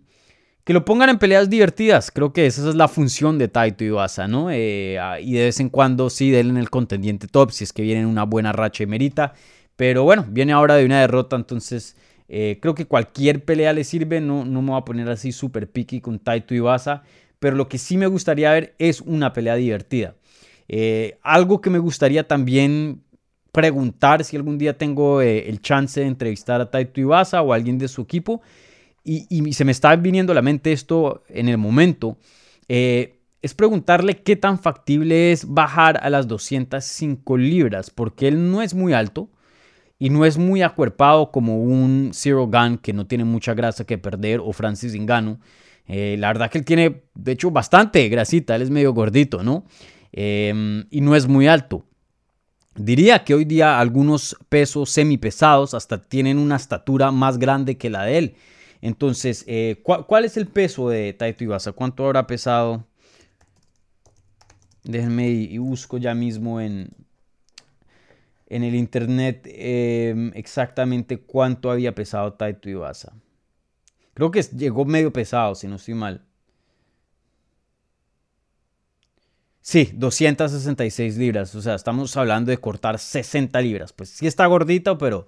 que 0.63 0.73
lo 0.73 0.85
pongan 0.85 1.09
en 1.09 1.19
peleas 1.19 1.49
divertidas, 1.49 2.09
creo 2.09 2.31
que 2.31 2.45
esa 2.45 2.69
es 2.69 2.75
la 2.75 2.87
función 2.87 3.37
de 3.37 3.49
Taito 3.49 3.83
Ibasa, 3.83 4.27
¿no? 4.27 4.49
Eh, 4.49 4.97
y 5.21 5.33
de 5.33 5.45
vez 5.45 5.59
en 5.59 5.69
cuando 5.69 6.09
sí, 6.09 6.33
en 6.35 6.55
el 6.55 6.69
contendiente 6.69 7.27
top, 7.27 7.51
si 7.51 7.65
es 7.65 7.73
que 7.73 7.81
viene 7.81 8.01
en 8.01 8.07
una 8.07 8.23
buena 8.23 8.53
racha 8.53 8.83
y 8.83 8.87
merita, 8.87 9.33
pero 9.75 10.03
bueno, 10.03 10.25
viene 10.29 10.53
ahora 10.53 10.75
de 10.75 10.85
una 10.85 11.01
derrota, 11.01 11.35
entonces 11.35 11.97
eh, 12.29 12.59
creo 12.61 12.75
que 12.75 12.85
cualquier 12.85 13.43
pelea 13.43 13.73
le 13.73 13.83
sirve, 13.83 14.21
no, 14.21 14.45
no 14.45 14.61
me 14.61 14.71
voy 14.71 14.79
a 14.79 14.85
poner 14.85 15.09
así 15.09 15.33
súper 15.33 15.69
picky 15.69 15.99
con 15.99 16.19
Taito 16.19 16.55
Ibasa, 16.55 17.03
pero 17.39 17.57
lo 17.57 17.67
que 17.67 17.77
sí 17.77 17.97
me 17.97 18.07
gustaría 18.07 18.51
ver 18.51 18.73
es 18.79 19.01
una 19.01 19.33
pelea 19.33 19.55
divertida. 19.55 20.15
Eh, 20.69 21.17
algo 21.23 21.59
que 21.59 21.69
me 21.69 21.79
gustaría 21.79 22.25
también 22.25 23.03
preguntar 23.51 24.23
si 24.23 24.37
algún 24.37 24.57
día 24.57 24.77
tengo 24.77 25.21
el 25.21 25.61
chance 25.61 25.99
de 25.99 26.07
entrevistar 26.07 26.61
a 26.61 26.71
Taito 26.71 27.01
Ibasa 27.01 27.41
o 27.41 27.51
a 27.51 27.55
alguien 27.57 27.77
de 27.77 27.89
su 27.89 28.01
equipo, 28.01 28.41
y, 29.03 29.53
se 29.53 29.65
me 29.65 29.71
está 29.71 29.95
viniendo 29.95 30.31
a 30.31 30.35
la 30.35 30.41
mente 30.41 30.71
esto 30.71 31.23
en 31.29 31.49
el 31.49 31.57
momento, 31.57 32.17
es 32.67 33.53
preguntarle 33.55 34.23
qué 34.23 34.35
tan 34.35 34.57
factible 34.57 35.31
es 35.31 35.45
bajar 35.47 35.99
a 36.01 36.09
las 36.09 36.27
205 36.27 37.37
libras, 37.37 37.89
porque 37.89 38.27
él 38.27 38.51
no 38.51 38.61
es 38.61 38.73
muy 38.73 38.93
alto, 38.93 39.29
y 40.03 40.09
no 40.09 40.25
es 40.25 40.37
muy 40.37 40.61
acuerpado 40.61 41.31
como 41.31 41.61
un 41.63 42.11
Zero 42.13 42.47
Gun 42.47 42.77
que 42.77 42.91
no 42.91 43.07
tiene 43.07 43.23
mucha 43.23 43.53
grasa 43.53 43.85
que 43.85 43.97
perder 43.97 44.41
o 44.43 44.51
Francis 44.51 44.93
Ngannou. 44.93 45.39
Eh, 45.87 46.17
la 46.19 46.27
verdad 46.27 46.51
que 46.51 46.57
él 46.57 46.65
tiene, 46.65 47.03
de 47.13 47.31
hecho, 47.31 47.51
bastante 47.51 48.07
grasita, 48.09 48.53
él 48.55 48.63
es 48.63 48.69
medio 48.69 48.93
gordito, 48.93 49.43
¿no? 49.43 49.63
Em, 50.11 50.85
y 50.89 50.99
no 50.99 51.15
es 51.15 51.27
muy 51.27 51.47
alto. 51.47 51.85
Diría 52.75 53.23
que 53.23 53.33
hoy 53.33 53.45
día 53.45 53.79
algunos 53.79 54.35
pesos 54.49 54.89
semipesados 54.89 55.73
hasta 55.73 56.01
tienen 56.01 56.37
una 56.37 56.57
estatura 56.57 57.11
más 57.11 57.37
grande 57.37 57.77
que 57.77 57.89
la 57.89 58.03
de 58.03 58.17
él. 58.17 58.35
Entonces, 58.83 59.45
eh, 59.47 59.81
¿cuál, 59.81 60.25
es 60.25 60.35
el 60.35 60.45
peso 60.45 60.89
de 60.89 61.13
Taito 61.13 61.45
Ibasa? 61.45 61.71
¿Cuánto 61.71 62.05
habrá 62.05 62.27
pesado? 62.27 62.85
Déjenme 64.83 65.29
y 65.29 65.57
busco 65.57 65.97
ya 65.97 66.13
mismo 66.13 66.59
en, 66.59 66.89
en 68.47 68.63
el 68.63 68.75
internet 68.75 69.47
em, 69.49 70.33
exactamente 70.35 71.17
cuánto 71.17 71.71
había 71.71 71.95
pesado 71.95 72.33
Taito 72.33 72.69
Ibasa. 72.69 73.13
Creo 74.15 74.31
que 74.31 74.41
llegó 74.41 74.83
medio 74.83 75.13
pesado, 75.13 75.55
si 75.55 75.65
no 75.69 75.77
estoy 75.77 75.93
mal. 75.93 76.25
Sí, 79.61 79.91
266 79.93 81.17
libras. 81.17 81.55
O 81.55 81.61
sea, 81.61 81.75
estamos 81.75 82.17
hablando 82.17 82.51
de 82.51 82.57
cortar 82.57 82.99
60 82.99 83.61
libras. 83.61 83.93
Pues 83.93 84.09
sí 84.09 84.27
está 84.27 84.45
gordita, 84.45 84.97
pero 84.97 85.25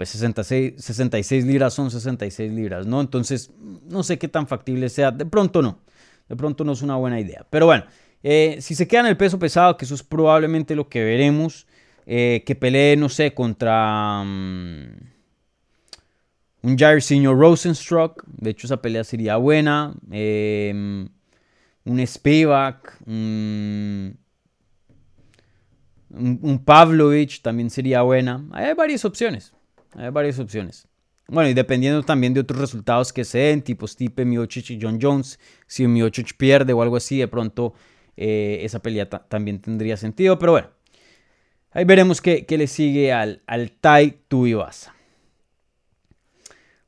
pues 0.00 0.08
66, 0.08 0.76
66 0.78 1.44
libras 1.44 1.74
son 1.74 1.90
66 1.90 2.50
libras, 2.52 2.86
¿no? 2.86 3.02
Entonces, 3.02 3.50
no 3.86 4.02
sé 4.02 4.18
qué 4.18 4.28
tan 4.28 4.46
factible 4.46 4.88
sea. 4.88 5.10
De 5.10 5.26
pronto 5.26 5.60
no. 5.60 5.78
De 6.26 6.36
pronto 6.36 6.64
no 6.64 6.72
es 6.72 6.80
una 6.80 6.96
buena 6.96 7.20
idea. 7.20 7.46
Pero 7.50 7.66
bueno, 7.66 7.84
eh, 8.22 8.56
si 8.62 8.74
se 8.74 8.88
queda 8.88 9.00
en 9.00 9.08
el 9.08 9.18
peso 9.18 9.38
pesado, 9.38 9.76
que 9.76 9.84
eso 9.84 9.94
es 9.94 10.02
probablemente 10.02 10.74
lo 10.74 10.88
que 10.88 11.04
veremos. 11.04 11.66
Eh, 12.06 12.42
que 12.46 12.54
pelee, 12.54 12.96
no 12.96 13.10
sé, 13.10 13.34
contra 13.34 14.22
um, 14.22 14.86
un 16.62 16.78
Jairzinho 16.78 17.34
Rosenstruck. 17.34 18.24
De 18.26 18.52
hecho, 18.52 18.68
esa 18.68 18.80
pelea 18.80 19.04
sería 19.04 19.36
buena. 19.36 19.92
Em, 20.10 21.10
un 21.84 22.06
Spivak. 22.06 23.02
un, 23.06 24.16
un 26.08 26.64
Pavlovich 26.64 27.42
también 27.42 27.68
sería 27.68 28.00
buena. 28.00 28.42
Hay 28.52 28.72
varias 28.72 29.04
opciones. 29.04 29.52
Hay 29.94 30.10
varias 30.10 30.38
opciones. 30.38 30.88
Bueno, 31.28 31.48
y 31.48 31.54
dependiendo 31.54 32.02
también 32.02 32.34
de 32.34 32.40
otros 32.40 32.60
resultados 32.60 33.12
que 33.12 33.24
se 33.24 33.38
den, 33.38 33.62
tipo 33.62 33.86
Stipe, 33.86 34.24
Miocic 34.24 34.70
y 34.70 34.78
John 34.80 34.98
Jones. 35.00 35.38
Si 35.66 35.86
Miocic 35.86 36.36
pierde 36.36 36.72
o 36.72 36.82
algo 36.82 36.96
así, 36.96 37.18
de 37.18 37.28
pronto 37.28 37.74
eh, 38.16 38.60
esa 38.62 38.80
pelea 38.80 39.08
también 39.08 39.60
tendría 39.60 39.96
sentido. 39.96 40.38
Pero 40.38 40.52
bueno, 40.52 40.68
Ahí 41.72 41.84
veremos 41.84 42.20
qué, 42.20 42.44
le 42.48 42.66
sigue 42.66 43.12
al, 43.12 43.42
al 43.46 43.70
Tai 43.70 44.22
Tuivasa. 44.26 44.94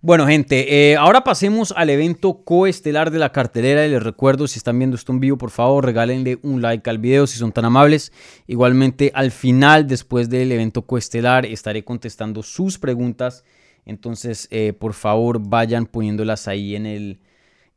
Bueno, 0.05 0.27
gente, 0.27 0.91
eh, 0.91 0.97
ahora 0.97 1.23
pasemos 1.23 1.73
al 1.77 1.89
evento 1.89 2.43
coestelar 2.43 3.13
de 3.13 3.21
la 3.21 3.31
cartelera 3.31 3.87
y 3.87 3.91
les 3.91 4.03
recuerdo, 4.03 4.49
si 4.49 4.59
están 4.59 4.77
viendo 4.77 4.97
esto 4.97 5.13
en 5.13 5.21
vivo, 5.21 5.39
por 5.39 5.53
favor, 5.53 5.85
regálenle 5.85 6.41
un 6.43 6.61
like 6.61 6.91
al 6.91 6.99
video 6.99 7.29
si 7.29 7.39
son 7.39 7.53
tan 7.53 7.67
amables. 7.67 8.11
Igualmente, 8.49 9.13
al 9.15 9.31
final, 9.31 9.87
después 9.87 10.29
del 10.29 10.51
evento 10.51 10.83
coestelar, 10.83 11.47
estaré 11.47 11.85
contestando 11.85 12.43
sus 12.43 12.81
preguntas. 12.81 13.45
Entonces, 13.87 14.49
eh, 14.51 14.73
por 14.73 14.95
favor, 14.95 15.39
vayan 15.41 15.87
poniéndolas 15.87 16.49
ahí 16.49 16.75
en 16.75 16.87
el 16.87 17.21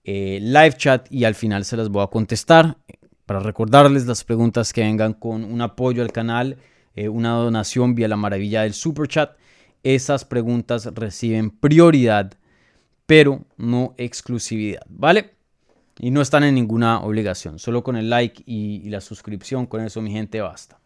eh, 0.03 0.39
live 0.41 0.77
chat 0.77 1.05
y 1.11 1.25
al 1.25 1.35
final 1.35 1.63
se 1.63 1.77
las 1.77 1.89
voy 1.89 2.01
a 2.01 2.07
contestar. 2.07 2.77
Para 3.27 3.39
recordarles 3.39 4.07
las 4.07 4.23
preguntas 4.23 4.73
que 4.73 4.81
vengan 4.81 5.13
con 5.13 5.43
un 5.43 5.61
apoyo 5.61 6.01
al 6.01 6.11
canal, 6.11 6.57
una 6.95 7.33
donación 7.33 7.93
vía 7.93 8.07
la 8.07 8.15
maravilla 8.15 8.63
del 8.63 8.73
super 8.73 9.07
chat 9.07 9.37
esas 9.85 10.25
preguntas 10.25 10.89
reciben 10.95 11.51
prioridad, 11.51 12.33
pero 13.05 13.45
no 13.55 13.93
exclusividad, 13.97 14.81
¿vale? 14.89 15.35
Y 15.99 16.09
no 16.09 16.21
están 16.21 16.43
en 16.43 16.55
ninguna 16.55 17.01
obligación, 17.01 17.59
solo 17.59 17.83
con 17.83 17.95
el 17.95 18.09
like 18.09 18.41
y, 18.47 18.89
la 18.89 18.99
suscripción, 18.99 19.67
con 19.67 19.81
eso 19.81 20.01
mi 20.01 20.11
gente 20.11 20.41
basta. 20.41 20.79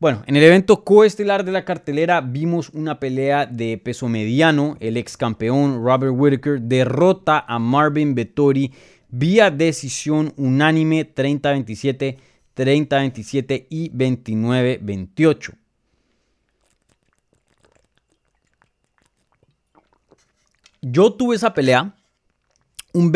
Bueno, 0.00 0.24
en 0.26 0.34
el 0.34 0.42
evento 0.42 0.82
coestelar 0.82 1.44
de 1.44 1.52
la 1.52 1.64
cartelera 1.64 2.20
vimos 2.20 2.70
una 2.70 2.98
pelea 2.98 3.46
de 3.46 3.78
peso 3.78 4.08
mediano. 4.08 4.76
El 4.80 4.96
ex 4.96 5.16
campeón 5.16 5.76
Robert 5.84 6.12
Whittaker 6.12 6.60
derrota 6.60 7.44
a 7.46 7.60
Marvin 7.60 8.16
Vettori 8.16 8.72
vía 9.10 9.52
decisión 9.52 10.34
unánime 10.36 11.14
30-27, 11.14 12.16
30-27 12.56 13.66
y 13.70 13.90
29-28. 13.90 15.54
Yo 20.82 21.12
tuve 21.12 21.36
esa 21.36 21.54
pelea 21.54 21.94
un, 22.92 23.12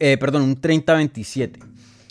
eh, 0.00 0.18
perdón, 0.18 0.42
un 0.42 0.60
30-27. 0.60 1.58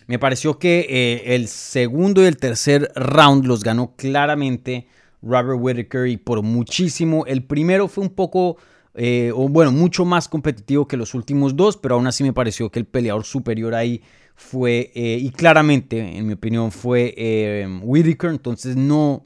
Me 0.07 0.17
pareció 0.17 0.57
que 0.57 0.87
eh, 0.89 1.35
el 1.35 1.47
segundo 1.47 2.23
y 2.23 2.25
el 2.25 2.37
tercer 2.37 2.91
round 2.95 3.45
los 3.45 3.63
ganó 3.63 3.95
claramente 3.95 4.87
Robert 5.21 5.59
Whittaker 5.61 6.07
y 6.07 6.17
por 6.17 6.41
muchísimo. 6.41 7.23
El 7.27 7.43
primero 7.43 7.87
fue 7.87 8.03
un 8.03 8.09
poco, 8.09 8.57
eh, 8.95 9.31
o 9.33 9.47
bueno, 9.47 9.71
mucho 9.71 10.05
más 10.05 10.27
competitivo 10.27 10.87
que 10.87 10.97
los 10.97 11.13
últimos 11.13 11.55
dos, 11.55 11.77
pero 11.77 11.95
aún 11.95 12.07
así 12.07 12.23
me 12.23 12.33
pareció 12.33 12.71
que 12.71 12.79
el 12.79 12.85
peleador 12.85 13.25
superior 13.25 13.75
ahí 13.75 14.01
fue, 14.35 14.91
y 14.95 15.29
claramente, 15.29 16.17
en 16.17 16.25
mi 16.25 16.33
opinión, 16.33 16.71
fue 16.71 17.65
Whittaker. 17.83 18.31
Entonces 18.31 18.75
no, 18.75 19.23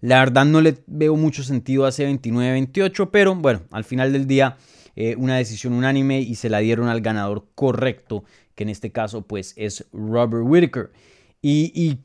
la 0.00 0.18
verdad 0.18 0.44
no 0.44 0.60
le 0.60 0.78
veo 0.88 1.16
mucho 1.16 1.44
sentido 1.44 1.86
a 1.86 1.90
ese 1.90 2.08
29-28, 2.12 3.08
pero 3.10 3.34
bueno, 3.36 3.62
al 3.70 3.84
final 3.84 4.12
del 4.12 4.26
día 4.26 4.58
eh, 4.94 5.16
una 5.16 5.36
decisión 5.36 5.72
unánime 5.72 6.20
y 6.20 6.34
se 6.34 6.50
la 6.50 6.58
dieron 6.58 6.88
al 6.88 7.00
ganador 7.00 7.46
correcto, 7.54 8.24
que 8.54 8.64
en 8.64 8.68
este 8.68 8.92
caso 8.92 9.26
pues 9.26 9.54
es 9.56 9.86
Robert 9.92 10.44
Whittaker. 10.46 10.90
Y, 11.40 11.98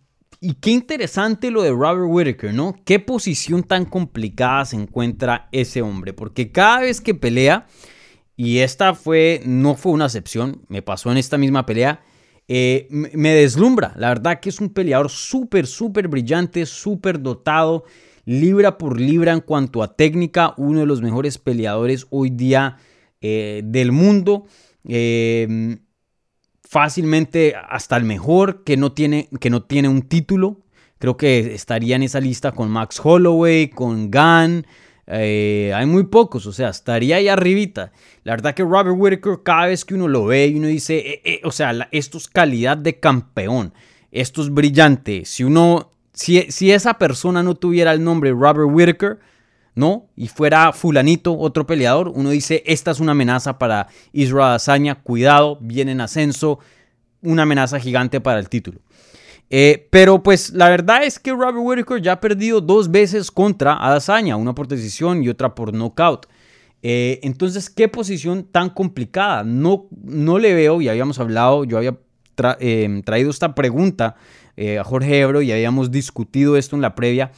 qué 0.62 0.72
interesante 0.72 1.52
lo 1.52 1.64
de 1.64 1.72
Robert 1.72 2.08
Whittaker, 2.08 2.54
¿no? 2.54 2.76
Qué 2.86 3.00
posición 3.00 3.64
tan 3.64 3.86
complicada 3.86 4.66
se 4.66 4.76
encuentra 4.76 5.50
ese 5.52 5.82
hombre, 5.82 6.14
porque 6.14 6.52
cada 6.52 6.82
vez 6.82 7.02
que 7.02 7.14
pelea, 7.14 7.68
y 8.36 8.60
esta 8.60 8.94
fue, 8.94 9.42
no 9.46 9.76
fue 9.76 9.92
una 9.92 10.06
excepción, 10.06 10.62
me 10.70 10.82
pasó 10.82 11.12
en 11.12 11.18
esta 11.18 11.38
misma 11.38 11.66
pelea, 11.66 12.02
eh, 12.48 12.88
me 12.90 13.34
deslumbra. 13.34 13.94
La 13.98 14.10
verdad 14.10 14.40
que 14.40 14.50
es 14.50 14.62
un 14.62 14.70
peleador 14.70 15.10
súper, 15.10 15.68
súper 15.68 16.08
brillante, 16.08 16.66
súper 16.66 17.22
dotado 17.22 17.84
libra 18.28 18.78
por 18.78 19.00
libra 19.00 19.32
en 19.32 19.40
cuanto 19.40 19.82
a 19.82 19.96
técnica, 19.96 20.54
uno 20.58 20.82
de 20.82 20.86
los 20.86 21.02
mejores 21.02 21.38
peleadores 21.38 22.08
hoy 22.10 22.30
día 22.30 22.78
eh, 23.22 23.62
del 23.64 23.94
mundo. 23.94 24.46
Em, 24.84 25.80
fácilmente 26.62 27.56
hasta 27.56 27.96
el 27.96 28.04
mejor 28.04 28.66
que 28.66 28.76
no, 28.76 28.92
tiene, 28.92 29.30
que 29.40 29.50
no 29.50 29.64
tiene 29.64 29.88
un 29.88 30.02
título. 30.02 30.60
Creo 31.00 31.16
que 31.16 31.56
estaría 31.56 31.96
en 31.96 32.04
esa 32.04 32.20
lista 32.20 32.52
con 32.52 32.70
Max 32.70 33.00
Holloway, 33.02 33.70
con 33.70 34.12
Gunn. 34.12 34.68
Eh, 35.08 35.72
hay 35.74 35.86
muy 35.86 36.04
pocos, 36.04 36.46
o 36.48 36.52
sea, 36.52 36.68
estaría 36.68 37.16
ahí 37.16 37.30
arribita. 37.30 37.94
La 38.26 38.34
verdad 38.34 38.54
que 38.54 38.64
Robert 38.64 38.98
Whittaker, 38.98 39.40
cada 39.42 39.68
vez 39.68 39.86
que 39.86 39.94
uno 39.94 40.10
lo 40.10 40.26
ve 40.26 40.48
y 40.48 40.58
uno 40.58 40.68
dice, 40.68 41.22
eh, 41.24 41.40
o 41.46 41.52
sea, 41.52 41.88
esto 41.94 42.18
es 42.18 42.28
calidad 42.28 42.76
de 42.76 43.00
campeón, 43.00 43.74
esto 44.12 44.42
es 44.42 44.50
brillante. 44.50 45.24
Si 45.24 45.46
uno 45.46 45.94
si, 46.18 46.72
esa 46.72 46.96
persona 46.96 47.44
no 47.44 47.56
tuviera 47.56 47.94
el 47.94 48.04
nombre 48.04 48.32
Robert 48.32 48.70
Whittaker, 48.72 49.20
¿no? 49.76 50.10
Y 50.16 50.28
fuera 50.28 50.74
fulanito, 50.74 51.38
otro 51.38 51.68
peleador, 51.68 52.12
uno 52.14 52.32
dice, 52.32 52.64
esta 52.66 52.90
es 52.90 53.00
una 53.00 53.12
amenaza 53.12 53.60
para 53.60 53.88
Israel 54.14 54.56
Azaña, 54.56 54.96
cuidado, 54.96 55.60
viene 55.62 55.92
en 55.92 56.02
ascenso, 56.02 56.58
una 57.22 57.44
amenaza 57.44 57.80
gigante 57.80 58.20
para 58.20 58.40
el 58.40 58.50
título. 58.50 58.80
Eh, 59.52 59.88
pero 59.92 60.24
pues 60.24 60.54
la 60.54 60.70
verdad 60.70 61.04
es 61.04 61.20
que 61.20 61.32
Robert 61.32 61.60
Whittaker 61.60 62.02
ya 62.02 62.14
ha 62.14 62.20
perdido 62.20 62.62
dos 62.62 62.90
veces 62.90 63.30
contra 63.30 63.78
Adesanya, 63.78 64.38
una 64.38 64.56
por 64.56 64.68
decisión 64.68 65.24
y 65.24 65.30
otra 65.30 65.54
por 65.54 65.72
knockout. 65.72 66.26
Eh, 66.82 67.20
entonces, 67.22 67.70
¿qué 67.70 67.88
posición 67.88 68.44
tan 68.44 68.72
complicada? 68.72 69.44
No, 69.44 69.88
no 70.04 70.40
le 70.40 70.56
veo, 70.56 70.82
y 70.82 70.90
habíamos 70.90 71.20
hablado, 71.20 71.64
yo 71.64 71.78
había 71.78 71.96
eh, 72.60 73.02
traído 73.06 73.30
esta 73.30 73.54
pregunta 73.54 74.16
eh, 74.58 74.80
a 74.80 74.84
Jorge 74.84 75.20
Ebro 75.20 75.42
y 75.42 75.52
habíamos 75.52 75.92
discutido 75.92 76.58
esto 76.58 76.76
en 76.76 76.82
la 76.82 76.96
previa. 76.96 77.32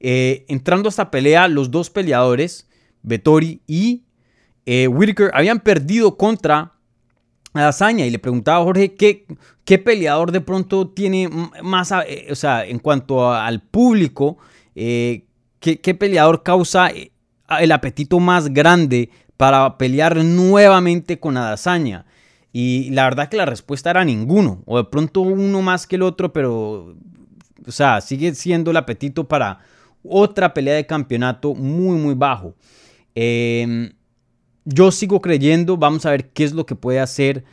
Eh, 0.00 0.44
entrando 0.48 0.88
a 0.88 0.90
esta 0.90 1.10
pelea, 1.10 1.48
los 1.48 1.70
dos 1.70 1.90
peleadores, 1.90 2.68
Vettori 3.02 3.62
y 3.66 4.04
eh, 4.66 4.88
Whitaker, 4.88 5.30
habían 5.32 5.60
perdido 5.60 6.16
contra 6.16 6.72
Hazaña 7.54 8.04
y 8.04 8.10
le 8.10 8.18
preguntaba 8.18 8.58
a 8.58 8.64
Jorge 8.64 8.94
qué, 8.94 9.26
qué 9.64 9.78
peleador 9.78 10.32
de 10.32 10.40
pronto 10.40 10.88
tiene 10.88 11.30
más, 11.62 11.92
o 12.30 12.34
sea, 12.34 12.66
en 12.66 12.80
cuanto 12.80 13.32
al 13.32 13.62
público, 13.62 14.36
¿qué, 14.74 15.24
qué, 15.60 15.94
peleador 15.94 16.42
causa 16.42 16.90
el 16.90 17.72
apetito 17.72 18.20
más 18.20 18.52
grande 18.52 19.08
para 19.36 19.78
pelear 19.78 20.16
nuevamente 20.16 21.18
con 21.18 21.36
Adazaña. 21.36 22.06
Y 22.58 22.88
la 22.88 23.04
verdad 23.04 23.28
que 23.28 23.36
la 23.36 23.44
respuesta 23.44 23.90
era 23.90 24.02
ninguno, 24.02 24.62
o 24.64 24.78
de 24.78 24.84
pronto 24.84 25.20
uno 25.20 25.60
más 25.60 25.86
que 25.86 25.96
el 25.96 26.02
otro, 26.02 26.32
pero, 26.32 26.96
o 27.66 27.70
sea, 27.70 28.00
sigue 28.00 28.34
siendo 28.34 28.70
el 28.70 28.78
apetito 28.78 29.28
para 29.28 29.58
otra 30.02 30.54
pelea 30.54 30.76
de 30.76 30.86
campeonato 30.86 31.54
muy, 31.54 31.98
muy 31.98 32.14
bajo. 32.14 32.54
Em, 33.14 33.92
yo 34.64 34.90
sigo 34.90 35.20
creyendo, 35.20 35.76
vamos 35.76 36.06
a 36.06 36.12
ver 36.12 36.30
qué 36.30 36.44
es 36.44 36.54
lo 36.54 36.64
que 36.64 36.74
puede 36.74 36.98
hacer 36.98 37.44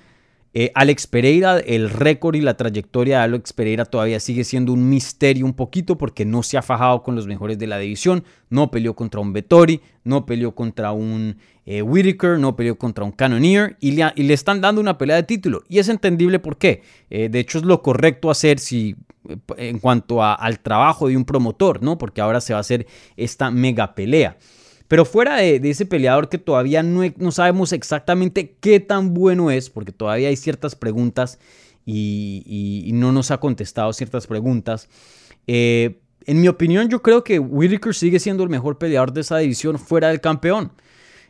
eh, 0.55 0.71
Alex 0.75 1.07
Pereira, 1.07 1.57
el 1.57 1.89
récord 1.89 2.35
y 2.35 2.41
la 2.41 2.55
trayectoria 2.55 3.17
de 3.17 3.23
Alex 3.23 3.53
Pereira 3.53 3.85
todavía 3.85 4.19
sigue 4.19 4.43
siendo 4.43 4.71
un 4.71 4.87
misterio 4.87 5.45
un 5.45 5.53
poquito 5.53 5.97
porque 5.97 6.25
no 6.25 6.43
se 6.43 6.57
ha 6.57 6.61
fajado 6.61 7.01
con 7.01 7.15
los 7.15 7.25
mejores 7.25 7.57
de 7.57 7.65
la 7.65 7.79
división, 7.79 8.23
no 8.51 8.69
peleó 8.69 8.95
contra 8.95 9.19
un 9.19 9.33
Vettori, 9.33 9.81
no 10.03 10.27
peleó 10.27 10.53
contra 10.53 10.91
un 10.91 11.37
eh, 11.65 11.81
Whitaker, 11.81 12.37
no 12.37 12.55
peleó 12.55 12.77
contra 12.77 13.03
un 13.03 13.11
Cannoneer 13.11 13.77
y 13.79 13.93
le, 13.93 14.33
están 14.33 14.61
dando 14.61 14.79
una 14.79 14.99
pelea 14.99 15.15
de 15.15 15.23
título 15.23 15.63
y 15.69 15.79
es 15.79 15.89
entendible 15.89 16.37
por 16.37 16.57
qué. 16.57 16.83
Eh, 17.09 17.29
de 17.29 17.39
hecho 17.39 17.57
es 17.57 17.63
lo 17.63 17.81
correcto 17.81 18.29
hacer 18.29 18.59
si 18.59 18.95
en 19.57 19.79
cuanto 19.79 20.23
al 20.23 20.59
trabajo 20.59 21.07
de 21.07 21.17
un 21.17 21.25
promotor, 21.25 21.81
¿no? 21.81 21.97
Porque 21.97 22.21
ahora 22.21 22.41
se 22.41 22.53
va 22.53 22.59
a 22.59 22.61
hacer 22.61 22.85
esta 23.15 23.49
mega 23.49 23.95
pelea. 23.95 24.37
Pero 24.87 25.05
fuera 25.05 25.37
de, 25.37 25.57
ese 25.63 25.85
peleador 25.85 26.29
que 26.29 26.37
todavía 26.37 26.83
no, 26.83 27.31
sabemos 27.31 27.73
exactamente 27.73 28.55
qué 28.59 28.79
tan 28.79 29.13
bueno 29.13 29.51
es, 29.51 29.69
porque 29.69 29.91
todavía 29.91 30.27
hay 30.27 30.35
ciertas 30.35 30.75
preguntas 30.75 31.39
y, 31.85 32.91
no 32.93 33.11
nos 33.11 33.31
ha 33.31 33.39
contestado 33.39 33.91
ciertas 33.93 34.27
preguntas. 34.27 34.89
Eh, 35.47 35.99
en 36.25 36.41
mi 36.41 36.47
opinión, 36.47 36.89
yo 36.89 37.01
creo 37.01 37.23
que 37.23 37.39
Whitaker 37.39 37.93
sigue 37.93 38.19
siendo 38.19 38.43
el 38.43 38.49
mejor 38.49 38.77
peleador 38.77 39.13
de 39.13 39.21
esa 39.21 39.37
división 39.37 39.79
fuera 39.79 40.09
del 40.09 40.21
campeón. 40.21 40.71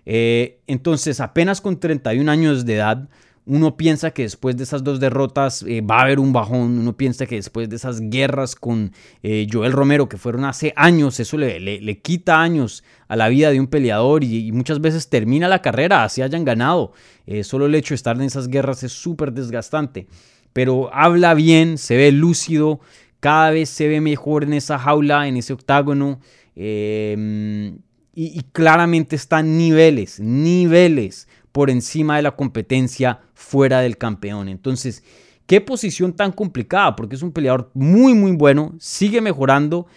Eh, 0.05 0.59
entonces, 0.67 1.19
apenas 1.19 1.61
con 1.61 1.79
31 1.79 2.29
años 2.29 2.65
de 2.65 2.75
edad, 2.75 3.09
uno 3.45 3.75
piensa 3.75 4.11
que 4.11 4.23
después 4.23 4.55
de 4.55 4.63
esas 4.63 4.83
dos 4.83 4.99
derrotas 4.99 5.63
eh, 5.63 5.81
va 5.81 5.99
a 5.99 6.01
haber 6.03 6.19
un 6.19 6.31
bajón, 6.31 6.79
uno 6.79 6.95
piensa 6.95 7.25
que 7.25 7.35
después 7.35 7.69
de 7.69 7.75
esas 7.75 7.99
guerras 7.99 8.55
con 8.55 8.93
eh, 9.21 9.47
Joel 9.51 9.73
Romero 9.73 10.07
que 10.07 10.17
fueron 10.17 10.45
hace 10.45 10.73
años, 10.77 11.19
eso 11.19 11.37
le, 11.37 11.59
le, 11.59 11.99
quita 11.99 12.41
años 12.41 12.83
a 13.07 13.17
la 13.17 13.27
vida 13.27 13.51
de 13.51 13.59
un 13.59 13.67
peleador 13.67 14.23
y, 14.23 14.51
muchas 14.53 14.79
veces 14.79 15.09
termina 15.09 15.49
la 15.49 15.61
carrera, 15.61 16.03
así 16.03 16.21
hayan 16.21 16.45
ganado. 16.45 16.93
Eh, 17.25 17.43
solo 17.43 17.65
el 17.65 17.75
hecho 17.75 17.93
de 17.93 17.97
estar 17.97 18.15
en 18.15 18.23
esas 18.23 18.47
guerras 18.47 18.83
es 18.83 18.93
súper 18.93 19.33
desgastante, 19.33 20.07
pero 20.53 20.93
habla 20.93 21.33
bien, 21.33 21.77
se 21.77 21.97
ve 21.97 22.11
lúcido, 22.11 22.79
cada 23.19 23.51
vez 23.51 23.69
se 23.69 23.87
ve 23.87 23.99
mejor 23.99 24.43
en 24.43 24.53
esa 24.53 24.79
jaula, 24.79 25.27
en 25.27 25.37
ese 25.37 25.51
octágono. 25.53 26.19
y, 26.55 27.73
y 28.15 28.41
claramente 28.51 29.15
están 29.15 29.57
niveles, 29.57 30.19
niveles 30.19 31.27
por 31.53 31.69
encima 31.69 32.17
de 32.17 32.23
la 32.23 32.35
competencia 32.35 33.21
fuera 33.33 33.79
del 33.79 33.97
campeón. 33.97 34.49
Entonces, 34.49 35.03
qué 35.45 35.61
posición 35.61 36.11
tan 36.11 36.33
complicada, 36.33 36.97
porque 36.97 37.15
es 37.15 37.21
un 37.21 37.31
peleador 37.31 37.71
muy, 37.73 38.13
muy 38.13 38.33
bueno, 38.33 38.73
sigue 38.79 39.21
mejorando, 39.21 39.87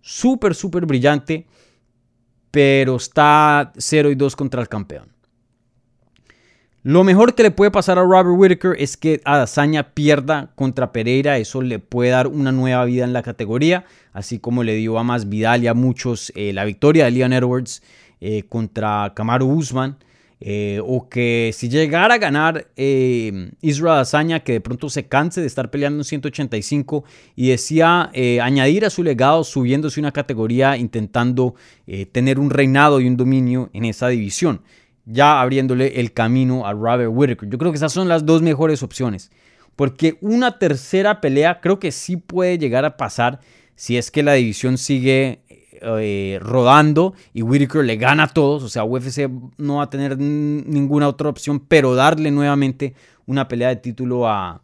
súper, 0.00 0.54
súper 0.54 0.86
brillante, 0.86 1.46
pero 2.52 2.96
está 2.96 3.72
0 3.76 4.10
y 4.10 4.14
2 4.14 4.36
contra 4.36 4.62
el 4.62 4.68
campeón. 4.68 5.16
Lo 6.82 7.02
mejor 7.02 7.34
que 7.34 7.42
le 7.42 7.50
puede 7.50 7.72
pasar 7.72 7.98
a 7.98 8.02
Robert 8.02 8.28
Whitaker 8.28 8.76
es 8.78 8.96
que 8.96 9.20
Adazaña 9.24 9.94
pierda 9.94 10.52
contra 10.54 10.92
Pereira. 10.92 11.36
Eso 11.36 11.60
le 11.60 11.80
puede 11.80 12.10
dar 12.10 12.28
una 12.28 12.52
nueva 12.52 12.84
vida 12.84 13.02
en 13.02 13.12
la 13.12 13.22
categoría. 13.22 13.86
Así 14.12 14.38
como 14.38 14.62
le 14.62 14.76
dio 14.76 14.96
a 14.96 15.02
Más 15.02 15.28
Vidal 15.28 15.64
y 15.64 15.66
a 15.66 15.74
muchos 15.74 16.32
eh, 16.36 16.52
la 16.52 16.64
victoria 16.64 17.06
de 17.06 17.10
Leon 17.10 17.32
Edwards 17.32 17.82
eh, 18.20 18.44
contra 18.48 19.14
Kamaru 19.16 19.48
Usman. 19.48 19.96
Eh, 20.38 20.80
o 20.84 21.08
que 21.08 21.50
si 21.54 21.70
llegara 21.70 22.14
a 22.14 22.18
ganar 22.18 22.68
eh, 22.76 23.52
Israel 23.62 24.00
Azaña, 24.00 24.40
que 24.40 24.52
de 24.52 24.60
pronto 24.60 24.90
se 24.90 25.06
canse 25.06 25.40
de 25.40 25.46
estar 25.46 25.70
peleando 25.70 26.00
en 26.00 26.04
185 26.04 27.04
y 27.34 27.48
decía 27.48 28.10
eh, 28.12 28.42
añadir 28.42 28.84
a 28.84 28.90
su 28.90 29.02
legado 29.02 29.44
subiéndose 29.44 29.98
una 29.98 30.12
categoría 30.12 30.76
intentando 30.76 31.54
tener 32.12 32.38
un 32.38 32.50
reinado 32.50 33.00
y 33.00 33.06
un 33.06 33.16
dominio 33.16 33.70
en 33.72 33.84
esa 33.84 34.08
división, 34.08 34.60
ya 35.06 35.40
abriéndole 35.40 36.00
el 36.00 36.12
camino 36.12 36.66
a 36.66 36.72
Robert 36.72 37.12
Whittaker. 37.14 37.48
Yo 37.48 37.58
creo 37.58 37.70
que 37.72 37.76
esas 37.76 37.92
son 37.92 38.08
las 38.08 38.26
dos 38.26 38.42
mejores 38.42 38.82
opciones, 38.82 39.30
porque 39.74 40.18
una 40.20 40.58
tercera 40.58 41.20
pelea 41.20 41.60
creo 41.60 41.78
que 41.78 41.92
sí 41.92 42.16
puede 42.16 42.58
llegar 42.58 42.84
a 42.84 42.96
pasar 42.96 43.40
si 43.76 43.96
es 43.96 44.10
que 44.10 44.22
la 44.22 44.32
división 44.32 44.78
sigue 44.78 45.40
eh, 45.82 46.38
rodando 46.40 47.14
y 47.32 47.42
Whitaker 47.42 47.84
le 47.84 47.96
gana 47.96 48.24
a 48.24 48.28
todos. 48.28 48.62
O 48.62 48.68
sea, 48.68 48.84
UFC 48.84 49.28
no 49.58 49.76
va 49.76 49.84
a 49.84 49.90
tener 49.90 50.18
ninguna 50.18 51.08
otra 51.08 51.28
opción, 51.28 51.60
pero 51.60 51.94
darle 51.94 52.30
nuevamente 52.30 52.94
una 53.26 53.48
pelea 53.48 53.68
de 53.68 53.76
título 53.76 54.28
a, 54.28 54.62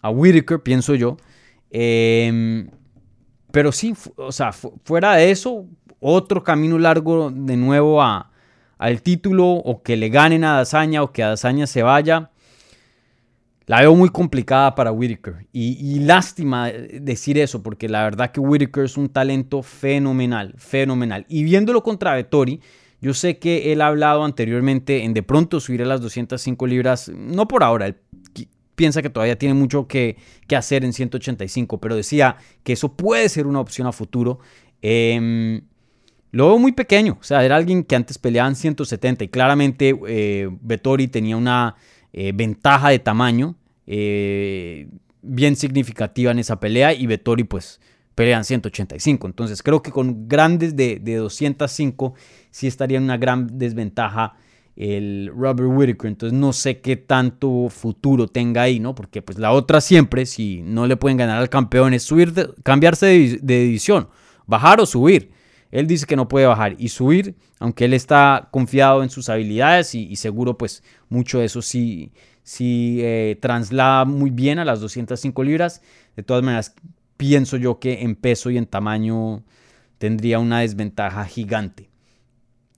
a 0.00 0.10
Whitaker, 0.10 0.62
pienso 0.62 0.94
yo. 0.94 1.16
Em, 1.70 2.68
pero 3.50 3.72
sí, 3.72 3.94
o 4.16 4.32
sea, 4.32 4.52
fuera 4.52 5.14
de 5.14 5.30
eso, 5.30 5.66
otro 6.00 6.44
camino 6.44 6.78
largo 6.78 7.30
de 7.30 7.56
nuevo 7.56 8.02
a, 8.02 8.30
al 8.78 9.02
título 9.02 9.46
o 9.46 9.82
que 9.82 9.96
le 9.96 10.08
ganen 10.08 10.44
a 10.44 10.56
Dazaña 10.56 11.02
o 11.02 11.12
que 11.12 11.22
Dazaña 11.22 11.66
se 11.66 11.82
vaya. 11.82 12.30
La 13.66 13.80
veo 13.80 13.94
muy 13.94 14.10
complicada 14.10 14.74
para 14.74 14.92
Whitaker. 14.92 15.46
Y, 15.52 16.00
lástima 16.00 16.70
decir 16.70 17.38
eso, 17.38 17.62
porque 17.62 17.88
la 17.88 18.04
verdad 18.04 18.30
que 18.30 18.40
Whitaker 18.40 18.84
es 18.84 18.96
un 18.96 19.08
talento 19.08 19.62
fenomenal, 19.62 20.54
fenomenal. 20.58 21.24
Y 21.28 21.44
viéndolo 21.44 21.82
contra 21.82 22.14
Vettori, 22.14 22.60
yo 23.00 23.14
sé 23.14 23.38
que 23.38 23.72
él 23.72 23.80
ha 23.80 23.86
hablado 23.86 24.24
anteriormente 24.24 25.04
en 25.04 25.14
de 25.14 25.22
pronto 25.22 25.60
subir 25.60 25.82
a 25.82 25.86
las 25.86 26.00
205 26.02 26.66
libras, 26.66 27.10
no 27.14 27.48
por 27.48 27.62
ahora, 27.62 27.86
él 27.86 27.96
piensa 28.74 29.02
que 29.02 29.10
todavía 29.10 29.38
tiene 29.38 29.54
mucho 29.54 29.86
que, 29.86 30.16
hacer 30.54 30.84
en 30.84 30.92
185, 30.92 31.80
pero 31.80 31.96
decía 31.96 32.36
que 32.62 32.74
eso 32.74 32.94
puede 32.94 33.28
ser 33.28 33.46
una 33.46 33.60
opción 33.60 33.86
a 33.86 33.92
futuro. 33.92 34.40
Eh, 34.82 35.62
lo 36.34 36.48
veo 36.48 36.58
muy 36.58 36.72
pequeño, 36.72 37.16
o 37.20 37.22
sea, 37.22 37.44
era 37.44 37.54
alguien 37.54 37.84
que 37.84 37.94
antes 37.94 38.18
peleaba 38.18 38.48
en 38.48 38.56
170 38.56 39.22
y 39.22 39.28
claramente 39.28 39.96
eh, 40.08 40.48
Vettori 40.62 41.06
tenía 41.06 41.36
una 41.36 41.76
eh, 42.16 42.30
ventaja 42.32 42.90
de 42.90 43.00
tamaño 43.00 43.56
eh, 43.88 44.86
bien 45.20 45.56
significativa 45.56 46.30
en 46.30 46.38
esa 46.38 46.60
pelea 46.60 46.94
y 46.94 47.08
Vettori 47.08 47.42
pues 47.42 47.80
pelean 48.14 48.44
185. 48.44 49.26
Entonces 49.26 49.64
creo 49.64 49.82
que 49.82 49.90
con 49.90 50.28
grandes 50.28 50.76
de, 50.76 51.00
205 51.00 52.14
sí 52.52 52.68
estaría 52.68 52.98
en 52.98 53.02
una 53.02 53.16
gran 53.16 53.58
desventaja 53.58 54.36
el 54.76 55.28
Robert 55.34 55.68
Whittaker. 55.68 56.06
Entonces 56.06 56.38
no 56.38 56.52
sé 56.52 56.80
qué 56.80 56.96
tanto 56.96 57.68
futuro 57.68 58.28
tenga 58.28 58.62
ahí, 58.62 58.78
¿no? 58.78 58.94
Porque 58.94 59.20
pues 59.20 59.36
la 59.36 59.50
otra 59.50 59.80
siempre, 59.80 60.24
si 60.24 60.62
no 60.62 60.86
le 60.86 60.96
pueden 60.96 61.16
ganar 61.16 61.38
al 61.38 61.48
campeón, 61.48 61.94
es 61.94 62.04
subir, 62.04 62.32
cambiarse 62.62 63.40
de, 63.42 63.58
división, 63.64 64.06
bajar 64.46 64.80
o 64.80 64.86
subir. 64.86 65.32
Él 65.74 65.88
dice 65.88 66.06
que 66.06 66.14
no 66.14 66.28
puede 66.28 66.46
bajar 66.46 66.76
y 66.78 66.90
subir, 66.90 67.34
aunque 67.58 67.86
él 67.86 67.94
está 67.94 68.46
confiado 68.52 69.02
en 69.02 69.10
sus 69.10 69.28
habilidades 69.28 69.96
y, 69.96 70.14
seguro 70.14 70.56
pues 70.56 70.84
mucho 71.08 71.40
de 71.40 71.46
eso 71.46 71.62
sí, 71.62 72.12
sí 72.44 73.00
eh, 73.00 73.36
traslada 73.40 74.04
muy 74.04 74.30
bien 74.30 74.60
a 74.60 74.64
las 74.64 74.80
205 74.80 75.42
libras. 75.42 75.82
De 76.14 76.22
todas 76.22 76.44
maneras, 76.44 76.76
pienso 77.16 77.56
yo 77.56 77.80
que 77.80 78.02
en 78.02 78.14
peso 78.14 78.50
y 78.50 78.56
en 78.56 78.66
tamaño 78.66 79.42
tendría 79.98 80.38
una 80.38 80.60
desventaja 80.60 81.24
gigante. 81.24 81.90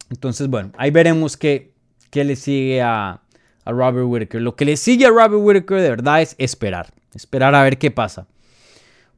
Entonces, 0.08 0.48
bueno, 0.48 0.72
ahí 0.78 0.90
veremos 0.90 1.36
qué, 1.36 1.74
qué 2.08 2.24
le 2.24 2.34
sigue 2.34 2.80
a, 2.80 3.20
a 3.66 3.72
Robert 3.72 4.06
Whittaker. 4.06 4.40
Lo 4.40 4.56
que 4.56 4.64
le 4.64 4.78
sigue 4.78 5.04
a 5.04 5.10
Robert 5.10 5.34
Whittaker 5.34 5.82
de 5.82 5.90
verdad 5.90 6.22
es 6.22 6.34
esperar. 6.38 6.94
Esperar 7.14 7.54
a 7.54 7.62
ver 7.62 7.76
qué 7.76 7.90
pasa. 7.90 8.26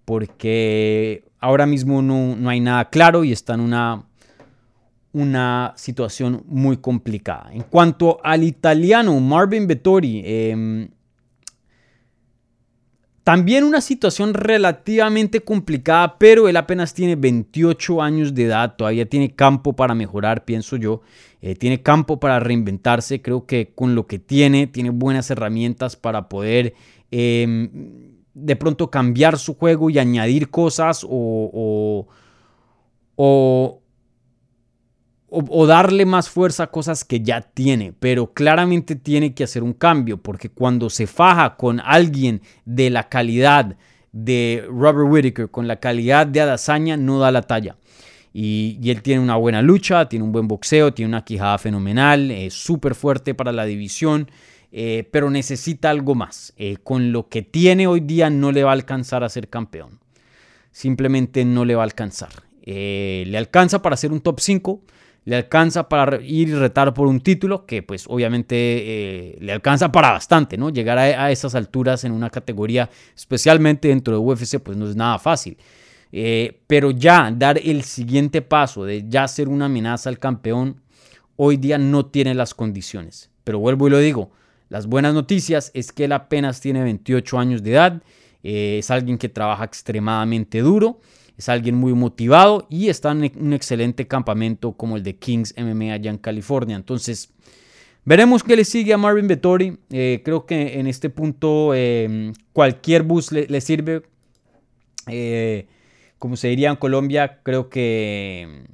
Porque 0.05 1.28
ahora 1.41 1.67
mismo 1.67 2.03
no, 2.03 2.49
hay 2.49 2.61
nada 2.61 2.89
claro 2.91 3.25
y 3.25 3.33
está 3.33 3.55
en 3.55 3.61
una, 3.61 4.05
una 5.13 5.73
situación 5.77 6.43
muy 6.47 6.79
complicada. 6.79 7.51
En 7.53 7.63
cuanto 7.63 8.19
al 8.23 8.43
italiano 8.43 9.19
Marvin 9.21 9.67
Vettori, 9.67 10.23
em, 10.25 10.89
también 13.29 13.65
una 13.65 13.83
situación 13.83 14.33
relativamente 14.33 15.41
complicada, 15.41 16.17
pero 16.19 16.49
él 16.49 16.57
apenas 16.57 16.95
tiene 16.95 17.15
28 17.15 18.01
años 18.01 18.35
de 18.35 18.45
edad, 18.45 18.75
todavía 18.77 19.07
tiene 19.07 19.35
campo 19.35 19.75
para 19.75 19.95
mejorar, 19.95 20.47
pienso 20.47 20.77
yo. 20.77 21.03
Eh, 21.43 21.55
tiene 21.55 21.83
campo 21.83 22.19
para 22.19 22.41
reinventarse, 22.41 23.21
creo 23.21 23.45
que 23.45 23.73
con 23.75 23.95
lo 23.95 24.07
que 24.07 24.19
tiene, 24.19 24.67
tiene 24.67 24.89
buenas 24.89 25.31
herramientas 25.31 25.95
para 25.95 26.29
poder 26.31 26.73
em, 27.11 28.08
de 28.41 28.57
pronto 28.57 28.91
cambiar 28.91 29.39
su 29.39 29.55
juego 29.55 29.91
y 29.91 29.99
añadir 29.99 30.51
cosas 30.51 31.05
o, 31.05 32.07
o, 33.17 33.83
o, 35.31 35.67
darle 35.67 36.07
más 36.07 36.29
fuerza 36.29 36.65
a 36.65 36.71
cosas 36.71 37.05
que 37.05 37.21
ya 37.21 37.41
tiene, 37.41 37.93
pero 37.99 38.33
claramente 38.33 38.97
tiene 38.97 39.35
que 39.35 39.45
hacer 39.45 39.63
un 39.63 39.73
cambio 39.73 40.19
porque 40.23 40.49
cuando 40.49 40.89
se 40.89 41.07
faja 41.07 41.57
con 41.57 41.81
alguien 41.81 42.43
de 42.65 42.91
la 42.91 43.09
calidad 43.09 43.77
de 44.13 44.65
Robert 44.69 45.11
Whittaker, 45.11 45.51
con 45.51 45.69
la 45.69 45.77
calidad 45.81 46.27
de 46.27 46.41
Adazaña, 46.41 46.97
no 46.97 47.19
da 47.19 47.31
la 47.31 47.43
talla. 47.43 47.77
Y, 48.33 48.79
y, 48.81 48.91
él 48.91 49.03
tiene 49.03 49.21
una 49.21 49.37
buena 49.37 49.63
lucha, 49.63 50.09
tiene 50.09 50.25
un 50.25 50.33
buen 50.33 50.47
boxeo, 50.47 50.95
tiene 50.95 51.09
una 51.09 51.25
quijada 51.25 51.59
fenomenal, 51.59 52.31
es 52.31 52.55
súper 52.55 52.95
fuerte 52.95 53.35
para 53.35 53.53
la 53.53 53.65
división. 53.65 54.31
Eh, 54.71 55.09
pero 55.11 55.31
necesita 55.31 55.91
algo 55.91 56.15
más. 56.15 56.53
Eh, 56.57 56.77
con 56.83 57.13
lo 57.13 57.29
que 57.29 57.43
tiene 57.43 57.87
hoy 57.87 58.01
día 58.01 58.31
no 58.31 58.53
le 58.53 58.65
va 58.65 58.71
a 58.71 58.75
alcanzar 58.75 59.25
a 59.25 59.29
ser 59.29 59.49
campeón. 59.49 59.99
Simplemente 60.71 61.45
no 61.45 61.65
le 61.65 61.75
va 61.75 61.83
a 61.83 61.85
alcanzar. 61.85 62.31
Eh, 62.63 63.25
le 63.27 63.39
alcanza 63.39 63.81
para 63.81 63.97
ser 63.97 64.13
un 64.13 64.21
top 64.21 64.41
5, 64.41 64.83
le 65.25 65.37
alcanza 65.37 65.89
para 65.89 66.21
ir 66.21 66.49
y 66.49 66.55
retar 66.55 66.93
por 66.93 67.07
un 67.07 67.21
título, 67.21 67.65
que 67.65 67.83
pues 67.83 68.05
obviamente 68.09 69.37
le 69.41 69.53
alcanza 69.53 69.91
para 69.91 70.13
bastante, 70.13 70.57
¿no? 70.57 70.71
Llegar 70.71 70.99
a, 70.99 71.25
a, 71.25 71.31
esas 71.31 71.55
alturas 71.55 72.05
en 72.05 72.13
una 72.13 72.31
categoría, 72.31 72.89
especialmente 73.17 73.89
dentro 73.89 74.15
de 74.15 74.21
UFC, 74.21 74.59
pues 74.61 74.77
no 74.77 74.89
es 74.89 74.97
nada 74.97 75.19
fácil. 75.19 75.57
pero 76.67 76.91
ya 76.91 77.31
dar 77.35 77.59
el 77.59 77.83
siguiente 77.85 78.43
paso 78.43 78.85
de 78.85 79.07
ya 79.09 79.27
ser 79.29 79.49
una 79.49 79.67
amenaza 79.67 80.09
al 80.09 80.19
campeón, 80.19 80.81
hoy 81.37 81.57
día 81.57 81.79
no 81.79 82.07
tiene 82.07 82.35
las 82.35 82.55
condiciones. 82.55 83.31
Pero 83.45 83.59
vuelvo 83.59 83.89
y 83.89 83.91
lo 83.91 83.99
digo, 83.99 84.31
las 84.69 84.87
buenas 84.87 85.15
noticias 85.15 85.71
es 85.75 85.93
que 85.93 86.05
él 86.05 86.13
apenas 86.13 86.61
tiene 86.61 86.83
28 86.83 87.39
años 87.39 87.63
de 87.63 87.73
edad, 87.73 88.03
eh, 88.43 88.79
es 88.79 88.91
alguien 88.91 89.19
que 89.19 89.29
trabaja 89.29 89.65
extremadamente 89.65 90.61
duro, 90.61 91.01
es 91.37 91.49
alguien 91.49 91.77
muy 91.77 91.95
motivado 91.95 92.67
y 92.69 92.89
está 92.89 93.13
en 93.13 93.33
un 93.39 93.53
excelente 93.53 94.07
campamento 94.07 94.73
como 94.73 94.97
el 94.97 95.03
de 95.03 95.17
Kings 95.17 95.55
MMA 95.57 95.93
allá 95.93 96.11
en 96.11 96.19
California. 96.19 96.77
Entonces, 96.77 97.33
veremos 98.05 98.43
qué 98.43 98.57
le 98.57 98.65
sigue 98.65 98.93
a 98.93 98.99
Marvin 98.99 99.29
Vettori. 99.29 99.79
Eh, 99.91 100.21
creo 100.25 100.47
que 100.47 100.81
en 100.81 100.87
este 100.89 101.11
punto 101.11 101.75
em, 101.75 102.33
cualquier 102.53 103.05
bus 103.05 103.31
le, 103.31 103.61
sirve. 103.61 104.03
Eh, 105.07 105.69
como 106.19 106.37
se 106.37 106.49
diría 106.49 106.71
en 106.71 106.77
Colombia, 106.77 107.41
creo 107.45 107.69
que 107.69 108.65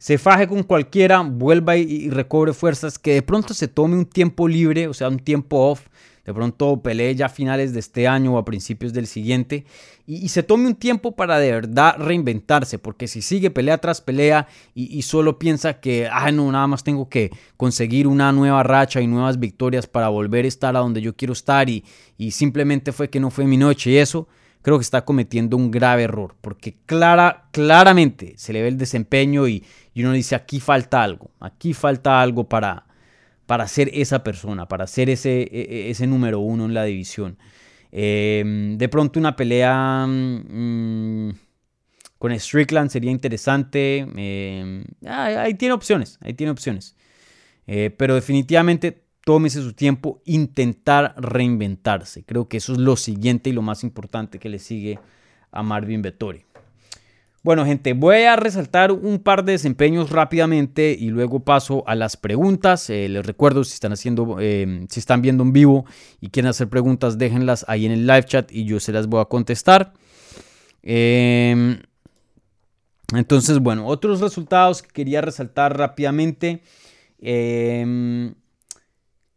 se 0.00 0.16
faje 0.16 0.48
con 0.48 0.62
cualquiera, 0.62 1.20
vuelva 1.20 1.76
y, 1.76 2.08
recobre 2.08 2.54
fuerzas, 2.54 2.98
que 2.98 3.12
de 3.12 3.22
pronto 3.22 3.52
se 3.52 3.68
tome 3.68 3.96
un 3.96 4.06
tiempo 4.06 4.48
libre, 4.48 4.88
o 4.88 4.94
sea, 4.94 5.08
un 5.08 5.18
tiempo 5.18 5.58
off, 5.58 5.88
de 6.24 6.32
pronto 6.32 6.80
pelee 6.80 7.14
ya 7.14 7.26
a 7.26 7.28
finales 7.28 7.74
de 7.74 7.80
este 7.80 8.08
año 8.08 8.32
o 8.32 8.38
a 8.38 8.44
principios 8.46 8.94
del 8.94 9.06
siguiente 9.06 9.66
y, 10.06 10.30
se 10.30 10.42
tome 10.42 10.68
un 10.68 10.74
tiempo 10.74 11.14
para 11.14 11.38
de 11.38 11.52
verdad 11.52 11.96
reinventarse, 11.98 12.78
porque 12.78 13.08
si 13.08 13.20
sigue 13.20 13.50
pelea 13.50 13.76
tras 13.76 14.00
pelea 14.00 14.48
y, 14.74 15.02
solo 15.02 15.38
piensa 15.38 15.80
que, 15.80 16.08
ah, 16.10 16.32
no, 16.32 16.50
nada 16.50 16.66
más 16.66 16.82
tengo 16.82 17.10
que 17.10 17.30
conseguir 17.58 18.06
una 18.06 18.32
nueva 18.32 18.62
racha 18.62 19.02
y 19.02 19.06
nuevas 19.06 19.38
victorias 19.38 19.86
para 19.86 20.08
volver 20.08 20.46
a 20.46 20.48
estar 20.48 20.74
a 20.76 20.80
donde 20.80 21.02
yo 21.02 21.14
quiero 21.14 21.34
estar 21.34 21.68
y, 21.68 21.84
y 22.16 22.30
simplemente 22.30 22.92
fue 22.92 23.10
que 23.10 23.20
no 23.20 23.30
fue 23.30 23.44
mi 23.44 23.58
noche 23.58 23.90
y 23.90 23.98
eso, 23.98 24.28
creo 24.62 24.78
que 24.78 24.82
está 24.82 25.04
cometiendo 25.04 25.56
un 25.56 25.70
grave 25.70 26.04
error, 26.04 26.36
porque 26.40 26.76
clara, 26.86 27.48
claramente 27.52 28.34
se 28.36 28.52
le 28.52 28.62
ve 28.62 28.68
el 28.68 28.78
desempeño 28.78 29.48
y, 29.48 29.64
uno 29.96 30.12
dice, 30.12 30.34
aquí 30.34 30.60
falta 30.60 31.02
algo, 31.02 31.30
aquí 31.40 31.74
falta 31.74 32.22
algo 32.22 32.48
para, 32.48 32.86
para 33.46 33.68
ser 33.68 33.90
esa 33.92 34.24
persona, 34.24 34.66
para 34.66 34.86
ser 34.86 35.10
ese, 35.10 35.42
e, 35.42 35.48
e, 35.50 35.90
ese 35.90 36.06
número 36.06 36.40
uno 36.40 36.64
en 36.64 36.74
la 36.74 36.84
división. 36.84 37.36
Em, 37.92 38.78
de 38.78 38.88
pronto 38.88 39.18
una 39.18 39.34
pelea 39.34 40.06
mm, 40.06 41.30
con 42.18 42.38
Strickland 42.38 42.90
sería 42.90 43.10
interesante. 43.10 44.06
Em, 44.16 44.84
ahí 45.06 45.54
tiene 45.54 45.74
opciones, 45.74 46.18
ahí 46.22 46.34
tiene 46.34 46.50
opciones. 46.50 46.96
Eh, 47.66 47.90
pero 47.96 48.14
definitivamente 48.14 49.04
tómese 49.30 49.62
su 49.62 49.74
tiempo, 49.74 50.20
intentar 50.24 51.14
reinventarse. 51.16 52.24
Creo 52.24 52.48
que 52.48 52.56
eso 52.56 52.72
es 52.72 52.78
lo 52.78 52.96
siguiente 52.96 53.48
y 53.48 53.52
lo 53.52 53.62
más 53.62 53.84
importante 53.84 54.40
que 54.40 54.48
le 54.48 54.58
sigue 54.58 54.98
a 55.52 55.62
Marvin 55.62 56.02
Vettori. 56.02 56.42
Bueno, 57.44 57.64
gente, 57.64 57.92
voy 57.92 58.22
a 58.22 58.34
resaltar 58.34 58.90
un 58.90 59.20
par 59.20 59.44
de 59.44 59.52
desempeños 59.52 60.10
rápidamente 60.10 60.96
y 60.98 61.10
luego 61.10 61.38
paso 61.38 61.84
a 61.86 61.94
las 61.94 62.16
preguntas. 62.16 62.90
Eh, 62.90 63.08
les 63.08 63.24
recuerdo, 63.24 63.62
si 63.62 63.74
están 63.74 63.92
haciendo, 63.92 64.38
eh, 64.40 64.84
si 64.88 64.98
están 64.98 65.22
viendo 65.22 65.44
en 65.44 65.52
vivo 65.52 65.84
y 66.20 66.30
quieren 66.30 66.50
hacer 66.50 66.68
preguntas, 66.68 67.16
déjenlas 67.16 67.64
ahí 67.68 67.86
en 67.86 67.92
el 67.92 68.08
live 68.08 68.24
chat 68.24 68.50
y 68.50 68.64
yo 68.64 68.80
se 68.80 68.90
las 68.90 69.06
voy 69.06 69.20
a 69.20 69.26
contestar. 69.26 69.92
Em, 70.82 71.78
entonces, 73.14 73.60
bueno, 73.60 73.86
otros 73.86 74.20
resultados 74.20 74.82
que 74.82 74.88
quería 74.88 75.20
resaltar 75.20 75.78
rápidamente. 75.78 76.64
Em, 77.20 78.34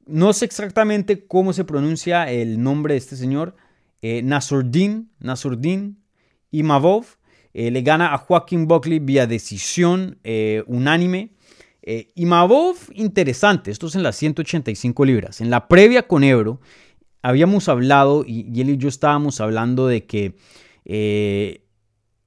no 0.06 0.34
sé 0.34 0.46
exactamente 0.46 1.26
cómo 1.26 1.54
se 1.54 1.64
pronuncia 1.64 2.30
el 2.30 2.62
nombre 2.62 2.94
de 2.94 2.98
este 2.98 3.16
señor. 3.16 3.56
Eh, 4.02 4.22
Nasurdin, 4.24 5.12
Nasurdin 5.20 5.98
Imavov. 6.52 7.06
Eh, 7.54 7.70
le 7.70 7.82
gana 7.82 8.14
a 8.14 8.18
Joaquín 8.18 8.68
Buckley 8.68 9.00
vía 9.00 9.28
decisión 9.28 10.18
eh, 10.24 10.64
unánime. 10.68 11.32
Eh, 11.82 12.12
Imavov, 12.16 12.78
interesante, 12.94 13.70
esto 13.70 13.88
es 13.88 13.96
en 13.96 14.04
las 14.04 14.16
185 14.16 15.06
libras. 15.06 15.42
En 15.42 15.50
la 15.50 15.68
previa 15.68 16.08
con 16.08 16.24
Ebro, 16.24 16.62
habíamos 17.22 17.68
hablado, 17.68 18.24
y, 18.26 18.48
y 18.54 18.62
él 18.62 18.70
y 18.72 18.78
yo 18.78 18.88
estábamos 18.88 19.42
hablando 19.42 19.88
de 19.88 20.06
que 20.06 20.36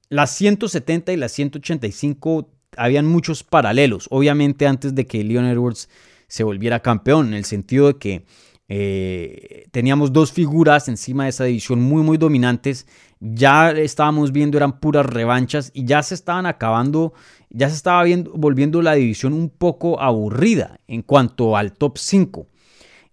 las 0.09 0.35
170 0.35 1.11
y 1.11 1.17
las 1.17 1.31
185 1.31 2.49
habían 2.77 3.05
muchos 3.05 3.43
paralelos, 3.43 4.07
obviamente 4.11 4.67
antes 4.67 4.95
de 4.95 5.05
que 5.05 5.23
Leon 5.23 5.45
Edwards 5.45 5.89
se 6.27 6.43
volviera 6.43 6.81
campeón, 6.81 7.27
en 7.27 7.33
el 7.33 7.45
sentido 7.45 7.87
de 7.87 7.97
que 7.97 8.25
eh, 8.69 9.67
teníamos 9.71 10.11
dos 10.11 10.33
figuras 10.33 10.89
encima 10.89 11.23
de 11.23 11.29
esa 11.29 11.45
división 11.45 11.81
muy 11.81 12.03
muy 12.03 12.17
dominantes. 12.17 12.85
Ya 13.19 13.71
estábamos 13.71 14.31
viendo 14.31 14.57
eran 14.57 14.79
puras 14.79 15.05
revanchas 15.05 15.71
y 15.73 15.85
ya 15.85 16.03
se 16.03 16.15
estaban 16.15 16.45
acabando, 16.45 17.13
ya 17.49 17.69
se 17.69 17.75
estaba 17.75 18.03
viendo, 18.03 18.31
volviendo 18.33 18.81
la 18.81 18.93
división 18.93 19.33
un 19.33 19.49
poco 19.49 20.01
aburrida 20.01 20.79
en 20.87 21.01
cuanto 21.01 21.55
al 21.55 21.73
top 21.73 21.97
5. 21.97 22.47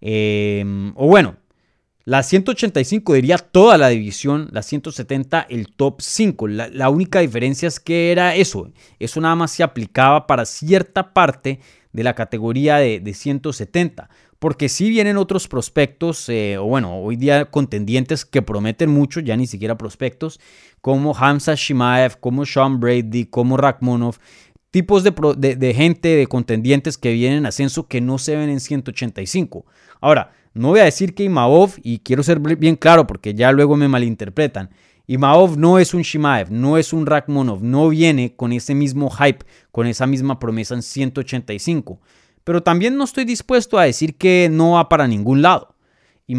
Em, 0.01 0.93
o 0.97 1.07
bueno, 1.07 1.37
la 2.07 2.23
185 2.23 3.15
diría 3.15 3.39
toda 3.39 3.79
la 3.79 3.89
división, 3.89 4.51
la 4.53 4.63
170 4.63 5.47
el 5.49 5.69
top 5.75 6.03
5. 6.03 6.49
La, 6.49 6.91
única 6.91 7.21
diferencia 7.21 7.67
es 7.67 7.81
que 7.81 8.13
era 8.13 8.35
eso. 8.35 8.71
Eso 8.99 9.21
nada 9.23 9.35
más 9.37 9.53
se 9.53 9.63
aplicaba 9.63 10.27
para 10.27 10.45
cierta 10.45 11.15
parte 11.15 11.61
de 11.95 12.05
la 12.05 12.15
categoría 12.15 12.77
de, 12.77 13.01
de 13.01 13.15
170 13.15 14.11
porque 14.45 14.69
si 14.69 14.91
vienen 14.91 15.17
otros 15.17 15.49
prospectos, 15.49 16.29
eh, 16.29 16.59
o 16.59 16.65
bueno, 16.65 16.99
hoy 16.99 17.17
día 17.17 17.47
contendientes 17.47 18.27
que 18.27 18.43
prometen 18.43 18.91
mucho, 18.91 19.21
ya 19.21 19.39
ni 19.39 19.47
siquiera 19.47 19.79
prospectos, 19.79 20.39
como 20.83 21.17
Hamza 21.17 21.55
Shimaev, 21.55 22.21
como 22.21 22.45
Sean 22.45 22.79
Brady, 22.79 23.25
como 23.25 23.57
Rakhmonov, 23.57 24.19
tipos 24.71 25.03
de, 25.03 25.75
gente, 25.75 26.09
de 26.09 26.27
contendientes 26.27 26.99
que 26.99 27.15
vienen 27.15 27.39
en 27.39 27.47
ascenso 27.47 27.89
que 27.89 28.03
no 28.03 28.19
se 28.19 28.37
ven 28.37 28.51
en 28.51 28.61
185. 28.61 29.65
Ahora, 30.03 30.33
no 30.53 30.69
voy 30.69 30.81
a 30.81 30.85
decir 30.85 31.15
que 31.15 31.25
Imaov, 31.25 31.77
y 31.83 32.01
quiero 32.01 32.23
ser 32.23 32.39
bien 32.39 32.77
claro 32.77 33.07
porque 33.07 33.33
ya 33.33 33.51
luego 33.51 33.79
me 33.79 33.89
malinterpretan, 33.89 34.69
Imaov 35.07 35.59
no 35.59 35.79
es 35.79 35.93
un 35.93 36.03
Shimaev, 36.03 36.51
no 36.51 36.79
es 36.79 36.93
un 36.93 37.05
Rakhmonov, 37.05 37.63
no 37.63 37.89
viene 37.91 38.35
con 38.35 38.53
ese 38.53 38.75
mismo 38.75 39.11
hype, 39.11 39.45
con 39.71 39.87
esa 39.87 40.07
misma 40.07 40.39
promesa 40.39 40.75
en 40.75 40.83
185. 40.83 42.01
Pero 42.43 42.63
también 42.63 42.97
no 42.97 43.05
estoy 43.05 43.25
dispuesto 43.25 43.79
a 43.79 43.85
decir 43.85 44.17
que 44.17 44.49
no 44.51 44.73
va 44.73 44.89
para 44.89 45.07
ningún 45.07 45.43
lado. 45.43 45.75
Y 46.27 46.37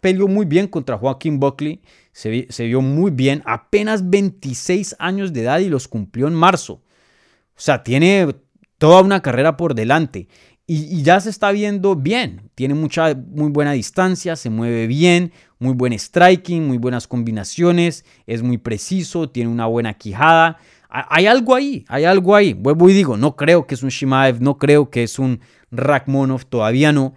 peleó 0.00 0.26
muy 0.26 0.46
bien 0.46 0.66
contra 0.66 0.98
Joaquín 0.98 1.38
Buckley, 1.38 1.80
se, 2.12 2.66
vio 2.66 2.80
muy 2.80 3.12
bien, 3.12 3.42
apenas 3.46 4.10
26 4.10 4.96
años 4.98 5.32
de 5.32 5.42
edad 5.42 5.60
y 5.60 5.68
los 5.68 5.86
cumplió 5.86 6.26
en 6.26 6.34
marzo. 6.34 6.74
O 6.74 7.60
sea, 7.60 7.84
tiene 7.84 8.34
toda 8.78 9.02
una 9.02 9.22
carrera 9.22 9.56
por 9.56 9.76
delante 9.76 10.26
y, 10.66 11.02
ya 11.02 11.20
se 11.20 11.30
está 11.30 11.52
viendo 11.52 11.96
bien. 11.96 12.50
Tiene 12.54 12.74
mucha, 12.74 13.14
muy 13.14 13.50
buena 13.50 13.72
distancia, 13.72 14.36
se 14.36 14.50
mueve 14.50 14.86
bien, 14.86 15.32
muy 15.58 15.74
buen 15.74 15.92
striking, 15.98 16.66
muy 16.66 16.78
buenas 16.78 17.06
combinaciones, 17.06 18.04
es 18.26 18.42
muy 18.42 18.58
preciso, 18.58 19.28
tiene 19.28 19.50
una 19.50 19.66
buena 19.66 19.94
quijada. 19.94 20.58
Hay 20.88 21.26
algo 21.26 21.54
ahí, 21.54 21.84
hay 21.88 22.04
algo 22.04 22.36
ahí. 22.36 22.52
Vuelvo 22.52 22.88
y 22.90 22.92
digo, 22.92 23.16
no 23.16 23.34
creo 23.34 23.66
que 23.66 23.74
es 23.74 23.82
un 23.82 23.88
Shimaev, 23.88 24.40
no 24.40 24.58
creo 24.58 24.90
que 24.90 25.02
es 25.02 25.18
un 25.18 25.40
Rakhmonov, 25.70 26.44
todavía 26.44 26.92
no. 26.92 27.14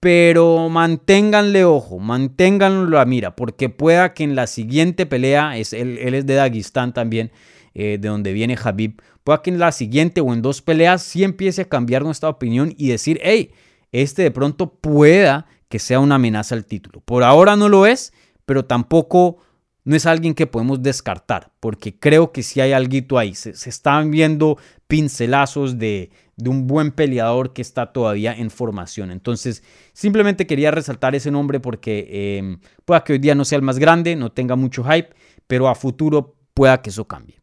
Pero 0.00 0.68
manténganle 0.68 1.64
ojo, 1.64 1.98
manténganlo 1.98 2.98
a 2.98 3.04
mira, 3.04 3.36
porque 3.36 3.68
pueda 3.68 4.14
que 4.14 4.24
en 4.24 4.34
la 4.34 4.46
siguiente 4.46 5.04
pelea, 5.06 5.56
es, 5.56 5.72
él, 5.72 5.98
es 5.98 6.26
de 6.26 6.34
Dagestán 6.34 6.92
también, 6.92 7.30
eh, 7.78 7.98
de 8.00 8.08
donde 8.08 8.32
viene 8.32 8.56
Habib, 8.56 9.02
pueda 9.22 9.42
que 9.42 9.50
en 9.50 9.58
la 9.58 9.70
siguiente 9.70 10.22
o 10.22 10.32
en 10.32 10.40
dos 10.40 10.62
peleas 10.62 11.02
sí 11.02 11.24
empiece 11.24 11.60
a 11.60 11.68
cambiar 11.68 12.02
nuestra 12.02 12.30
opinión 12.30 12.72
y 12.78 12.88
decir, 12.88 13.20
hey, 13.22 13.50
este 13.92 14.22
de 14.22 14.30
pronto 14.30 14.72
pueda 14.72 15.44
que 15.68 15.78
sea 15.78 16.00
una 16.00 16.14
amenaza 16.14 16.54
al 16.54 16.64
título. 16.64 17.02
Por 17.02 17.22
ahora 17.22 17.54
no 17.54 17.68
lo 17.68 17.84
es, 17.84 18.14
pero 18.46 18.64
tampoco 18.64 19.36
no 19.84 19.94
es 19.94 20.06
alguien 20.06 20.32
que 20.32 20.46
podemos 20.46 20.82
descartar, 20.82 21.52
porque 21.60 21.98
creo 21.98 22.32
que 22.32 22.42
sí 22.42 22.62
hay 22.62 22.72
algo 22.72 23.18
ahí. 23.18 23.34
Se, 23.34 23.50
están 23.50 24.10
viendo 24.10 24.56
pincelazos 24.86 25.78
de, 25.78 26.10
un 26.46 26.66
buen 26.66 26.92
peleador 26.92 27.52
que 27.52 27.60
está 27.60 27.92
todavía 27.92 28.32
en 28.32 28.48
formación. 28.48 29.10
Entonces, 29.10 29.62
simplemente 29.92 30.46
quería 30.46 30.70
resaltar 30.70 31.14
ese 31.14 31.30
nombre 31.30 31.60
porque 31.60 32.38
em, 32.38 32.58
pueda 32.86 33.04
que 33.04 33.12
hoy 33.12 33.18
día 33.18 33.34
no 33.34 33.44
sea 33.44 33.56
el 33.56 33.62
más 33.62 33.78
grande, 33.78 34.16
no 34.16 34.32
tenga 34.32 34.56
mucho 34.56 34.82
hype, 34.82 35.10
pero 35.46 35.68
a 35.68 35.74
futuro 35.74 36.36
pueda 36.54 36.80
que 36.80 36.88
eso 36.88 37.06
cambie. 37.06 37.36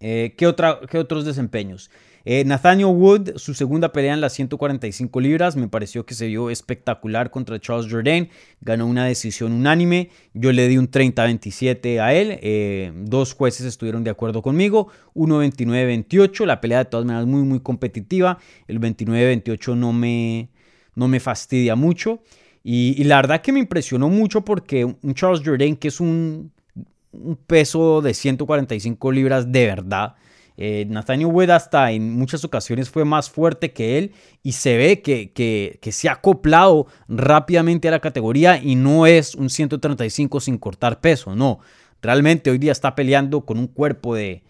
Eh, 0.00 0.34
¿qué, 0.36 0.46
otra, 0.46 0.80
¿Qué 0.88 0.98
otros 0.98 1.24
desempeños? 1.24 1.90
Eh, 2.24 2.44
Nathaniel 2.44 2.88
Wood, 2.88 3.36
su 3.36 3.54
segunda 3.54 3.92
pelea 3.92 4.12
en 4.12 4.20
las 4.20 4.34
145 4.34 5.20
libras, 5.20 5.56
me 5.56 5.68
pareció 5.68 6.04
que 6.04 6.14
se 6.14 6.26
vio 6.26 6.50
espectacular 6.50 7.30
contra 7.30 7.58
Charles 7.58 7.90
Jourdain. 7.90 8.28
Ganó 8.60 8.86
una 8.86 9.06
decisión 9.06 9.52
unánime. 9.52 10.10
Yo 10.34 10.52
le 10.52 10.68
di 10.68 10.76
un 10.76 10.90
30-27 10.90 12.00
a 12.00 12.12
él. 12.14 12.38
Eh, 12.42 12.92
dos 12.94 13.34
jueces 13.34 13.66
estuvieron 13.66 14.04
de 14.04 14.10
acuerdo 14.10 14.42
conmigo. 14.42 14.88
Uno 15.14 15.42
29-28. 15.42 16.44
La 16.44 16.60
pelea 16.60 16.78
de 16.78 16.84
todas 16.86 17.06
maneras 17.06 17.26
muy, 17.26 17.42
muy 17.42 17.60
competitiva. 17.60 18.38
El 18.68 18.80
29-28 18.80 19.76
no 19.76 19.92
me, 19.92 20.50
no 20.94 21.08
me 21.08 21.20
fastidia 21.20 21.74
mucho. 21.74 22.20
Y, 22.62 23.02
la 23.04 23.16
verdad 23.16 23.40
que 23.40 23.52
me 23.52 23.60
impresionó 23.60 24.10
mucho 24.10 24.44
porque 24.44 24.84
un 24.84 25.14
Charles 25.14 25.40
Jourdain, 25.42 25.76
que 25.76 25.88
es 25.88 25.98
un, 25.98 26.52
un 27.12 27.36
peso 27.36 28.02
de 28.02 28.14
145 28.14 29.12
libras 29.12 29.50
de 29.50 29.66
verdad 29.66 30.14
eh, 30.62 30.84
Nathaniel 30.90 31.30
Wood 31.32 31.48
hasta 31.48 31.90
en 31.90 32.12
muchas 32.12 32.44
ocasiones 32.44 32.90
fue 32.90 33.06
más 33.06 33.30
fuerte 33.30 33.72
que 33.72 33.96
él 33.96 34.12
y 34.42 34.52
se 34.52 34.76
ve 34.76 35.00
que, 35.00 35.32
que, 35.32 35.92
se 35.92 36.10
ha 36.10 36.12
acoplado 36.12 36.86
rápidamente 37.08 37.88
a 37.88 37.90
la 37.90 38.00
categoría 38.00 38.62
y 38.62 38.74
no 38.74 39.06
es 39.06 39.34
un 39.34 39.48
135 39.48 40.38
sin 40.38 40.58
cortar 40.58 41.00
peso, 41.00 41.34
no. 41.34 41.60
Realmente 42.02 42.50
hoy 42.50 42.58
día 42.58 42.72
está 42.72 42.94
peleando 42.94 43.46
con 43.46 43.58
un 43.58 43.68
cuerpo 43.68 44.14
de, 44.14 44.42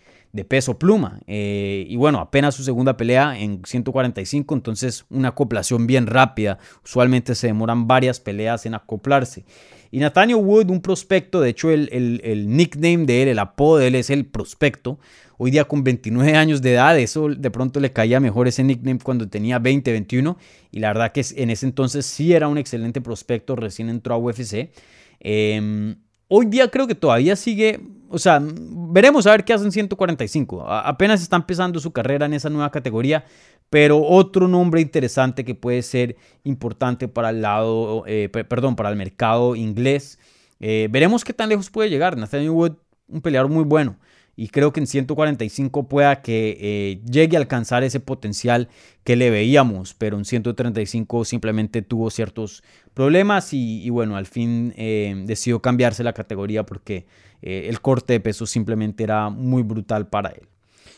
peso 0.48 0.78
pluma. 0.78 1.20
Eh, 1.26 1.86
y 1.88 1.96
bueno, 1.96 2.20
apenas 2.20 2.54
su 2.54 2.62
segunda 2.62 2.96
pelea 2.96 3.38
en 3.38 3.62
145, 3.64 4.54
entonces 4.54 5.04
una 5.10 5.28
acoplación 5.28 5.86
bien 5.86 6.06
rápida. 6.06 6.58
Usualmente 6.84 7.34
se 7.34 7.48
demoran 7.48 7.86
varias 7.86 8.20
peleas 8.20 8.66
en 8.66 8.74
acoplarse. 8.74 9.44
Y 9.90 9.98
Nathaniel 9.98 10.38
Wood, 10.38 10.70
un 10.70 10.80
prospecto, 10.80 11.40
de 11.40 11.50
hecho 11.50 11.70
el, 11.70 11.88
el, 12.22 12.48
nickname 12.48 13.06
de 13.06 13.22
él, 13.22 13.28
el 13.28 13.38
apodo 13.40 13.78
de 13.78 13.88
él 13.88 13.96
es 13.96 14.10
el 14.10 14.24
prospecto. 14.24 15.00
Hoy 15.36 15.50
día 15.50 15.64
con 15.64 15.82
29 15.82 16.36
años 16.36 16.62
de 16.62 16.74
edad, 16.74 16.98
eso 16.98 17.28
de 17.28 17.50
pronto 17.50 17.80
le 17.80 17.92
caía 17.92 18.20
mejor 18.20 18.46
ese 18.46 18.62
nickname 18.62 19.00
cuando 19.02 19.28
tenía 19.28 19.58
20, 19.58 19.90
21. 19.90 20.36
Y 20.70 20.78
la 20.78 20.88
verdad 20.88 21.12
que 21.12 21.24
en 21.34 21.50
ese 21.50 21.66
entonces 21.66 22.06
sí 22.06 22.32
era 22.32 22.46
un 22.46 22.58
excelente 22.58 23.00
prospecto, 23.00 23.56
recién 23.56 23.88
entró 23.88 24.14
a 24.14 24.18
UFC. 24.18 24.70
Em, 25.18 25.96
hoy 26.28 26.46
día 26.46 26.70
creo 26.70 26.86
que 26.86 26.94
todavía 26.94 27.34
sigue, 27.34 27.80
o 28.12 28.18
sea, 28.18 28.40
veremos 28.42 29.26
a 29.26 29.30
ver 29.30 29.44
qué 29.44 29.52
hacen 29.52 29.70
145. 29.70 30.64
apenas 30.68 31.22
está 31.22 31.36
empezando 31.36 31.78
su 31.78 31.92
carrera 31.92 32.26
en 32.26 32.34
esa 32.34 32.50
nueva 32.50 32.70
categoría, 32.70 33.24
pero 33.70 34.02
otro 34.02 34.48
nombre 34.48 34.80
interesante 34.80 35.44
que 35.44 35.54
puede 35.54 35.82
ser 35.82 36.16
importante 36.42 37.06
para 37.06 37.30
el 37.30 37.40
lado, 37.40 38.02
eh, 38.06 38.28
perdón, 38.28 38.74
para 38.74 38.90
el 38.90 38.96
mercado 38.96 39.54
inglés. 39.54 40.18
Eh, 40.58 40.88
veremos 40.90 41.24
qué 41.24 41.32
tan 41.32 41.48
lejos 41.48 41.70
puede 41.70 41.88
llegar. 41.88 42.16
Nathaniel 42.16 42.50
Wood, 42.50 42.72
un 43.08 43.20
peleador 43.20 43.48
muy 43.48 43.64
bueno 43.64 43.96
y 44.36 44.48
creo 44.48 44.72
que 44.72 44.80
en 44.80 44.86
145 44.86 45.88
pueda 45.88 46.22
que 46.22 46.56
eh, 46.60 47.02
llegue 47.10 47.36
a 47.36 47.40
alcanzar 47.40 47.84
ese 47.84 48.00
potencial 48.00 48.68
que 49.04 49.16
le 49.16 49.30
veíamos, 49.30 49.94
pero 49.94 50.16
en 50.16 50.24
135 50.24 51.24
simplemente 51.24 51.82
tuvo 51.82 52.10
ciertos 52.10 52.62
problemas 52.94 53.52
y, 53.52 53.88
bueno, 53.90 54.16
al 54.16 54.26
fin 54.26 54.72
eh, 54.76 55.14
decidió 55.26 55.60
cambiarse 55.60 56.04
la 56.04 56.12
categoría 56.12 56.64
porque 56.64 57.06
eh, 57.42 57.66
el 57.68 57.80
corte 57.80 58.14
de 58.14 58.20
peso 58.20 58.46
simplemente 58.46 59.04
era 59.04 59.30
muy 59.30 59.62
brutal 59.62 60.08
para 60.08 60.30
él. 60.30 60.48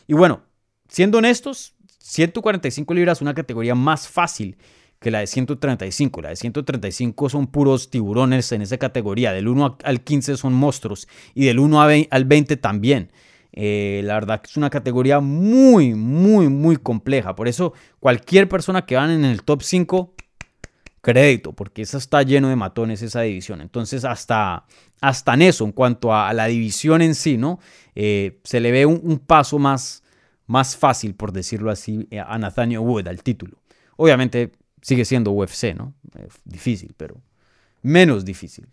Y 0.07 0.13
bueno, 0.13 0.43
siendo 0.87 1.17
honestos, 1.17 1.75
145 1.99 2.93
libras 2.93 3.17
es 3.17 3.21
una 3.21 3.33
categoría 3.33 3.75
más 3.75 4.07
fácil 4.07 4.57
que 5.03 5.11
la 5.11 5.19
de 5.19 5.27
135. 5.27 6.21
La 6.21 6.29
de 6.29 6.37
135 6.37 7.29
son 7.29 7.47
puros 7.47 7.89
tiburones 7.89 8.51
en 8.53 8.61
esa 8.61 8.77
categoría. 8.77 9.33
Del 9.33 9.49
1 9.49 9.77
al 9.83 10.01
15 10.01 10.37
son 10.37 10.53
monstruos 10.53 11.07
y 11.35 11.45
del 11.45 11.59
1 11.59 11.81
al 12.09 12.25
20 12.25 12.57
también. 12.57 13.11
Eh, 13.51 14.01
la 14.05 14.15
verdad 14.15 14.41
que 14.41 14.49
es 14.49 14.57
una 14.57 14.69
categoría 14.69 15.19
muy, 15.19 15.93
muy, 15.93 16.47
muy 16.47 16.77
compleja. 16.77 17.35
Por 17.35 17.49
eso 17.49 17.73
cualquier 17.99 18.47
persona 18.47 18.85
que 18.85 18.95
van 18.95 19.11
en 19.11 19.25
el 19.25 19.43
top 19.43 19.61
5, 19.61 20.15
crédito, 21.01 21.51
porque 21.51 21.81
esa 21.81 21.97
está 21.97 22.23
lleno 22.23 22.47
de 22.47 22.55
matones 22.55 23.01
esa 23.01 23.21
división. 23.21 23.59
Entonces 23.59 24.05
hasta, 24.05 24.65
hasta 25.01 25.33
en 25.33 25.41
eso, 25.43 25.65
en 25.65 25.73
cuanto 25.73 26.15
a, 26.15 26.31
la 26.33 26.45
división 26.45 27.01
en 27.01 27.13
sí, 27.13 27.37
¿no? 27.37 27.59
Eh, 27.93 28.39
se 28.45 28.61
le 28.61 28.71
ve 28.71 28.85
un, 28.85 29.19
paso 29.19 29.59
más, 29.59 30.01
más 30.47 30.77
fácil, 30.77 31.13
por 31.13 31.33
decirlo 31.33 31.69
así, 31.71 32.07
a 32.25 32.37
Nathaniel 32.37 32.79
Wood, 32.79 33.09
al 33.09 33.21
título. 33.21 33.57
Obviamente 33.97 34.53
sigue 34.83 35.05
siendo 35.05 35.31
UFC, 35.31 35.73
¿no? 35.75 35.95
difícil, 36.45 36.93
pero 36.95 37.15
menos 37.81 38.23
difícil. 38.25 38.67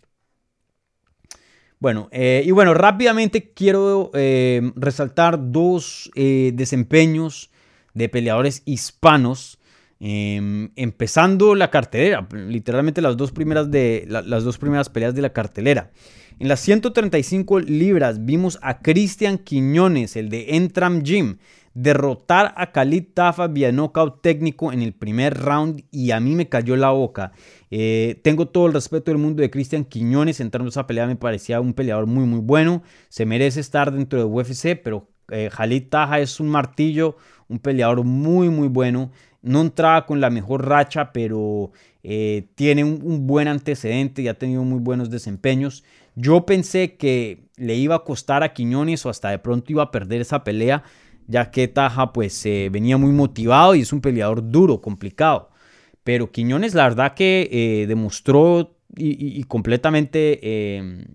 Bueno, 1.79 2.09
eh, 2.11 2.43
y 2.45 2.51
bueno, 2.51 2.75
rápidamente 2.75 3.53
quiero 3.53 4.11
eh, 4.13 4.61
resaltar 4.75 5.51
dos 5.51 6.11
eh, 6.13 6.51
desempeños 6.53 7.49
de 7.95 8.07
peleadores 8.07 8.61
hispanos. 8.65 9.57
Em, 10.03 10.71
empezando 10.75 11.53
la 11.53 11.69
cartelera, 11.69 12.27
literalmente 12.33 13.01
las 13.01 13.17
dos, 13.17 13.31
primeras 13.31 13.69
de, 13.69 14.07
las 14.07 14.43
dos 14.43 14.57
primeras 14.57 14.89
peleas 14.89 15.13
de 15.13 15.21
la 15.21 15.31
cartelera. 15.31 15.91
En 16.39 16.47
las 16.47 16.59
135 16.61 17.59
libras 17.59 18.25
vimos 18.25 18.57
a 18.63 18.79
Cristian 18.79 19.37
Quiñones, 19.37 20.15
el 20.15 20.29
de 20.29 20.55
Entram 20.55 21.03
Gym, 21.03 21.37
derrotar 21.73 22.53
a 22.57 22.71
Khalid 22.71 23.05
Tafa 23.13 23.47
vía 23.47 23.71
knockout 23.71 24.21
técnico 24.21 24.73
en 24.73 24.81
el 24.81 24.93
primer 24.93 25.37
round 25.37 25.83
y 25.91 26.11
a 26.11 26.19
mí 26.19 26.35
me 26.35 26.49
cayó 26.49 26.75
la 26.75 26.91
boca. 26.91 27.31
Eh, 27.69 28.19
tengo 28.23 28.47
todo 28.47 28.67
el 28.67 28.73
respeto 28.73 29.11
del 29.11 29.17
mundo 29.19 29.41
de 29.41 29.49
Cristian 29.49 29.85
Quiñones. 29.85 30.39
Entrando 30.39 30.67
a 30.67 30.71
esa 30.71 30.87
pelea 30.87 31.07
me 31.07 31.15
parecía 31.15 31.61
un 31.61 31.73
peleador 31.73 32.07
muy, 32.07 32.25
muy 32.25 32.39
bueno. 32.39 32.83
Se 33.09 33.25
merece 33.25 33.59
estar 33.59 33.91
dentro 33.91 34.19
de 34.19 34.25
UFC, 34.25 34.81
pero 34.83 35.07
eh, 35.29 35.49
Khalid 35.51 35.87
Tafa 35.89 36.19
es 36.19 36.39
un 36.39 36.49
martillo, 36.49 37.15
un 37.47 37.59
peleador 37.59 38.03
muy, 38.03 38.49
muy 38.49 38.67
bueno. 38.67 39.11
No 39.41 39.61
entraba 39.61 40.05
con 40.05 40.21
la 40.21 40.29
mejor 40.29 40.67
racha, 40.67 41.11
pero 41.13 41.71
eh, 42.03 42.49
tiene 42.55 42.83
un, 42.83 42.99
un, 43.03 43.25
buen 43.25 43.47
antecedente 43.47 44.21
y 44.21 44.27
ha 44.27 44.37
tenido 44.37 44.63
muy 44.63 44.79
buenos 44.79 45.09
desempeños. 45.09 45.83
Yo 46.15 46.45
pensé 46.45 46.95
que 46.95 47.45
le 47.55 47.75
iba 47.75 47.95
a 47.95 48.03
costar 48.03 48.43
a 48.43 48.53
Quiñones 48.53 49.05
o 49.05 49.09
hasta 49.09 49.29
de 49.29 49.39
pronto 49.39 49.71
iba 49.71 49.83
a 49.83 49.91
perder 49.91 50.21
esa 50.21 50.43
pelea, 50.43 50.83
ya 51.31 51.49
que 51.49 51.67
Taja 51.67 52.11
pues 52.11 52.45
eh, 52.45 52.69
venía 52.71 52.97
muy 52.97 53.11
motivado 53.11 53.73
y 53.73 53.81
es 53.81 53.93
un 53.93 54.01
peleador 54.01 54.51
duro, 54.51 54.81
complicado. 54.81 55.49
Pero 56.03 56.31
Quiñones 56.31 56.73
la 56.73 56.83
verdad 56.83 57.13
que 57.13 57.49
eh, 57.51 57.87
demostró 57.87 58.75
y, 58.95 59.43
completamente... 59.45 60.75
Em, 60.77 61.05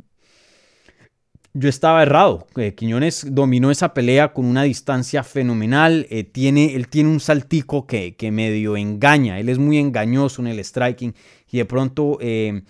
yo 1.58 1.70
estaba 1.70 2.02
errado. 2.02 2.46
Eh, 2.56 2.74
Quiñones 2.74 3.26
dominó 3.30 3.70
esa 3.70 3.94
pelea 3.94 4.32
con 4.34 4.44
una 4.44 4.62
distancia 4.62 5.22
fenomenal. 5.22 6.06
tiene, 6.32 6.74
él 6.74 6.88
tiene 6.88 7.08
un 7.08 7.20
saltico 7.20 7.86
que, 7.86 8.14
que, 8.14 8.30
medio 8.30 8.76
engaña. 8.76 9.40
Él 9.40 9.48
es 9.48 9.58
muy 9.58 9.78
engañoso 9.78 10.42
en 10.42 10.48
el 10.48 10.62
striking 10.62 11.14
y 11.50 11.58
de 11.58 11.64
pronto 11.64 12.18
em, 12.20 12.64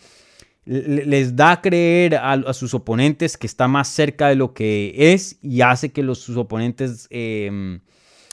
les 0.66 1.36
da 1.36 1.52
a 1.52 1.62
creer 1.62 2.16
a, 2.16 2.52
sus 2.52 2.74
oponentes 2.74 3.36
que 3.36 3.46
está 3.46 3.68
más 3.68 3.86
cerca 3.86 4.28
de 4.28 4.34
lo 4.34 4.52
que 4.52 4.92
es 5.12 5.38
y 5.40 5.60
hace 5.60 5.92
que 5.92 6.02
los, 6.02 6.18
sus 6.18 6.36
oponentes 6.36 7.06
em, 7.10 7.80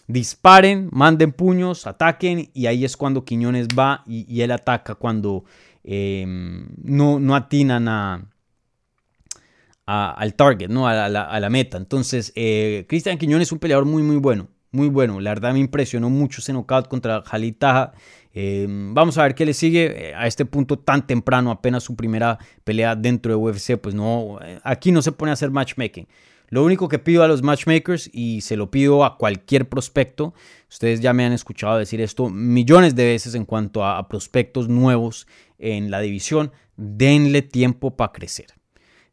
disparen, 0.07 0.89
manden 0.91 1.31
puños, 1.31 1.85
ataquen 1.85 2.49
y 2.53 2.65
ahí 2.65 2.85
es 2.85 2.97
cuando 2.97 3.23
Quiñones 3.23 3.67
va 3.67 4.03
y, 4.07 4.41
él 4.41 4.51
ataca 4.51 4.95
cuando 4.95 5.45
em, 5.83 6.67
no, 6.81 7.19
no, 7.19 7.35
atinan 7.35 7.87
a, 7.87 8.27
al 9.85 10.33
target, 10.33 10.69
¿no? 10.69 10.87
a, 10.87 11.07
la, 11.09 11.49
meta. 11.51 11.77
Entonces, 11.77 12.33
eh, 12.35 12.85
Cristian 12.89 13.19
Quiñones 13.19 13.49
es 13.49 13.51
un 13.51 13.59
peleador 13.59 13.85
muy, 13.85 14.01
muy 14.01 14.17
bueno. 14.17 14.47
Muy 14.71 14.89
bueno, 14.89 15.19
la 15.19 15.29
verdad 15.29 15.53
me 15.53 15.59
impresionó 15.59 16.09
mucho 16.09 16.41
ese 16.41 16.51
knockout 16.51 16.87
contra 16.87 17.21
Jalitaja. 17.21 17.93
Em, 18.33 18.95
vamos 18.95 19.17
a 19.17 19.23
ver 19.23 19.35
qué 19.35 19.45
le 19.45 19.53
sigue 19.53 20.09
eh, 20.09 20.15
a 20.15 20.25
este 20.25 20.45
punto 20.45 20.79
tan 20.79 21.05
temprano, 21.05 21.51
apenas 21.51 21.83
su 21.83 21.95
primera 21.95 22.39
pelea 22.63 22.95
dentro 22.95 23.31
de 23.31 23.35
UFC. 23.35 23.77
Pues 23.77 23.93
no, 23.93 24.39
eh, 24.41 24.59
aquí 24.63 24.91
no 24.91 25.01
se 25.01 25.11
pone 25.11 25.29
a 25.29 25.33
hacer 25.33 25.51
matchmaking. 25.51 26.07
Lo 26.49 26.63
único 26.63 26.87
que 26.87 26.99
pido 26.99 27.23
a 27.23 27.27
los 27.27 27.41
matchmakers 27.41 28.09
y 28.13 28.41
se 28.41 28.57
lo 28.57 28.69
pido 28.69 29.05
a 29.05 29.17
cualquier 29.17 29.69
prospecto, 29.69 30.33
ustedes 30.69 30.99
ya 30.99 31.13
me 31.13 31.25
han 31.25 31.31
escuchado 31.31 31.77
decir 31.77 31.99
esto 32.01 32.29
millones 32.29 32.95
de 32.95 33.05
veces 33.05 33.33
en 33.33 33.45
cuanto 33.45 33.83
a, 33.83 33.97
a 33.97 34.07
prospectos 34.07 34.67
nuevos 34.67 35.27
en 35.57 35.89
la 35.89 35.99
división, 35.99 36.51
denle 36.75 37.41
tiempo 37.41 37.95
para 37.95 38.11
crecer. 38.11 38.47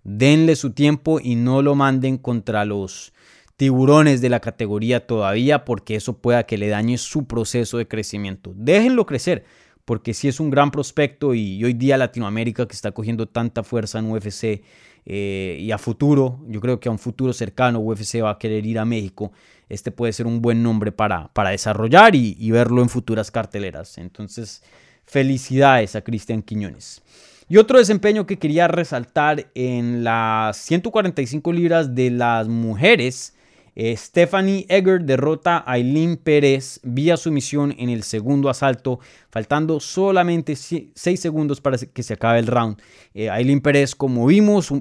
Denle 0.02 0.56
su 0.56 0.72
tiempo 0.72 1.20
y 1.22 1.34
no 1.34 1.62
lo 1.62 1.74
manden 1.74 2.18
contra 2.18 2.64
los 2.64 3.12
tiburones 3.60 4.22
de 4.22 4.30
la 4.30 4.40
categoría 4.40 5.06
todavía 5.06 5.66
porque 5.66 5.94
eso 5.94 6.16
pueda 6.16 6.44
que 6.44 6.56
le 6.56 6.68
dañe 6.68 6.96
su 6.96 7.26
proceso 7.26 7.76
de 7.76 7.86
crecimiento. 7.86 8.54
Déjenlo 8.56 9.04
crecer 9.04 9.44
porque 9.84 10.14
si 10.14 10.28
es 10.28 10.40
un 10.40 10.48
gran 10.48 10.70
prospecto 10.70 11.34
y 11.34 11.62
hoy 11.62 11.74
día 11.74 11.98
Latinoamérica 11.98 12.66
que 12.66 12.72
está 12.72 12.92
cogiendo 12.92 13.28
tanta 13.28 13.62
fuerza 13.62 13.98
en 13.98 14.10
UFC 14.10 14.62
eh, 15.04 15.58
y 15.60 15.70
a 15.72 15.76
futuro, 15.76 16.40
yo 16.48 16.58
creo 16.62 16.80
que 16.80 16.88
a 16.88 16.92
un 16.92 16.98
futuro 16.98 17.34
cercano 17.34 17.80
UFC 17.80 18.22
va 18.22 18.30
a 18.30 18.38
querer 18.38 18.64
ir 18.64 18.78
a 18.78 18.86
México, 18.86 19.30
este 19.68 19.90
puede 19.90 20.14
ser 20.14 20.26
un 20.26 20.40
buen 20.40 20.62
nombre 20.62 20.90
para, 20.90 21.30
para 21.34 21.50
desarrollar 21.50 22.14
y, 22.14 22.36
y 22.38 22.50
verlo 22.52 22.80
en 22.80 22.88
futuras 22.88 23.30
carteleras. 23.30 23.98
Entonces, 23.98 24.62
felicidades 25.04 25.96
a 25.96 26.00
Cristian 26.00 26.40
Quiñones. 26.40 27.02
Y 27.46 27.58
otro 27.58 27.76
desempeño 27.76 28.24
que 28.24 28.38
quería 28.38 28.68
resaltar 28.68 29.50
en 29.54 30.02
las 30.02 30.56
145 30.56 31.52
libras 31.52 31.94
de 31.94 32.10
las 32.10 32.48
mujeres 32.48 33.34
eh, 33.74 33.96
Stephanie 33.96 34.66
Egger 34.68 35.02
derrota 35.02 35.58
a 35.58 35.72
Aileen 35.72 36.16
Pérez 36.16 36.80
vía 36.82 37.16
sumisión 37.16 37.74
en 37.78 37.88
el 37.88 38.02
segundo 38.02 38.48
asalto, 38.48 39.00
faltando 39.30 39.80
solamente 39.80 40.56
6 40.56 40.94
segundos 41.20 41.60
para 41.60 41.78
que 41.78 42.02
se 42.02 42.14
acabe 42.14 42.38
el 42.38 42.46
round. 42.46 42.80
Eh, 43.14 43.30
Aileen 43.30 43.60
Pérez, 43.60 43.94
como 43.94 44.26
vimos, 44.26 44.72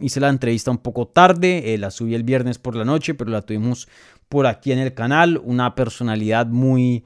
hice 0.00 0.20
la 0.20 0.28
entrevista 0.28 0.70
un 0.70 0.78
poco 0.78 1.08
tarde, 1.08 1.74
eh, 1.74 1.78
la 1.78 1.90
subí 1.90 2.14
el 2.14 2.24
viernes 2.24 2.58
por 2.58 2.74
la 2.74 2.84
noche, 2.84 3.14
pero 3.14 3.30
la 3.30 3.42
tuvimos 3.42 3.88
por 4.28 4.46
aquí 4.46 4.72
en 4.72 4.78
el 4.78 4.94
canal. 4.94 5.40
Una 5.42 5.74
personalidad 5.74 6.46
muy 6.46 7.04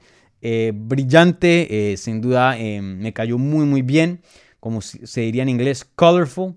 brillante, 0.73 1.95
sin 1.95 2.19
duda 2.19 2.57
me 2.81 3.13
cayó 3.13 3.37
muy 3.37 3.65
muy 3.65 3.81
bien, 3.81 4.19
como 4.59 4.81
se 4.81 5.21
diría 5.21 5.43
en 5.43 5.47
inglés, 5.47 5.85
colorful. 5.95 6.55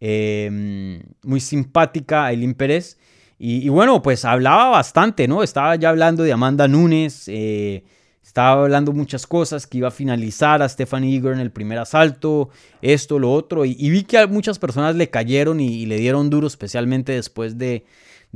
muy 0.00 1.40
simpática 1.40 2.24
Aileen 2.24 2.54
Pérez. 2.54 2.96
Y, 3.40 3.68
bueno, 3.68 4.02
pues 4.02 4.24
hablaba 4.24 4.70
bastante, 4.70 5.28
¿no? 5.28 5.44
Estaba 5.44 5.76
ya 5.76 5.90
hablando 5.90 6.24
de 6.24 6.32
Amanda 6.32 6.66
Nunes, 6.66 7.28
eh, 7.28 7.84
estaba 8.20 8.64
hablando 8.64 8.92
muchas 8.92 9.28
cosas, 9.28 9.68
que 9.68 9.78
iba 9.78 9.88
a 9.88 9.92
finalizar 9.92 10.60
a 10.60 10.68
Stephanie 10.68 11.14
Eager 11.14 11.34
en 11.34 11.38
el 11.38 11.52
primer 11.52 11.78
asalto, 11.78 12.50
esto, 12.82 13.20
lo 13.20 13.32
otro, 13.32 13.64
y, 13.64 13.90
vi 13.90 14.02
que 14.02 14.18
a 14.18 14.26
muchas 14.26 14.58
personas 14.58 14.96
le 14.96 15.08
cayeron 15.08 15.60
y, 15.60 15.86
le 15.86 15.98
dieron 15.98 16.30
duro, 16.30 16.48
especialmente 16.48 17.12
después 17.12 17.56
de, 17.56 17.84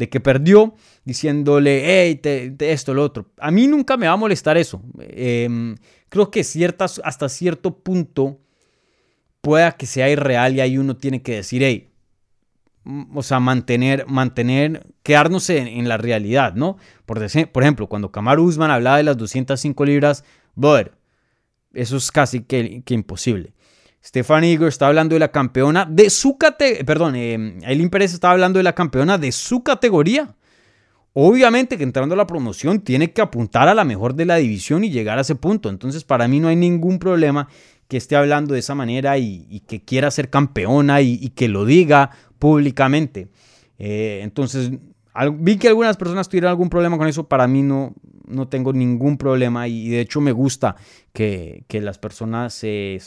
que 0.08 0.20
perdió, 0.20 0.74
diciéndole, 1.04 1.82
hey, 1.84 2.20
esto, 2.60 2.94
lo 2.94 3.02
otro. 3.02 3.26
A 3.38 3.50
mí 3.50 3.66
nunca 3.66 3.96
me 3.96 4.06
va 4.06 4.12
a 4.12 4.16
molestar 4.16 4.56
eso. 4.56 4.82
Em, 5.00 5.76
creo 6.08 6.30
que 6.30 6.44
ciertas, 6.44 7.00
hasta 7.04 7.28
cierto 7.28 7.78
punto 7.78 8.38
pueda 9.40 9.72
que 9.72 9.86
sea 9.86 10.08
irreal 10.08 10.54
y 10.54 10.60
ahí 10.60 10.78
uno 10.78 10.96
tiene 10.96 11.22
que 11.22 11.34
decir, 11.34 11.62
hey, 11.64 11.91
o 13.14 13.22
sea, 13.22 13.40
mantener, 13.40 14.06
mantener, 14.06 14.86
quedarnos 15.02 15.48
en, 15.50 15.88
la 15.88 15.96
realidad, 15.96 16.54
¿no? 16.54 16.76
Por, 17.06 17.20
por 17.52 17.62
ejemplo, 17.62 17.88
cuando 17.88 18.10
Kamaru 18.10 18.44
Usman 18.44 18.70
hablaba 18.70 18.96
de 18.96 19.04
las 19.04 19.16
205 19.16 19.84
libras, 19.84 20.24
brother, 20.54 20.92
eso 21.72 21.96
es 21.96 22.10
casi 22.10 22.42
que, 22.42 22.82
imposible. 22.88 23.52
Stefan 24.04 24.44
Igor 24.44 24.68
está 24.68 24.88
hablando 24.88 25.14
de 25.14 25.20
la 25.20 25.30
campeona 25.30 25.86
de 25.88 26.10
su 26.10 26.36
categoría, 26.36 26.84
perdón, 26.84 27.14
eh, 27.14 27.58
Aileen 27.64 27.88
Pérez 27.88 28.12
está 28.12 28.32
hablando 28.32 28.58
de 28.58 28.64
la 28.64 28.74
campeona 28.74 29.16
de 29.16 29.30
su 29.30 29.62
categoría. 29.62 30.34
Obviamente 31.14 31.76
que 31.76 31.84
entrando 31.84 32.14
a 32.14 32.16
la 32.16 32.26
promoción 32.26 32.80
tiene 32.80 33.12
que 33.12 33.20
apuntar 33.20 33.68
a 33.68 33.74
la 33.74 33.84
mejor 33.84 34.14
de 34.14 34.24
la 34.24 34.36
división 34.36 34.82
y 34.82 34.90
llegar 34.90 35.18
a 35.18 35.20
ese 35.20 35.34
punto. 35.34 35.68
Entonces, 35.68 36.04
para 36.04 36.26
mí 36.26 36.40
no 36.40 36.48
hay 36.48 36.56
ningún 36.56 36.98
problema 36.98 37.48
que 37.86 37.98
esté 37.98 38.16
hablando 38.16 38.54
de 38.54 38.60
esa 38.60 38.74
manera 38.74 39.18
y, 39.18 39.60
que 39.68 39.84
quiera 39.84 40.10
ser 40.10 40.30
campeona 40.30 41.02
y, 41.02 41.28
que 41.28 41.48
lo 41.48 41.66
diga 41.66 42.10
públicamente. 42.42 43.28
Eh, 43.78 44.18
entonces, 44.24 44.72
vi 45.34 45.58
que 45.58 45.68
algunas 45.68 45.96
personas 45.96 46.28
tuvieron 46.28 46.50
algún 46.50 46.68
problema 46.68 46.98
con 46.98 47.06
eso, 47.06 47.28
para 47.28 47.46
mí 47.46 47.62
no, 47.62 47.94
no 48.26 48.48
tengo 48.48 48.72
ningún 48.72 49.16
problema 49.16 49.68
y 49.68 49.90
de 49.90 50.00
hecho 50.00 50.20
me 50.20 50.32
gusta 50.32 50.74
que, 51.12 51.64
las 51.70 51.98
personas 51.98 52.58
eh, 52.64 52.98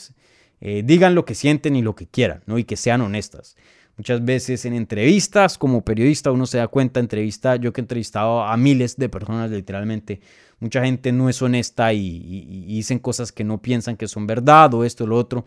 digan 0.86 1.15
lo 1.15 1.25
que 1.25 1.36
sienten 1.36 1.75
y 1.75 1.81
lo 1.81 1.95
que 1.95 2.07
quieran, 2.07 2.43
¿no? 2.45 2.57
Y 2.57 2.63
que 2.63 2.77
sean 2.77 3.01
honestas. 3.01 3.57
Muchas 3.97 4.23
veces 4.23 4.63
en 4.63 4.73
entrevistas, 4.73 5.57
como 5.57 5.83
periodista, 5.83 6.31
uno 6.31 6.45
se 6.45 6.59
da 6.59 6.69
cuenta, 6.69 7.01
entrevista, 7.01 7.57
yo 7.57 7.73
que 7.73 7.81
he 7.81 7.83
entrevistado 7.83 8.41
a 8.41 8.55
miles 8.55 8.95
de 8.95 9.09
personas 9.09 9.51
literalmente, 9.51 10.21
mucha 10.61 10.81
gente 10.81 11.11
no 11.11 11.27
es 11.27 11.41
honesta 11.41 11.91
y, 11.91 12.67
dicen 12.67 12.99
cosas 12.99 13.33
que 13.33 13.43
no 13.43 13.61
piensan 13.61 13.97
que 13.97 14.07
son 14.07 14.27
verdad 14.27 14.73
o 14.73 14.86
esto 14.86 15.03
o 15.03 15.07
lo 15.07 15.17
otro. 15.17 15.43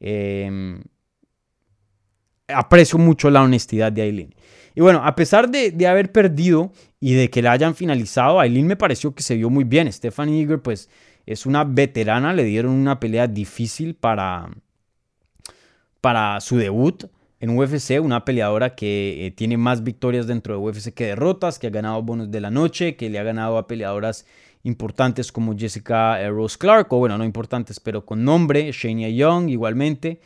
Em, 0.00 0.80
aprecio 2.48 2.98
mucho 2.98 3.30
la 3.30 3.42
honestidad 3.42 3.92
de 3.92 4.02
Aileen. 4.02 4.34
Y 4.74 4.80
bueno, 4.80 5.02
a 5.04 5.14
pesar 5.14 5.50
de, 5.50 5.70
de, 5.70 5.86
haber 5.86 6.12
perdido 6.12 6.70
y 7.00 7.14
de 7.14 7.30
que 7.30 7.42
la 7.42 7.52
hayan 7.52 7.74
finalizado, 7.74 8.40
Aileen 8.40 8.66
me 8.66 8.76
pareció 8.76 9.14
que 9.14 9.22
se 9.22 9.34
vio 9.34 9.48
muy 9.48 9.64
bien. 9.64 9.90
Stephanie 9.90 10.42
Eager, 10.42 10.60
pues 10.60 10.90
es 11.24 11.46
una 11.46 11.64
veterana, 11.64 12.32
le 12.32 12.44
dieron 12.44 12.72
una 12.72 13.00
pelea 13.00 13.26
difícil 13.26 13.94
para, 13.94 14.50
para 16.00 16.40
su 16.40 16.56
debut 16.56 17.04
en 17.40 17.58
UFC, 17.58 18.00
una 18.00 18.24
peleadora 18.24 18.74
que 18.74 19.26
eh, 19.26 19.30
tiene 19.30 19.56
más 19.56 19.82
victorias 19.82 20.26
dentro 20.26 20.54
de 20.54 20.60
UFC 20.60 20.94
que 20.94 21.06
derrotas, 21.06 21.58
que 21.58 21.66
ha 21.66 21.70
ganado 21.70 22.02
bonos 22.02 22.30
de 22.30 22.40
la 22.40 22.50
noche, 22.50 22.96
que 22.96 23.10
le 23.10 23.18
ha 23.18 23.22
ganado 23.22 23.58
a 23.58 23.66
peleadoras 23.66 24.26
importantes 24.62 25.30
como 25.32 25.56
Jessica 25.56 26.20
eh, 26.20 26.30
Rose 26.30 26.56
Clark, 26.58 26.92
o 26.92 26.98
bueno, 26.98 27.18
no 27.18 27.24
importantes, 27.24 27.78
pero 27.78 28.06
con 28.06 28.24
nombre, 28.24 28.70
Shania 28.72 29.10
Young 29.10 29.50
igualmente, 29.50 30.20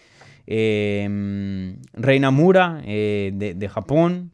em, 0.50 1.76
Reina 1.92 2.32
Mura 2.32 2.82
eh, 2.84 3.30
de, 3.32 3.68
Japón, 3.68 4.32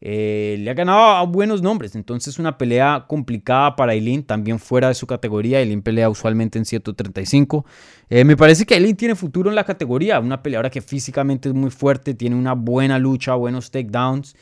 eh, 0.00 0.56
le 0.60 0.70
ha 0.70 0.74
ganado 0.74 1.00
a 1.00 1.24
buenos 1.24 1.60
nombres, 1.60 1.96
entonces 1.96 2.38
una 2.38 2.56
pelea 2.56 3.06
complicada 3.08 3.74
para 3.74 3.92
Eileen, 3.92 4.22
también 4.22 4.60
fuera 4.60 4.88
de 4.88 4.94
su 4.94 5.08
categoría. 5.08 5.60
Eileen 5.60 5.82
pelea 5.82 6.08
usualmente 6.08 6.56
en 6.58 6.66
135. 6.66 7.66
Eh, 8.08 8.22
me 8.22 8.36
parece 8.36 8.64
que 8.64 8.76
Eileen 8.76 8.96
tiene 8.96 9.16
futuro 9.16 9.50
en 9.50 9.56
la 9.56 9.64
categoría, 9.64 10.20
una 10.20 10.40
peleadora 10.40 10.70
que 10.70 10.80
físicamente 10.80 11.48
es 11.48 11.54
muy 11.54 11.70
fuerte, 11.70 12.14
tiene 12.14 12.36
una 12.36 12.52
buena 12.52 13.00
lucha, 13.00 13.34
buenos 13.34 13.72
takedowns. 13.72 14.36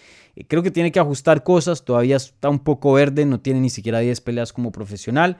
Creo 0.46 0.62
que 0.62 0.72
tiene 0.72 0.92
que 0.92 1.00
ajustar 1.00 1.42
cosas, 1.42 1.84
todavía 1.86 2.16
está 2.16 2.50
un 2.50 2.58
poco 2.58 2.92
verde, 2.92 3.24
no 3.24 3.40
tiene 3.40 3.60
ni 3.60 3.70
siquiera 3.70 4.00
10 4.00 4.20
peleas 4.20 4.52
como 4.52 4.72
profesional. 4.72 5.38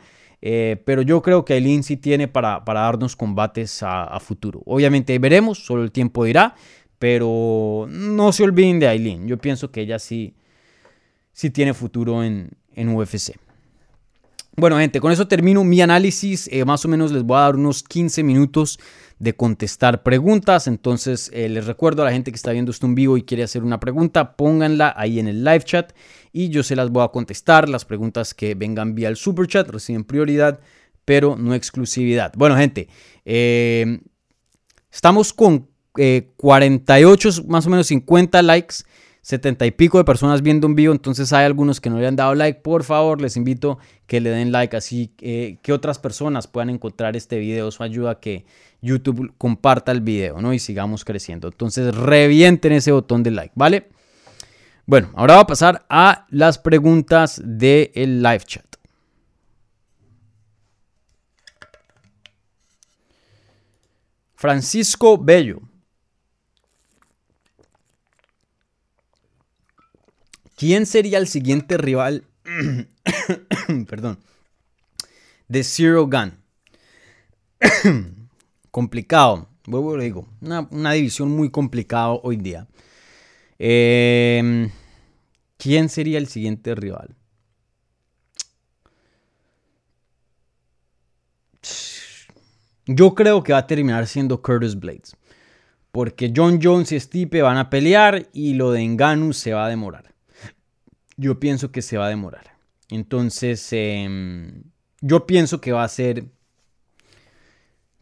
Pero 0.84 1.02
yo 1.02 1.22
creo 1.22 1.44
que 1.44 1.54
Eileen 1.54 1.82
sí 1.82 1.96
tiene 1.96 2.28
para, 2.28 2.64
para 2.64 2.80
darnos 2.80 3.16
combates 3.16 3.82
a, 3.82 4.04
a 4.04 4.20
futuro. 4.20 4.62
Obviamente 4.66 5.18
veremos, 5.18 5.64
solo 5.64 5.82
el 5.82 5.90
tiempo 5.90 6.24
dirá. 6.24 6.54
Pero 6.98 7.86
no 7.90 8.32
se 8.32 8.44
olviden 8.44 8.80
de 8.80 8.88
Aileen. 8.88 9.26
Yo 9.26 9.36
pienso 9.36 9.70
que 9.70 9.82
ella 9.82 9.98
sí, 9.98 10.34
sí 11.32 11.50
tiene 11.50 11.74
futuro 11.74 12.24
en, 12.24 12.50
en 12.74 12.88
UFC. 12.88 13.36
Bueno, 14.56 14.78
gente, 14.78 15.00
con 15.00 15.10
eso 15.10 15.26
termino 15.26 15.64
mi 15.64 15.80
análisis. 15.80 16.48
Eh, 16.52 16.64
más 16.64 16.84
o 16.84 16.88
menos 16.88 17.10
les 17.12 17.24
voy 17.24 17.36
a 17.36 17.40
dar 17.40 17.56
unos 17.56 17.82
15 17.82 18.22
minutos 18.22 18.78
de 19.18 19.34
contestar 19.34 20.02
preguntas. 20.02 20.66
Entonces, 20.66 21.30
eh, 21.32 21.48
les 21.48 21.66
recuerdo 21.66 22.02
a 22.02 22.06
la 22.06 22.12
gente 22.12 22.30
que 22.30 22.36
está 22.36 22.52
viendo 22.52 22.70
esto 22.70 22.86
en 22.86 22.94
vivo 22.94 23.16
y 23.16 23.22
quiere 23.22 23.42
hacer 23.42 23.62
una 23.62 23.80
pregunta, 23.80 24.36
pónganla 24.36 24.94
ahí 24.96 25.18
en 25.18 25.28
el 25.28 25.44
live 25.44 25.62
chat 25.62 25.92
y 26.32 26.48
yo 26.48 26.62
se 26.62 26.76
las 26.76 26.90
voy 26.90 27.04
a 27.04 27.08
contestar. 27.08 27.68
Las 27.68 27.84
preguntas 27.84 28.34
que 28.34 28.54
vengan 28.54 28.94
vía 28.94 29.08
el 29.08 29.16
super 29.16 29.46
chat 29.46 29.68
reciben 29.68 30.04
prioridad, 30.04 30.60
pero 31.04 31.36
no 31.36 31.54
exclusividad. 31.54 32.32
Bueno, 32.36 32.56
gente, 32.56 32.88
eh, 33.24 34.00
estamos 34.90 35.32
con 35.32 35.68
48, 36.36 37.28
eh, 37.28 37.32
más 37.46 37.66
o 37.66 37.70
menos 37.70 37.86
50 37.86 38.42
likes, 38.42 38.76
70 39.22 39.64
y 39.64 39.70
pico 39.70 39.96
de 39.98 40.04
personas 40.04 40.42
viendo 40.42 40.66
un 40.66 40.74
vivo, 40.74 40.92
entonces 40.92 41.32
hay 41.32 41.46
algunos 41.46 41.80
que 41.80 41.88
no 41.88 41.98
le 41.98 42.06
han 42.06 42.16
dado 42.16 42.34
like, 42.34 42.60
por 42.60 42.82
favor 42.82 43.22
les 43.22 43.38
invito 43.38 43.78
que 44.06 44.20
le 44.20 44.28
den 44.28 44.52
like 44.52 44.76
así 44.76 45.14
que 45.16 45.72
otras 45.72 45.98
personas 45.98 46.46
puedan 46.46 46.68
encontrar 46.68 47.16
este 47.16 47.38
video, 47.38 47.68
eso 47.68 47.82
ayuda 47.82 48.10
a 48.10 48.20
que 48.20 48.44
YouTube 48.84 49.32
comparta 49.38 49.92
el 49.92 50.02
video, 50.02 50.42
¿no? 50.42 50.52
Y 50.52 50.58
sigamos 50.58 51.04
creciendo. 51.04 51.48
Entonces 51.48 51.94
revienten 51.94 52.72
ese 52.72 52.92
botón 52.92 53.22
de 53.22 53.30
like, 53.30 53.52
¿vale? 53.56 53.88
Bueno, 54.84 55.10
ahora 55.14 55.36
va 55.36 55.40
a 55.40 55.46
pasar 55.46 55.86
a 55.88 56.26
las 56.28 56.58
preguntas 56.58 57.40
del 57.42 58.22
live 58.22 58.42
chat. 58.44 58.66
Francisco 64.34 65.16
Bello. 65.16 65.62
¿Quién 70.56 70.84
sería 70.84 71.16
el 71.16 71.26
siguiente 71.26 71.78
rival? 71.78 72.26
Perdón. 73.88 74.18
De 75.48 75.64
Zero 75.64 76.06
Gun. 76.06 76.34
complicado. 78.74 79.46
Vuelvo 79.66 79.96
lo 79.96 80.02
digo. 80.02 80.26
Una, 80.40 80.92
división 80.92 81.30
muy 81.30 81.48
complicada 81.50 82.08
hoy 82.10 82.36
día. 82.36 82.66
Em, 83.56 84.68
¿Quién 85.56 85.88
sería 85.88 86.18
el 86.18 86.26
siguiente 86.26 86.74
rival? 86.74 87.14
Yo 92.86 93.14
creo 93.14 93.44
que 93.44 93.52
va 93.52 93.60
a 93.60 93.66
terminar 93.68 94.08
siendo 94.08 94.42
Curtis 94.42 94.74
Blades. 94.74 95.16
Porque 95.92 96.32
John 96.34 96.58
Jones 96.60 96.90
y 96.90 96.98
Stipe 96.98 97.42
van 97.42 97.58
a 97.58 97.70
pelear 97.70 98.28
y 98.32 98.54
lo 98.54 98.72
de 98.72 98.80
Enganu 98.80 99.32
se 99.32 99.52
va 99.52 99.66
a 99.66 99.68
demorar 99.68 100.14
yo 101.16 101.38
pienso 101.40 101.70
que 101.70 101.82
se 101.82 101.96
va 101.96 102.06
a 102.06 102.10
demorar. 102.10 102.56
Entonces, 102.88 103.66
em, 103.72 104.64
yo 105.00 105.26
pienso 105.26 105.60
que 105.60 105.72
va 105.72 105.84
a 105.84 105.88
ser 105.88 106.26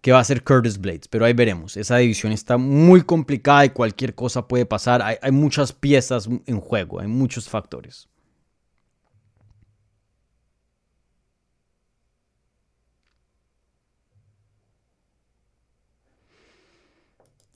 que 0.03 0.11
va 0.13 0.19
a 0.19 0.25
ser 0.25 0.43
Curtis 0.43 0.79
Blades, 0.79 1.09
pero 1.09 1.25
ahí 1.25 1.33
veremos. 1.33 1.77
Esa 1.77 1.97
división 1.97 2.33
está 2.33 2.59
muy 2.59 3.03
complicada 3.03 3.65
y 3.65 3.71
cualquier 3.71 4.15
cosa 4.15 4.47
puede 4.49 4.67
pasar. 4.67 5.01
Hay, 5.01 5.33
muchas 5.33 5.73
piezas 5.73 6.29
en 6.47 6.61
juego, 6.61 7.01
hay 7.01 7.07
muchos 7.07 7.49
factores. 7.49 8.09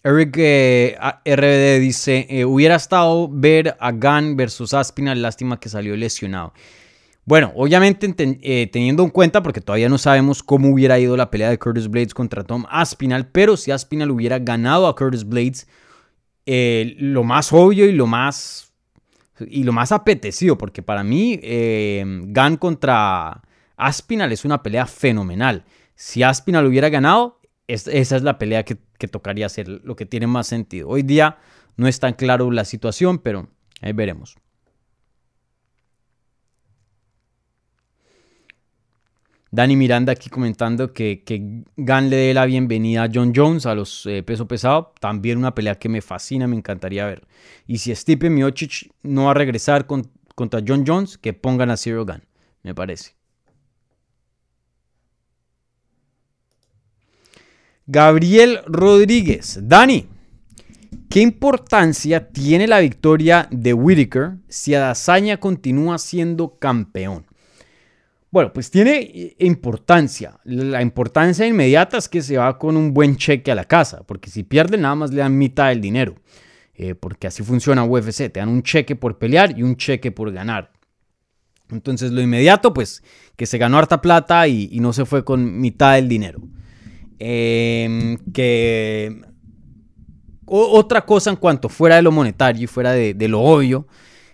Eric 0.05 0.36
eh, 0.38 0.97
RBD 1.24 1.80
dice, 1.80 2.28
eh, 2.30 2.44
hubiera 2.44 2.76
estado 2.76 3.28
ver 3.28 3.76
a 3.80 3.90
Gunn 3.90 4.36
versus 4.36 4.72
Aspinal, 4.72 5.20
lástima 5.20 5.59
que 5.59 5.68
salió 5.68 5.97
lesionado. 5.97 6.53
Bueno, 7.27 7.53
obviamente 7.57 8.14
eh, 8.43 8.68
teniendo 8.72 9.03
en 9.03 9.11
cuenta, 9.11 9.43
porque 9.43 9.61
todavía 9.61 9.89
no 9.89 9.99
sabemos 9.99 10.45
cómo 10.45 10.70
hubiera 10.70 10.97
ido 11.01 11.16
la 11.16 11.29
pelea 11.29 11.51
de 11.51 11.59
Curtis 11.59 11.89
Blades 11.89 12.14
contra 12.14 12.45
Tom 12.45 12.64
Aspinal, 12.70 13.27
pero 13.27 13.57
si 13.57 13.72
Aspinal 13.72 14.12
hubiera 14.12 14.39
ganado 14.39 14.87
a 14.87 14.95
Curtis 14.95 15.24
Blades, 15.24 15.66
lo 16.47 17.24
más 17.24 17.53
obvio 17.53 17.87
y 17.87 17.93
lo 17.93 18.07
más, 18.07 18.72
y 19.41 19.64
lo 19.64 19.72
más 19.72 19.91
apetecido, 19.91 20.57
porque 20.57 20.85
para 20.85 21.03
mí 21.03 21.41
Gunn 22.29 22.59
contra 22.59 23.43
Aspinal 23.77 24.31
es 24.31 24.45
una 24.45 24.62
pelea 24.62 24.87
fenomenal. 24.87 25.64
Si 25.97 26.22
Aspinal 26.22 26.64
hubiera 26.64 26.91
ganado, 26.91 27.41
esa 27.66 28.16
es 28.16 28.22
la 28.22 28.39
pelea 28.39 28.64
que, 28.64 28.77
tocaría 29.09 29.47
hacer, 29.47 29.68
lo 29.68 29.97
que 29.97 30.07
tiene 30.07 30.29
más 30.29 30.47
sentido. 30.47 30.89
Hoy 30.89 31.03
día 31.03 31.39
no 31.77 31.89
es 31.89 31.99
tan 31.99 32.14
claro 32.14 32.53
la 32.53 32.64
situación, 32.64 33.18
pero 33.18 33.49
ahí 33.81 33.93
veremos. 33.93 34.37
Dani 39.57 39.74
Miranda 39.74 40.12
aquí 40.12 40.28
comentando 40.28 40.92
que, 40.92 41.22
que 41.24 41.62
Gan 41.78 42.11
le 42.11 42.16
dé 42.16 42.34
la 42.34 42.44
bienvenida 42.44 43.04
a 43.04 43.11
John 43.12 43.32
Jones 43.34 43.64
a 43.64 43.74
los 43.74 44.04
eh, 44.04 44.22
peso 44.22 44.46
pesado. 44.46 44.92
También 45.00 45.38
una 45.38 45.54
pelea 45.54 45.76
que 45.76 45.88
me 45.88 46.02
fascina, 46.02 46.46
me 46.46 46.57
encantaría 46.57 47.07
ver. 47.07 47.26
Y 47.66 47.78
si 47.78 47.94
Stipe 47.94 48.28
Miocic 48.28 48.90
no 49.02 49.24
va 49.24 49.30
a 49.30 49.34
regresar 49.34 49.86
contra 49.86 50.61
John 50.66 50.84
Jones, 50.86 51.16
que 51.16 51.32
pongan 51.32 51.70
a 51.70 51.78
Zero 51.78 52.04
Gun, 52.04 52.22
me 52.64 52.74
parece. 52.74 53.14
Gabriel 57.86 58.61
Rodríguez. 58.66 59.61
Dani, 59.62 60.07
¿qué 61.09 61.20
importancia 61.22 62.28
tiene 62.28 62.66
la 62.66 62.80
victoria 62.80 63.48
de 63.50 63.72
Whitaker 63.72 64.36
si 64.48 64.74
Adesanya 64.74 65.38
continúa 65.40 65.96
siendo 65.96 66.59
campeón? 66.59 67.24
Bueno, 68.37 68.53
pues 68.53 68.70
tiene 68.70 69.34
importancia. 69.39 70.39
La 70.45 70.82
importancia 70.82 71.47
inmediata 71.47 71.97
es 71.97 72.07
que 72.07 72.20
se 72.20 72.37
va 72.37 72.59
con 72.59 72.76
un 72.76 72.93
buen 72.93 73.16
cheque 73.16 73.51
a 73.51 73.55
la 73.55 73.64
casa, 73.64 74.03
porque 74.03 74.28
si 74.28 74.43
pierde 74.43 74.76
nada 74.76 74.95
más 74.95 75.11
le 75.11 75.22
dan 75.22 75.39
mitad 75.39 75.70
del 75.70 75.80
dinero, 75.80 76.16
eh, 76.74 76.95
porque 76.95 77.28
así 77.28 77.43
funciona 77.43 77.82
UFC, 77.82 78.30
te 78.30 78.41
dan 78.41 78.51
un 78.51 78.62
cheque 78.62 78.95
por 78.95 79.16
pelear 79.16 79.59
y 79.59 79.62
un 79.62 79.74
cheque 79.74 80.12
por 80.12 80.30
ganar. 80.32 80.70
Entonces 81.70 82.12
lo 82.12 82.20
inmediato, 82.20 82.74
pues 82.74 83.03
que 83.37 83.47
se 83.47 83.57
ganó 83.57 83.78
harta 83.78 84.03
plata 84.03 84.47
y, 84.47 84.68
no 84.80 84.93
se 84.93 85.07
fue 85.07 85.24
con 85.24 85.59
mitad 85.59 85.95
del 85.95 86.07
dinero. 86.07 86.43
Em, 87.18 88.18
que 88.34 89.18
otra 90.45 91.07
cosa 91.07 91.30
en 91.30 91.37
cuanto 91.37 91.70
fuera 91.70 91.97
de 91.97 92.03
lo 92.03 92.12
monetario 92.12 92.64
y 92.64 92.66
fuera 92.66 92.93
de, 92.93 93.28
lo 93.28 93.41
obvio, 93.41 93.87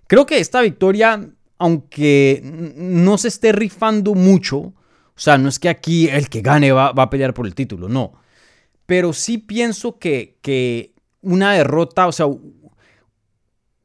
creo 0.08 0.26
que 0.26 0.40
esta 0.40 0.60
victoria, 0.60 1.30
aunque 1.62 2.42
no 2.74 3.16
se 3.18 3.28
esté 3.28 3.52
rifando 3.52 4.14
mucho, 4.14 4.58
o 4.58 4.74
sea, 5.14 5.38
no 5.38 5.48
es 5.48 5.60
que 5.60 5.68
aquí 5.68 6.08
el 6.08 6.28
que 6.28 6.40
gane 6.40 6.72
va, 6.72 6.88
a 6.88 7.08
pelear 7.08 7.34
por 7.34 7.46
el 7.46 7.54
título, 7.54 7.88
no. 7.88 8.14
Pero 8.84 9.12
sí 9.12 9.38
pienso 9.38 10.00
que, 10.00 10.38
que 10.42 10.92
una 11.20 11.52
derrota, 11.52 12.08
o 12.08 12.12
sea, 12.12 12.26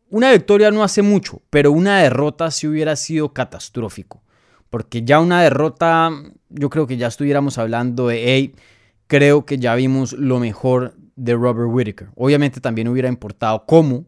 una 0.10 0.32
victoria 0.32 0.72
no 0.72 0.84
hace 0.84 1.04
mucho, 1.04 1.44
pero 1.52 1.72
una 1.72 2.00
derrota 2.00 2.50
sí 2.50 2.66
hubiera 2.66 2.96
sido 2.96 3.32
catastrófico. 3.32 4.24
Porque 4.72 5.04
ya 5.04 5.20
una 5.20 5.44
derrota, 5.44 6.12
yo 6.50 6.72
creo 6.72 6.88
que 6.88 6.98
ya 6.98 7.06
estuviéramos 7.06 7.60
hablando 7.60 8.08
de, 8.08 8.34
hey, 8.34 8.56
creo 9.06 9.46
que 9.46 9.60
ya 9.60 9.76
vimos 9.76 10.14
lo 10.14 10.40
mejor 10.40 10.96
de 11.16 11.36
Robert 11.36 11.70
Whittaker. 11.72 12.10
Obviamente 12.16 12.60
también 12.60 12.88
hubiera 12.88 13.08
importado 13.08 13.66
cómo, 13.68 14.08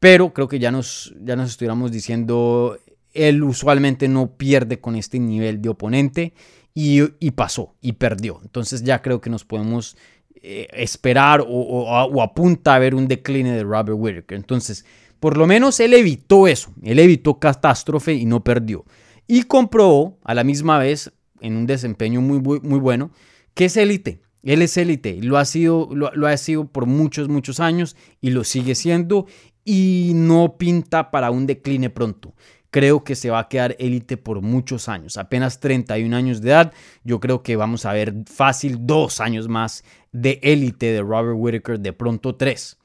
pero 0.00 0.32
creo 0.32 0.48
que 0.48 0.58
ya 0.58 0.72
nos, 0.72 1.14
ya 1.20 1.36
nos 1.36 1.50
estuviéramos 1.50 1.92
diciendo, 1.92 2.76
él 3.18 3.42
usualmente 3.42 4.08
no 4.08 4.36
pierde 4.36 4.80
con 4.80 4.96
este 4.96 5.18
nivel 5.18 5.60
de 5.60 5.68
oponente 5.68 6.32
y, 6.74 7.30
pasó 7.32 7.74
y 7.80 7.92
perdió. 7.92 8.40
Entonces 8.42 8.84
ya 8.84 9.02
creo 9.02 9.20
que 9.20 9.30
nos 9.30 9.44
podemos 9.44 9.96
eh, 10.42 10.68
esperar 10.72 11.44
o, 11.46 12.22
apunta 12.22 12.74
a 12.74 12.78
ver 12.78 12.94
un 12.94 13.08
decline 13.08 13.50
de 13.50 13.64
Robert 13.64 13.98
Whittaker. 13.98 14.36
Entonces, 14.36 14.84
por 15.18 15.36
lo 15.36 15.46
menos 15.46 15.80
él 15.80 15.94
evitó 15.94 16.46
eso, 16.46 16.72
él 16.82 17.00
evitó 17.00 17.38
catástrofe 17.38 18.14
y 18.14 18.24
no 18.24 18.44
perdió. 18.44 18.84
Y 19.26 19.42
comprobó 19.42 20.18
a 20.22 20.34
la 20.34 20.44
misma 20.44 20.78
vez, 20.78 21.12
en 21.40 21.56
un 21.56 21.66
desempeño 21.66 22.20
muy, 22.20 22.40
muy 22.40 22.78
bueno, 22.78 23.10
que 23.54 23.66
es 23.66 23.76
élite. 23.76 24.20
Él 24.42 24.62
es 24.62 24.76
élite, 24.76 25.18
lo 25.20 25.36
ha 25.36 25.44
sido, 25.44 25.88
lo, 25.92 26.26
ha 26.26 26.36
sido 26.36 26.66
por 26.66 26.86
muchos, 26.86 27.28
muchos 27.28 27.58
años 27.58 27.96
y 28.20 28.30
lo 28.30 28.44
sigue 28.44 28.74
siendo 28.74 29.26
y 29.64 30.12
no 30.14 30.56
pinta 30.56 31.10
para 31.10 31.30
un 31.30 31.46
decline 31.46 31.90
pronto. 31.90 32.34
Creo 32.70 33.02
que 33.02 33.14
se 33.14 33.30
va 33.30 33.38
a 33.38 33.48
quedar 33.48 33.76
élite 33.78 34.18
por 34.18 34.42
muchos 34.42 34.88
años, 34.88 35.16
apenas 35.16 35.58
31 35.58 36.14
años 36.14 36.42
de 36.42 36.50
edad. 36.50 36.72
Yo 37.02 37.18
creo 37.18 37.42
que 37.42 37.56
vamos 37.56 37.86
a 37.86 37.94
ver 37.94 38.14
fácil 38.26 38.78
dos 38.80 39.20
años 39.20 39.48
más 39.48 39.84
de 40.12 40.38
élite 40.42 40.86
de 40.92 41.00
Robert 41.00 41.36
Whittaker, 41.38 41.80
de 41.80 41.92
pronto 41.94 42.34
tres. 42.34 42.76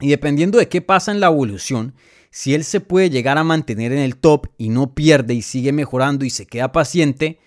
Y 0.00 0.08
dependiendo 0.08 0.58
de 0.58 0.68
qué 0.68 0.80
pasa 0.80 1.12
en 1.12 1.20
la 1.20 1.26
evolución, 1.26 1.94
si 2.30 2.54
él 2.54 2.64
se 2.64 2.80
puede 2.80 3.10
llegar 3.10 3.36
a 3.36 3.44
mantener 3.44 3.92
en 3.92 3.98
el 3.98 4.16
top 4.16 4.48
y 4.56 4.70
no 4.70 4.94
pierde 4.94 5.34
y 5.34 5.42
sigue 5.42 5.72
mejorando 5.72 6.24
y 6.24 6.30
se 6.30 6.46
queda 6.46 6.72
paciente, 6.72 7.38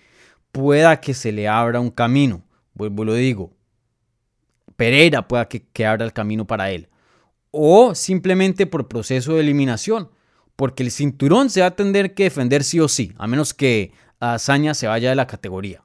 pueda 0.52 1.00
que 1.00 1.12
se 1.12 1.32
le 1.32 1.48
abra 1.48 1.80
un 1.80 1.90
camino. 1.90 2.44
Vuelvo 2.74 3.04
lo 3.04 3.14
digo. 3.14 3.52
Pereira 4.76 5.26
pueda 5.26 5.48
que, 5.48 5.66
que 5.72 5.84
abra 5.84 6.04
el 6.04 6.12
camino 6.12 6.46
para 6.46 6.70
él. 6.70 6.88
O 7.50 7.94
simplemente 7.94 8.66
por 8.66 8.86
proceso 8.86 9.34
de 9.34 9.40
eliminación. 9.40 10.08
Porque 10.58 10.82
el 10.82 10.90
cinturón 10.90 11.50
se 11.50 11.60
va 11.60 11.68
a 11.68 11.76
tener 11.76 12.14
que 12.14 12.24
defender 12.24 12.64
sí 12.64 12.80
o 12.80 12.88
sí, 12.88 13.12
a 13.16 13.28
menos 13.28 13.54
que 13.54 13.92
Hazaña 14.18 14.74
se 14.74 14.88
vaya 14.88 15.08
de 15.08 15.14
la 15.14 15.28
categoría. 15.28 15.84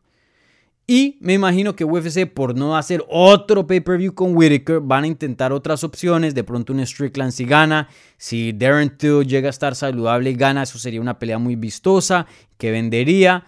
Y 0.87 1.19
me 1.21 1.33
imagino 1.33 1.75
que 1.75 1.85
UFC, 1.85 2.25
por 2.25 2.57
no 2.57 2.75
hacer 2.75 3.05
otro 3.07 3.67
pay-per-view 3.67 4.15
con 4.15 4.35
Whitaker, 4.35 4.79
van 4.79 5.03
a 5.03 5.07
intentar 5.07 5.53
otras 5.53 5.83
opciones. 5.83 6.33
De 6.33 6.43
pronto 6.43 6.73
un 6.73 6.83
Strickland 6.83 7.31
si 7.33 7.45
gana. 7.45 7.87
Si 8.17 8.51
Darren 8.51 8.97
Till 8.97 9.27
llega 9.27 9.47
a 9.47 9.51
estar 9.51 9.75
saludable 9.75 10.31
y 10.31 10.35
gana, 10.35 10.63
eso 10.63 10.79
sería 10.79 11.01
una 11.01 11.19
pelea 11.19 11.37
muy 11.37 11.55
vistosa 11.55 12.25
que 12.57 12.71
vendería. 12.71 13.45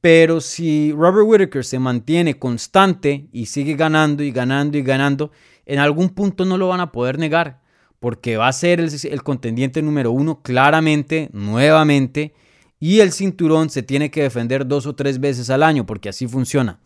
Pero 0.00 0.40
si 0.40 0.92
Robert 0.92 1.26
Whitaker 1.26 1.64
se 1.64 1.80
mantiene 1.80 2.38
constante 2.38 3.28
y 3.32 3.46
sigue 3.46 3.74
ganando 3.74 4.22
y 4.22 4.30
ganando 4.30 4.78
y 4.78 4.82
ganando, 4.82 5.32
en 5.66 5.80
algún 5.80 6.10
punto 6.10 6.44
no 6.44 6.56
lo 6.56 6.68
van 6.68 6.80
a 6.80 6.92
poder 6.92 7.18
negar. 7.18 7.60
Porque 8.00 8.36
va 8.36 8.48
a 8.48 8.52
ser 8.52 8.80
el, 8.80 9.22
contendiente 9.22 9.82
número 9.82 10.10
uno 10.10 10.42
claramente, 10.42 11.28
nuevamente 11.32 12.34
y 12.80 13.00
el 13.00 13.12
cinturón 13.12 13.68
se 13.68 13.82
tiene 13.82 14.10
que 14.10 14.22
defender 14.22 14.66
dos 14.66 14.86
o 14.86 14.94
tres 14.94 15.20
veces 15.20 15.50
al 15.50 15.62
año, 15.62 15.84
porque 15.84 16.08
así 16.08 16.26
funciona. 16.26 16.80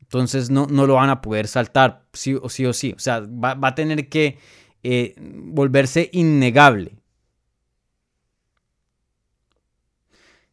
Entonces 0.00 0.50
no, 0.50 0.66
no 0.66 0.86
lo 0.86 0.94
van 0.94 1.10
a 1.10 1.20
poder 1.20 1.46
saltar, 1.46 2.06
sí 2.14 2.34
o 2.40 2.48
sí 2.48 2.64
o 2.64 2.72
sí. 2.72 2.92
O 2.96 2.98
sea, 2.98 3.20
va, 3.20 3.58
a 3.60 3.74
tener 3.74 4.08
que 4.08 4.38
eh, 4.82 5.14
volverse 5.18 6.08
innegable. 6.12 6.96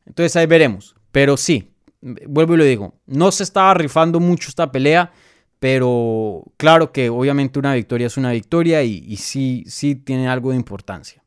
Entonces 0.06 0.36
ahí 0.36 0.48
veremos. 0.48 0.96
Pero 1.12 1.38
sí, 1.38 1.72
vuelvo 2.02 2.56
y 2.56 2.58
lo 2.58 2.64
digo, 2.66 2.96
no 3.06 3.32
se 3.32 3.44
estaba 3.44 3.74
rifando 3.74 4.20
mucho 4.20 4.50
esta 4.50 4.72
pelea, 4.72 5.12
pero 5.60 6.46
claro 6.58 6.92
que 6.94 7.10
obviamente 7.10 7.60
una 7.60 7.74
victoria 7.74 8.08
es 8.08 8.18
una 8.18 8.32
victoria 8.32 8.82
y, 8.84 9.18
sí, 9.18 9.66
sí 9.68 9.96
tiene 9.96 10.30
algo 10.30 10.52
de 10.52 10.56
importancia. 10.56 11.22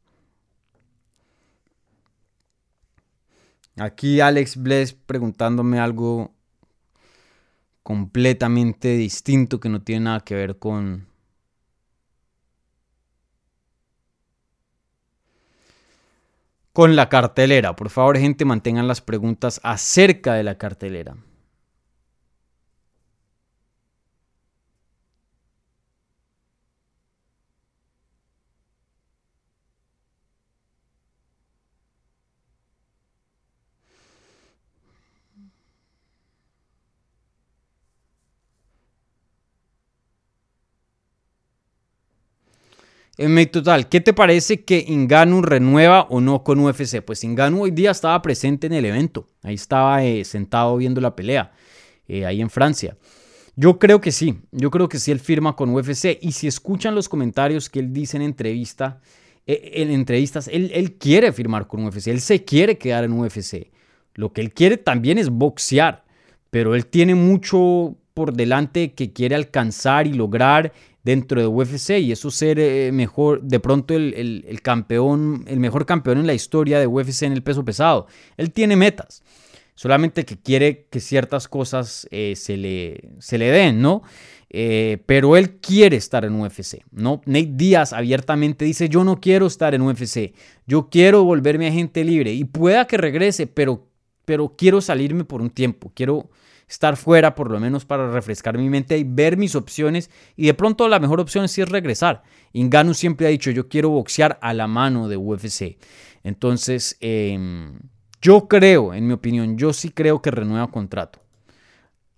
Aquí 3.76 4.20
Alex 4.20 4.56
Bless 4.56 4.94
preguntándome 4.94 5.78
algo 5.78 6.34
completamente 7.82 8.96
distinto 8.96 9.60
que 9.60 9.68
no 9.68 9.82
tiene 9.82 10.04
nada 10.06 10.20
que 10.20 10.34
ver 10.34 10.58
con... 10.58 11.06
Con 16.72 16.96
la 16.96 17.10
cartelera. 17.10 17.76
Por 17.76 17.90
favor, 17.90 18.16
gente, 18.16 18.46
mantengan 18.46 18.88
las 18.88 19.02
preguntas 19.02 19.60
acerca 19.62 20.32
de 20.32 20.42
la 20.42 20.56
cartelera. 20.56 21.16
En 43.22 43.50
total, 43.52 43.88
¿qué 43.88 44.00
te 44.00 44.12
parece 44.12 44.64
que 44.64 44.84
Inganu 44.88 45.42
renueva 45.42 46.08
o 46.10 46.20
no 46.20 46.42
con 46.42 46.58
UFC? 46.58 47.02
Pues 47.02 47.22
Inganu 47.22 47.62
hoy 47.62 47.70
día 47.70 47.92
estaba 47.92 48.20
presente 48.20 48.66
en 48.66 48.72
el 48.72 48.84
evento. 48.84 49.28
Ahí 49.44 49.54
estaba 49.54 50.04
eh, 50.04 50.24
sentado 50.24 50.76
viendo 50.76 51.00
la 51.00 51.14
pelea, 51.14 51.52
eh, 52.08 52.26
ahí 52.26 52.40
en 52.40 52.50
Francia. 52.50 52.96
Yo 53.54 53.78
creo 53.78 54.00
que 54.00 54.10
sí, 54.10 54.40
yo 54.50 54.72
creo 54.72 54.88
que 54.88 54.98
sí 54.98 55.12
él 55.12 55.20
firma 55.20 55.54
con 55.54 55.70
UFC. 55.70 56.18
Y 56.20 56.32
si 56.32 56.48
escuchan 56.48 56.96
los 56.96 57.08
comentarios 57.08 57.70
que 57.70 57.78
él 57.78 57.92
dice 57.92 58.16
en 58.16 58.24
entrevista, 58.24 59.00
eh, 59.46 59.70
en 59.74 59.92
entrevistas, 59.92 60.48
él, 60.48 60.72
él 60.74 60.94
quiere 60.94 61.30
firmar 61.30 61.68
con 61.68 61.84
UFC, 61.84 62.08
él 62.08 62.20
se 62.20 62.44
quiere 62.44 62.76
quedar 62.76 63.04
en 63.04 63.12
UFC. 63.12 63.70
Lo 64.14 64.32
que 64.32 64.40
él 64.40 64.52
quiere 64.52 64.78
también 64.78 65.18
es 65.18 65.28
boxear, 65.28 66.02
pero 66.50 66.74
él 66.74 66.86
tiene 66.86 67.14
mucho 67.14 67.96
por 68.14 68.32
delante 68.32 68.94
que 68.94 69.12
quiere 69.12 69.36
alcanzar 69.36 70.08
y 70.08 70.12
lograr 70.12 70.72
dentro 71.02 71.40
de 71.40 71.46
UFC 71.46 71.98
y 71.98 72.12
eso 72.12 72.30
ser 72.30 72.58
eh, 72.58 72.90
mejor, 72.92 73.42
de 73.42 73.60
pronto 73.60 73.94
el, 73.94 74.60
campeón, 74.62 75.44
el 75.48 75.58
mejor 75.58 75.86
campeón 75.86 76.18
en 76.18 76.26
la 76.26 76.34
historia 76.34 76.78
de 76.78 76.86
UFC 76.86 77.22
en 77.22 77.32
el 77.32 77.42
peso 77.42 77.64
pesado. 77.64 78.06
Él 78.36 78.52
tiene 78.52 78.76
metas, 78.76 79.22
solamente 79.74 80.24
que 80.24 80.38
quiere 80.38 80.86
que 80.90 81.00
ciertas 81.00 81.48
cosas 81.48 82.06
eh, 82.10 82.34
se, 82.36 82.56
le, 82.56 83.10
se 83.18 83.38
le 83.38 83.50
den, 83.50 83.82
¿no? 83.82 84.02
Eh, 84.54 85.02
pero 85.06 85.38
él 85.38 85.56
quiere 85.60 85.96
estar 85.96 86.26
en 86.26 86.38
UFC, 86.38 86.84
¿no? 86.90 87.22
Nate 87.24 87.52
Díaz 87.54 87.94
abiertamente 87.94 88.66
dice, 88.66 88.90
yo 88.90 89.02
no 89.02 89.18
quiero 89.18 89.46
estar 89.46 89.74
en 89.74 89.80
UFC, 89.80 90.34
yo 90.66 90.90
quiero 90.90 91.24
volverme 91.24 91.68
agente 91.68 92.04
libre 92.04 92.34
y 92.34 92.44
pueda 92.44 92.86
que 92.86 92.98
regrese, 92.98 93.46
pero, 93.46 93.88
pero 94.26 94.54
quiero 94.54 94.82
salirme 94.82 95.24
por 95.24 95.40
un 95.40 95.48
tiempo, 95.48 95.90
quiero 95.94 96.28
estar 96.72 96.96
fuera 96.96 97.34
por 97.34 97.50
lo 97.50 97.60
menos 97.60 97.84
para 97.84 98.10
refrescar 98.10 98.56
mi 98.56 98.70
mente 98.70 98.96
y 98.96 99.04
ver 99.04 99.36
mis 99.36 99.54
opciones 99.54 100.10
y 100.36 100.46
de 100.46 100.54
pronto 100.54 100.88
la 100.88 100.98
mejor 100.98 101.20
opción 101.20 101.48
sí 101.48 101.60
es 101.60 101.68
regresar. 101.68 102.22
Inganu 102.54 102.94
siempre 102.94 103.26
ha 103.26 103.30
dicho 103.30 103.50
yo 103.50 103.68
quiero 103.68 103.90
boxear 103.90 104.38
a 104.40 104.54
la 104.54 104.66
mano 104.66 105.08
de 105.08 105.18
UFC. 105.18 105.76
Entonces 106.24 106.96
em, 107.00 107.78
yo 108.22 108.48
creo, 108.48 108.94
en 108.94 109.06
mi 109.06 109.12
opinión, 109.12 109.58
yo 109.58 109.72
sí 109.72 109.90
creo 109.90 110.22
que 110.22 110.30
renueva 110.30 110.70
contrato. 110.70 111.20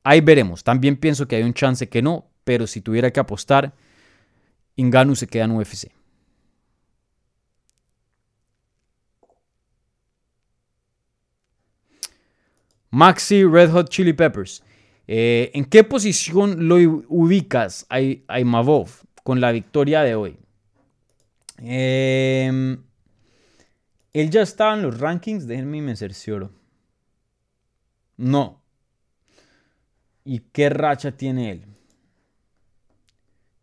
Ahí 0.04 0.20
veremos. 0.20 0.62
También 0.62 0.96
pienso 0.96 1.26
que 1.26 1.36
hay 1.36 1.42
un 1.42 1.54
chance 1.54 1.88
que 1.88 2.02
no, 2.02 2.26
pero 2.44 2.66
si 2.66 2.80
tuviera 2.80 3.10
que 3.10 3.20
apostar, 3.20 3.72
Inganu 4.76 5.16
se 5.16 5.26
queda 5.26 5.44
en 5.44 5.52
UFC. 5.52 5.90
Maxi 12.94 13.44
Red 13.44 13.70
Hot 13.70 13.88
Chili 13.88 14.12
Peppers. 14.12 14.62
Eh, 15.08 15.50
¿En 15.52 15.64
qué 15.64 15.82
posición 15.82 16.68
lo 16.68 16.76
ubicas 17.08 17.86
a, 17.90 18.44
Mavov 18.44 18.88
con 19.24 19.40
la 19.40 19.50
victoria 19.50 20.02
de 20.02 20.14
hoy? 20.14 20.38
Em, 21.58 22.78
él 24.12 24.30
ya 24.30 24.42
estaba 24.42 24.74
en 24.74 24.82
los 24.82 25.00
rankings, 25.00 25.48
déjenme 25.48 25.82
me 25.82 25.96
cercioro. 25.96 26.52
No. 28.16 28.62
¿Y 30.24 30.38
qué 30.52 30.70
racha 30.70 31.16
tiene 31.16 31.50
él? 31.50 31.64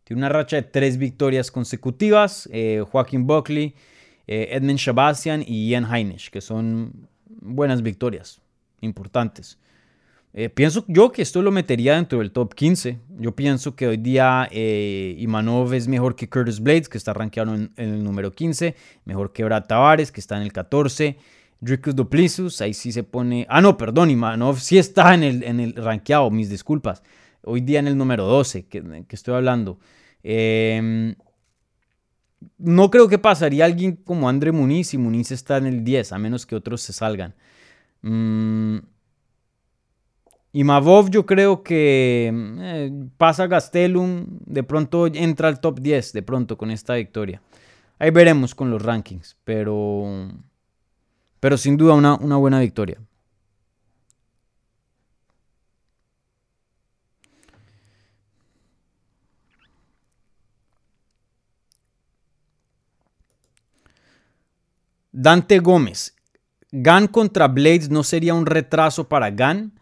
Tiene 0.04 0.20
una 0.20 0.28
racha 0.28 0.56
de 0.56 0.62
tres 0.62 0.98
victorias 0.98 1.50
consecutivas. 1.50 2.50
Eh, 2.52 2.84
Joaquín 2.86 3.26
Buckley, 3.26 3.74
eh, 4.26 4.48
Edmund 4.52 4.78
Shabazian 4.78 5.42
y 5.46 5.70
Ian 5.70 5.86
Heinisch, 5.90 6.30
que 6.30 6.42
son 6.42 7.08
buenas 7.40 7.82
victorias 7.82 8.42
importantes. 8.82 9.58
Eh, 10.34 10.48
pienso 10.48 10.84
yo 10.88 11.12
que 11.12 11.20
esto 11.20 11.42
lo 11.42 11.50
metería 11.50 11.96
dentro 11.96 12.20
del 12.20 12.32
top 12.32 12.54
15. 12.54 12.98
Yo 13.18 13.34
pienso 13.34 13.76
que 13.76 13.86
hoy 13.86 13.98
día 13.98 14.48
eh, 14.50 15.14
Imanov 15.18 15.74
es 15.74 15.88
mejor 15.88 16.16
que 16.16 16.28
Curtis 16.28 16.60
Blades, 16.60 16.88
que 16.88 16.96
está 16.96 17.12
rankeado 17.12 17.54
en, 17.54 17.70
el 17.76 18.02
número 18.02 18.32
15, 18.32 18.74
mejor 19.04 19.32
que 19.32 19.44
Brad 19.44 19.64
Tavares, 19.64 20.10
que 20.10 20.20
está 20.20 20.36
en 20.36 20.42
el 20.42 20.52
14. 20.52 21.18
Dricus 21.60 21.94
Duplessis, 21.94 22.60
ahí 22.60 22.74
sí 22.74 22.92
se 22.92 23.04
pone. 23.04 23.46
Ah, 23.48 23.60
no, 23.60 23.76
perdón, 23.76 24.10
Imanov 24.10 24.58
sí 24.58 24.78
está 24.78 25.14
en 25.14 25.22
el, 25.22 25.42
en 25.44 25.60
el 25.60 25.74
rankeado, 25.74 26.30
mis 26.30 26.48
disculpas. 26.48 27.02
Hoy 27.44 27.60
día 27.60 27.78
en 27.78 27.86
el 27.86 27.96
número 27.96 28.24
12, 28.26 28.66
que, 28.66 29.04
estoy 29.10 29.34
hablando. 29.34 29.78
Em, 30.22 31.14
no 32.58 32.90
creo 32.90 33.08
que 33.08 33.18
pasaría 33.18 33.64
alguien 33.64 33.96
como 33.96 34.28
André 34.28 34.50
Muniz 34.50 34.94
y 34.94 34.98
Muniz 34.98 35.30
está 35.30 35.58
en 35.58 35.66
el 35.66 35.84
10, 35.84 36.12
a 36.12 36.18
menos 36.18 36.46
que 36.46 36.56
otros 36.56 36.80
se 36.82 36.92
salgan. 36.92 37.34
Mm, 38.02 38.78
y 40.52 40.64
Mavov 40.64 41.08
yo 41.10 41.24
creo 41.24 41.62
que 41.62 42.30
eh, 42.60 42.92
pasa 43.16 43.46
Gastelum, 43.46 44.26
de 44.44 44.62
pronto 44.62 45.06
entra 45.06 45.48
al 45.48 45.60
top 45.60 45.80
10, 45.80 46.12
de 46.12 46.22
pronto 46.22 46.58
con 46.58 46.70
esta 46.70 46.94
victoria. 46.94 47.40
Ahí 47.98 48.10
veremos 48.10 48.54
con 48.54 48.70
los 48.70 48.82
rankings, 48.82 49.36
pero, 49.44 50.28
pero 51.40 51.56
sin 51.56 51.76
duda 51.76 51.94
una, 51.94 52.16
una 52.16 52.36
buena 52.36 52.60
victoria. 52.60 52.98
Dante 65.12 65.58
Gómez, 65.60 66.11
¿Gan 66.72 67.06
contra 67.06 67.48
Blades 67.48 67.90
no 67.90 68.02
sería 68.02 68.32
un 68.32 68.46
retraso 68.46 69.08
para 69.08 69.30
Gan? 69.30 69.78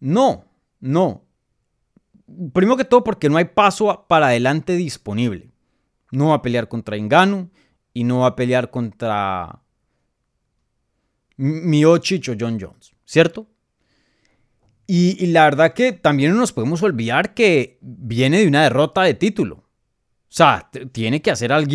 No, 0.00 0.44
no. 0.80 1.24
Primero 2.52 2.76
que 2.76 2.84
todo 2.84 3.04
porque 3.04 3.28
no 3.28 3.36
hay 3.36 3.44
paso 3.44 4.06
para 4.08 4.26
adelante 4.26 4.74
disponible. 4.74 5.52
No 6.10 6.28
va 6.28 6.34
a 6.36 6.42
pelear 6.42 6.68
contra 6.68 6.96
Inganu 6.96 7.50
y 7.94 8.02
no 8.02 8.20
va 8.20 8.28
a 8.28 8.36
pelear 8.36 8.70
contra 8.70 9.62
Miocic 11.36 12.28
o 12.28 12.36
John 12.38 12.58
Jones, 12.60 12.92
¿cierto? 13.04 13.46
Y, 14.86 15.16
y, 15.24 15.28
la 15.28 15.44
verdad 15.44 15.72
que 15.74 15.92
también 15.92 16.32
no 16.32 16.38
nos 16.38 16.52
podemos 16.52 16.82
olvidar 16.82 17.34
que 17.34 17.78
viene 17.80 18.40
de 18.40 18.48
una 18.48 18.64
derrota 18.64 19.02
de 19.02 19.14
título. 19.14 19.61
O 20.32 20.34
sea, 20.34 20.70
tiene 20.92 21.20
que 21.20 21.30
hacer 21.30 21.52
algo. 21.52 21.70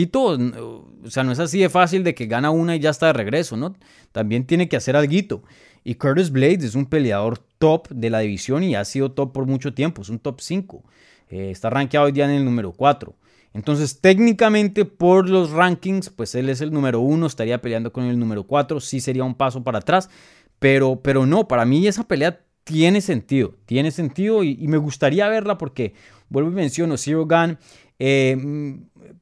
O 1.03 1.09
sea, 1.11 1.23
no 1.23 1.31
es 1.31 1.37
así 1.37 1.59
de 1.59 1.69
fácil 1.69 2.03
de 2.03 2.15
que 2.15 2.25
gana 2.25 2.49
una 2.49 2.75
y 2.75 2.79
ya 2.79 2.89
está 2.89 3.05
de 3.05 3.13
regreso, 3.13 3.55
¿no? 3.55 3.75
También 4.11 4.47
tiene 4.47 4.67
que 4.67 4.75
hacer 4.75 4.95
algo. 4.95 5.43
Y 5.83 5.93
Curtis 5.93 6.31
Blades 6.31 6.63
es 6.63 6.73
un 6.73 6.87
peleador 6.87 7.37
top 7.59 7.87
de 7.89 8.09
la 8.09 8.17
división 8.17 8.63
y 8.63 8.73
ha 8.73 8.83
sido 8.83 9.11
top 9.11 9.31
por 9.31 9.45
mucho 9.45 9.75
tiempo, 9.75 10.01
es 10.01 10.09
un 10.09 10.17
top 10.17 10.41
5. 10.41 10.83
Eh, 11.29 11.51
está 11.51 11.69
rankeado 11.69 12.07
hoy 12.07 12.13
día 12.13 12.25
en 12.25 12.31
el 12.31 12.43
número 12.43 12.71
4. 12.71 13.13
Entonces, 13.53 14.01
técnicamente, 14.01 14.85
por 14.85 15.29
los 15.29 15.51
rankings, 15.51 16.09
pues 16.09 16.33
él 16.33 16.49
es 16.49 16.59
el 16.59 16.71
número 16.71 16.99
1, 16.99 17.27
estaría 17.27 17.61
peleando 17.61 17.93
con 17.93 18.05
el 18.05 18.17
número 18.17 18.43
4, 18.45 18.79
sí 18.79 19.01
sería 19.01 19.23
un 19.23 19.35
paso 19.35 19.63
para 19.63 19.77
atrás, 19.77 20.09
pero, 20.57 20.99
pero 21.03 21.27
no, 21.27 21.47
para 21.47 21.63
mí 21.63 21.85
esa 21.85 22.07
pelea 22.07 22.41
tiene 22.63 23.01
sentido, 23.01 23.53
tiene 23.67 23.91
sentido 23.91 24.43
y, 24.43 24.57
y 24.59 24.67
me 24.67 24.77
gustaría 24.77 25.29
verla 25.29 25.59
porque, 25.59 25.93
vuelvo 26.27 26.49
y 26.49 26.53
menciono, 26.53 26.97
Zero 26.97 27.27
Gun 27.27 27.59
eh, 27.99 28.37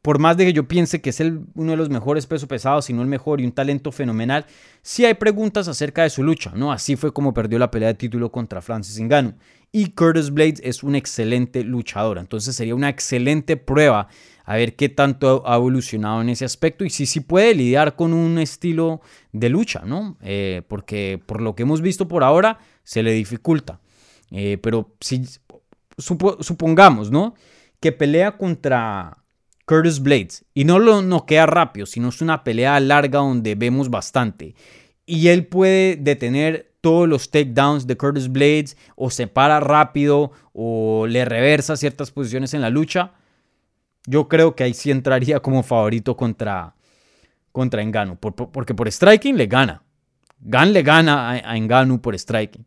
por 0.02 0.20
más 0.20 0.38
de 0.38 0.46
que 0.46 0.54
yo 0.54 0.68
piense 0.68 1.02
que 1.02 1.10
es 1.10 1.20
uno 1.20 1.72
de 1.72 1.78
los 1.78 1.90
mejores 1.90 2.28
pesos 2.28 2.48
pesados, 2.48 2.86
si 2.86 2.94
no 2.94 3.02
el 3.02 3.08
mejor 3.08 3.42
y 3.42 3.46
un 3.46 3.52
talento 3.52 3.92
fenomenal, 3.92 4.46
sí 4.82 5.06
hay 5.06 5.16
preguntas 5.16 5.68
acerca 5.68 6.04
de 6.04 6.10
su 6.10 6.24
lucha, 6.24 6.52
¿no? 6.56 6.72
Así 6.72 6.96
fue 6.96 7.14
como 7.14 7.34
perdió 7.34 7.58
la 7.58 7.72
pelea 7.72 7.90
de 7.90 7.96
título 7.96 8.32
contra 8.32 8.62
Francis 8.62 9.00
Ngannou. 9.00 9.34
Y 9.72 9.90
Curtis 9.90 10.32
Blades 10.32 10.62
es 10.64 10.84
un 10.84 10.96
excelente 10.96 11.64
luchador, 11.64 12.18
entonces 12.18 12.56
sería 12.56 12.76
una 12.76 12.90
excelente 12.90 13.58
prueba 13.58 14.08
a 14.46 14.56
ver 14.56 14.76
qué 14.76 14.90
tanto 14.90 15.44
ha 15.46 15.56
evolucionado 15.56 16.22
en 16.22 16.30
ese 16.30 16.46
aspecto 16.46 16.86
y 16.86 16.90
si 16.90 17.06
sí 17.06 17.20
puede 17.20 17.56
lidiar 17.56 17.96
con 17.96 18.14
un 18.14 18.38
estilo 18.38 19.02
de 19.34 19.50
lucha, 19.50 19.82
¿no? 19.86 20.18
Eh, 20.22 20.62
porque 20.68 21.20
por 21.26 21.42
lo 21.42 21.56
que 21.56 21.64
hemos 21.64 21.82
visto 21.82 22.08
por 22.08 22.24
ahora 22.24 22.60
se 22.84 23.02
le 23.04 23.12
dificulta. 23.12 23.82
Eh, 24.32 24.60
pero 24.62 24.94
si 25.02 25.24
supongamos, 25.98 27.12
¿no? 27.12 27.34
Que 27.86 27.92
pelea 27.92 28.36
contra 28.36 29.20
Curtis 29.68 30.00
Blades 30.00 30.44
y 30.56 30.64
no 30.64 30.80
lo 30.80 31.04
noquea 31.04 31.46
rápido, 31.46 31.86
sino 31.86 32.10
es 32.10 32.20
una 32.20 32.44
pelea 32.44 32.80
larga 32.80 33.20
donde 33.20 33.54
vemos 33.54 33.92
bastante. 33.92 34.56
Y 35.06 35.28
él 35.28 35.46
puede 35.46 35.96
detener 35.96 36.74
todos 36.82 37.08
los 37.08 37.30
takedowns 37.30 37.86
de 37.86 37.96
Curtis 37.96 38.32
Blades 38.32 38.76
o 38.96 39.12
se 39.12 39.28
para 39.28 39.60
rápido 39.60 40.32
o 40.52 41.06
le 41.06 41.26
reversa 41.26 41.78
ciertas 41.78 42.10
posiciones 42.10 42.56
en 42.56 42.62
la 42.62 42.72
lucha. 42.72 43.12
Yo 44.08 44.28
creo 44.28 44.56
que 44.56 44.64
ahí 44.64 44.74
sí 44.74 44.90
entraría 44.90 45.40
como 45.40 45.62
favorito 45.62 46.18
contra, 46.18 46.74
contra 47.52 47.84
Engano, 47.84 48.16
porque 48.20 48.74
por 48.74 48.92
striking 48.92 49.38
le 49.38 49.46
gana. 49.46 49.84
Gan 50.40 50.74
le 50.74 50.82
gana 50.82 51.30
a, 51.30 51.52
a 51.52 51.56
Engano 51.56 52.02
por 52.02 52.18
striking. 52.18 52.66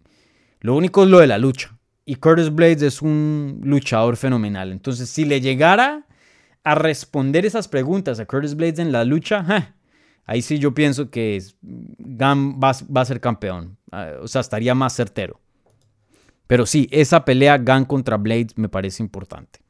Lo 0.60 0.76
único 0.76 1.02
es 1.02 1.10
lo 1.10 1.18
de 1.18 1.26
la 1.26 1.38
lucha. 1.38 1.76
Y 2.08 2.14
Curtis 2.14 2.48
Blades 2.50 2.80
es 2.80 3.02
un 3.02 3.60
luchador 3.62 4.16
fenomenal. 4.16 4.72
Entonces, 4.72 5.10
si 5.10 5.26
le 5.26 5.42
llegara 5.42 6.06
a 6.64 6.74
responder 6.74 7.44
esas 7.44 7.68
preguntas 7.68 8.18
a 8.18 8.24
Curtis 8.24 8.54
Blades 8.54 8.78
en 8.78 8.92
la 8.92 9.04
lucha, 9.04 9.74
ahí 10.24 10.40
sí 10.40 10.58
yo 10.58 10.72
pienso 10.72 11.10
que 11.10 11.38
Gunn 11.60 12.58
va, 12.58 12.70
a 12.70 13.04
ser 13.04 13.20
campeón. 13.20 13.76
Ah, 13.92 14.12
o 14.22 14.26
sea, 14.26 14.40
estaría 14.40 14.74
más 14.74 14.96
certero. 14.96 15.38
Pero 16.46 16.64
sí, 16.64 16.88
esa 16.92 17.26
pelea 17.26 17.58
Gunn 17.58 17.84
contra 17.84 18.16
Blades 18.16 18.56
me 18.56 18.70
parece 18.70 19.02
importante. 19.02 19.60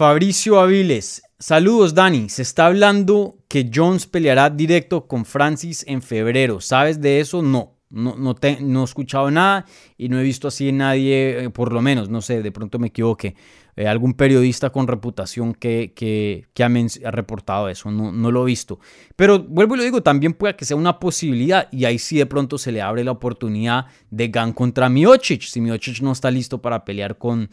Fabricio 0.00 0.58
Aviles. 0.58 1.22
Saludos, 1.38 1.92
Dani. 1.92 2.30
Se 2.30 2.40
está 2.40 2.64
hablando 2.64 3.36
que 3.48 3.70
Jones 3.70 4.06
peleará 4.06 4.48
directo 4.48 5.06
con 5.06 5.26
Francis 5.26 5.84
en 5.86 6.00
febrero. 6.00 6.62
¿Sabes 6.62 7.02
de 7.02 7.20
eso? 7.20 7.42
No. 7.42 7.76
No, 7.90 8.14
no, 8.16 8.34
no 8.60 8.80
he 8.80 8.84
escuchado 8.84 9.30
nada 9.30 9.66
y 9.98 10.08
no 10.08 10.18
he 10.18 10.22
visto 10.22 10.46
así 10.48 10.70
nadie, 10.70 11.44
eh, 11.44 11.50
por 11.50 11.72
lo 11.72 11.82
menos, 11.82 12.08
no 12.08 12.22
sé, 12.22 12.40
de 12.40 12.52
pronto 12.52 12.78
me 12.78 12.86
equivoqué. 12.86 13.34
Eh, 13.76 13.88
algún 13.88 14.14
periodista 14.14 14.70
con 14.70 14.86
reputación 14.86 15.54
que, 15.54 15.92
que, 15.94 16.46
ha, 16.62 17.10
reportado 17.10 17.68
eso, 17.68 17.90
no, 17.90 18.12
no 18.12 18.30
lo 18.30 18.42
he 18.42 18.46
visto. 18.46 18.78
Pero 19.16 19.40
vuelvo 19.40 19.74
y 19.74 19.78
lo 19.78 19.84
digo, 19.84 20.02
también 20.02 20.34
puede 20.34 20.54
que 20.54 20.64
sea 20.64 20.76
una 20.76 21.00
posibilidad 21.00 21.68
y 21.72 21.84
ahí 21.84 21.98
sí 21.98 22.16
de 22.16 22.26
pronto 22.26 22.58
se 22.58 22.72
le 22.72 22.80
abre 22.80 23.04
la 23.04 23.10
oportunidad 23.10 23.86
de 24.10 24.28
Gan 24.28 24.52
contra 24.52 24.88
Miocic. 24.88 25.42
Si 25.42 25.60
Miocic 25.60 26.00
no 26.00 26.12
está 26.12 26.30
listo 26.30 26.62
para 26.62 26.84
pelear 26.84 27.18
con, 27.18 27.50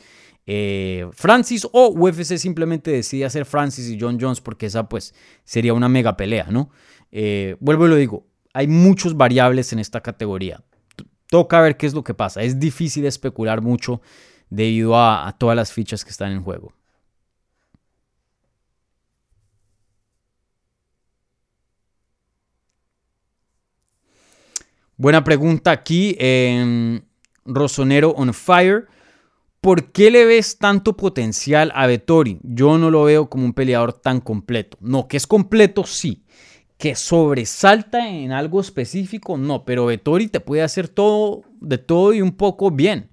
eh, 0.50 1.10
Francis 1.12 1.68
o 1.70 1.90
UFC 1.90 2.38
simplemente 2.38 2.90
decide 2.90 3.26
hacer 3.26 3.44
Francis 3.44 3.90
y 3.90 4.00
John 4.00 4.18
Jones 4.20 4.40
porque 4.40 4.68
esa 4.68 4.88
pues 4.88 5.14
sería 5.44 5.74
una 5.74 5.90
mega 5.90 6.16
pelea, 6.16 6.48
¿no? 6.50 6.70
Eh, 7.12 7.58
vuelvo 7.60 7.86
y 7.86 7.90
lo 7.90 7.96
digo, 7.98 8.26
hay 8.54 8.68
muchos 8.68 9.18
variables 9.18 9.74
en 9.74 9.80
esta 9.80 10.02
categoría. 10.02 10.64
Toca 11.30 11.60
ver 11.60 11.76
qué 11.76 11.86
es 11.86 11.94
lo 11.94 12.02
que 12.06 12.14
pasa. 12.14 12.42
Es 12.44 12.58
difícil 12.60 13.06
especular 13.06 13.62
mucho 13.62 14.02
debido 14.50 14.98
a, 14.98 15.36
todas 15.38 15.58
las 15.58 15.74
fichas 15.74 16.06
que 16.06 16.12
están 16.12 16.32
en 16.32 16.42
juego. 16.42 16.74
Buena 24.96 25.26
pregunta 25.26 25.72
aquí. 25.72 26.18
Rosonero 27.46 28.12
on 28.12 28.34
Fire. 28.34 28.88
¿Por 29.62 29.92
qué 29.92 30.12
le 30.12 30.26
ves 30.26 30.60
tanto 30.60 30.96
potencial 30.96 31.72
a 31.74 31.88
Vettori? 31.88 32.40
Yo 32.44 32.78
no 32.78 32.92
lo 32.92 33.04
veo 33.04 33.30
como 33.30 33.46
un 33.46 33.54
peleador 33.54 33.94
tan 33.94 34.22
completo. 34.22 34.78
No, 34.82 35.08
que 35.08 35.18
es 35.18 35.26
completo, 35.26 35.84
sí. 35.84 36.24
Que 36.78 36.96
sobresalta 36.96 38.08
en 38.08 38.32
algo 38.32 38.62
específico, 38.62 39.38
no. 39.38 39.66
Pero 39.66 39.88
Vettori 39.88 40.28
te 40.28 40.40
puede 40.40 40.62
hacer 40.62 40.88
todo, 40.88 41.42
de 41.60 41.80
todo 41.80 42.14
y 42.14 42.22
un 42.22 42.34
poco 42.34 42.70
bien. 42.70 43.10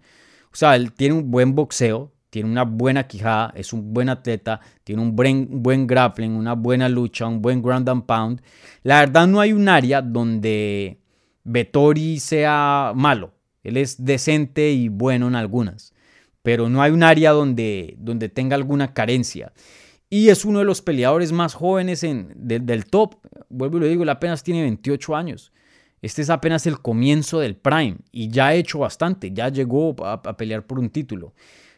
O 0.53 0.57
sea, 0.57 0.77
él 0.77 0.93
tiene 0.93 1.15
un 1.15 1.31
buen 1.31 1.55
boxeo, 1.55 2.13
tiene 2.29 2.51
una 2.51 2.65
buena 2.65 3.07
quijada, 3.09 3.53
es 3.57 3.73
un 3.73 3.95
buen 3.95 4.09
atleta, 4.11 4.61
tiene 4.85 5.01
un 5.01 5.17
buen, 5.17 5.63
buen 5.63 5.87
grappling, 5.87 6.33
una 6.33 6.53
buena 6.53 6.89
lucha, 6.89 7.27
un 7.27 7.41
buen 7.41 7.63
ground 7.63 7.89
and 7.89 8.05
pound. 8.05 8.43
La 8.83 9.01
verdad 9.01 9.27
no 9.27 9.41
hay 9.41 9.53
un 9.53 9.69
área 9.69 10.03
donde 10.03 11.01
Vettori 11.43 12.21
sea 12.21 12.93
malo. 12.95 13.33
Él 13.63 13.79
es 13.79 14.05
decente 14.05 14.71
y 14.73 14.89
bueno 14.91 15.27
en 15.27 15.37
algunas 15.37 15.94
pero 16.45 16.69
no 16.69 16.83
hay 16.83 16.93
un 16.93 17.03
área 17.03 17.33
donde, 17.33 17.97
donde 17.99 18.29
tenga 18.29 18.55
alguna 18.55 18.93
carencia. 18.93 19.55
Y 20.11 20.29
es 20.29 20.45
uno 20.45 20.59
de 20.59 20.67
los 20.67 20.83
peleadores 20.83 21.33
más 21.33 21.55
jóvenes 21.55 22.05
en, 22.05 22.35
del 22.37 22.85
top. 22.85 23.17
Vuelvo 23.49 23.79
y 23.79 23.81
lo 23.81 23.87
digo, 23.87 24.09
apenas 24.11 24.43
tiene 24.43 24.61
28 24.61 25.17
años. 25.17 25.53
Este 26.03 26.21
es 26.21 26.29
apenas 26.29 26.67
el 26.67 26.81
comienzo 26.81 27.41
del 27.41 27.57
Prime 27.57 27.97
y 28.13 28.29
ya 28.29 28.49
ha 28.49 28.55
hecho 28.55 28.81
bastante, 28.81 29.33
ya 29.33 29.49
llegó 29.49 29.97
a, 30.05 30.21
pelear 30.37 30.67
por 30.67 30.79
un 30.79 30.91
título. 30.91 31.33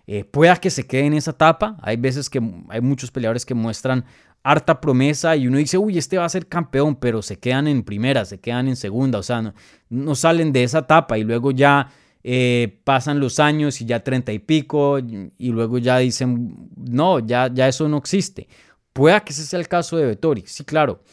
Eh, 0.09 0.25
pueda 0.25 0.57
que 0.57 0.71
se 0.71 0.85
quede 0.85 1.07
en 1.07 1.15
esa 1.15 1.31
etapa. 1.31 1.77
Hay 1.81 1.97
veces 1.97 2.29
que 2.29 2.41
hay 2.69 2.81
muchos 2.81 3.13
peleadores 3.13 3.47
que 3.47 3.55
muestran 3.55 4.05
harta 4.43 4.81
promesa 4.81 5.37
y 5.37 5.47
uno 5.47 5.59
dice, 5.59 5.79
uy, 5.79 5.97
este 5.97 6.19
va 6.19 6.25
a 6.25 6.29
ser 6.29 6.49
campeón, 6.49 6.97
pero 6.97 7.23
se 7.23 7.39
quedan 7.39 7.69
en 7.69 7.85
primera, 7.85 8.25
se 8.25 8.41
quedan 8.41 8.67
en 8.67 8.75
segunda, 8.75 9.21
o 9.21 9.23
sea, 9.23 9.55
no, 9.89 10.15
salen 10.17 10.53
de 10.53 10.65
esa 10.65 10.81
etapa 10.81 11.19
y 11.19 11.23
luego 11.23 11.53
ya 11.53 11.93
eh, 12.29 12.81
pasan 12.83 13.21
los 13.21 13.39
años 13.39 13.81
y 13.81 13.85
ya 13.85 14.03
treinta 14.03 14.33
y 14.33 14.41
pico 14.41 14.99
y 14.99 15.49
luego 15.53 15.79
ya 15.79 15.99
dicen, 15.99 16.71
no, 16.77 17.21
ya, 17.21 17.49
ya 17.55 17.69
eso 17.69 17.89
no 17.89 17.99
existe. 17.99 18.49
Pueda 18.93 19.21
que 19.21 19.33
ese 19.33 19.47
sea 19.47 19.61
el 19.61 19.69
caso 19.69 19.97
de 19.97 20.07
Vettori, 20.07 20.43
sí, 20.45 20.65
claro, 20.65 21.05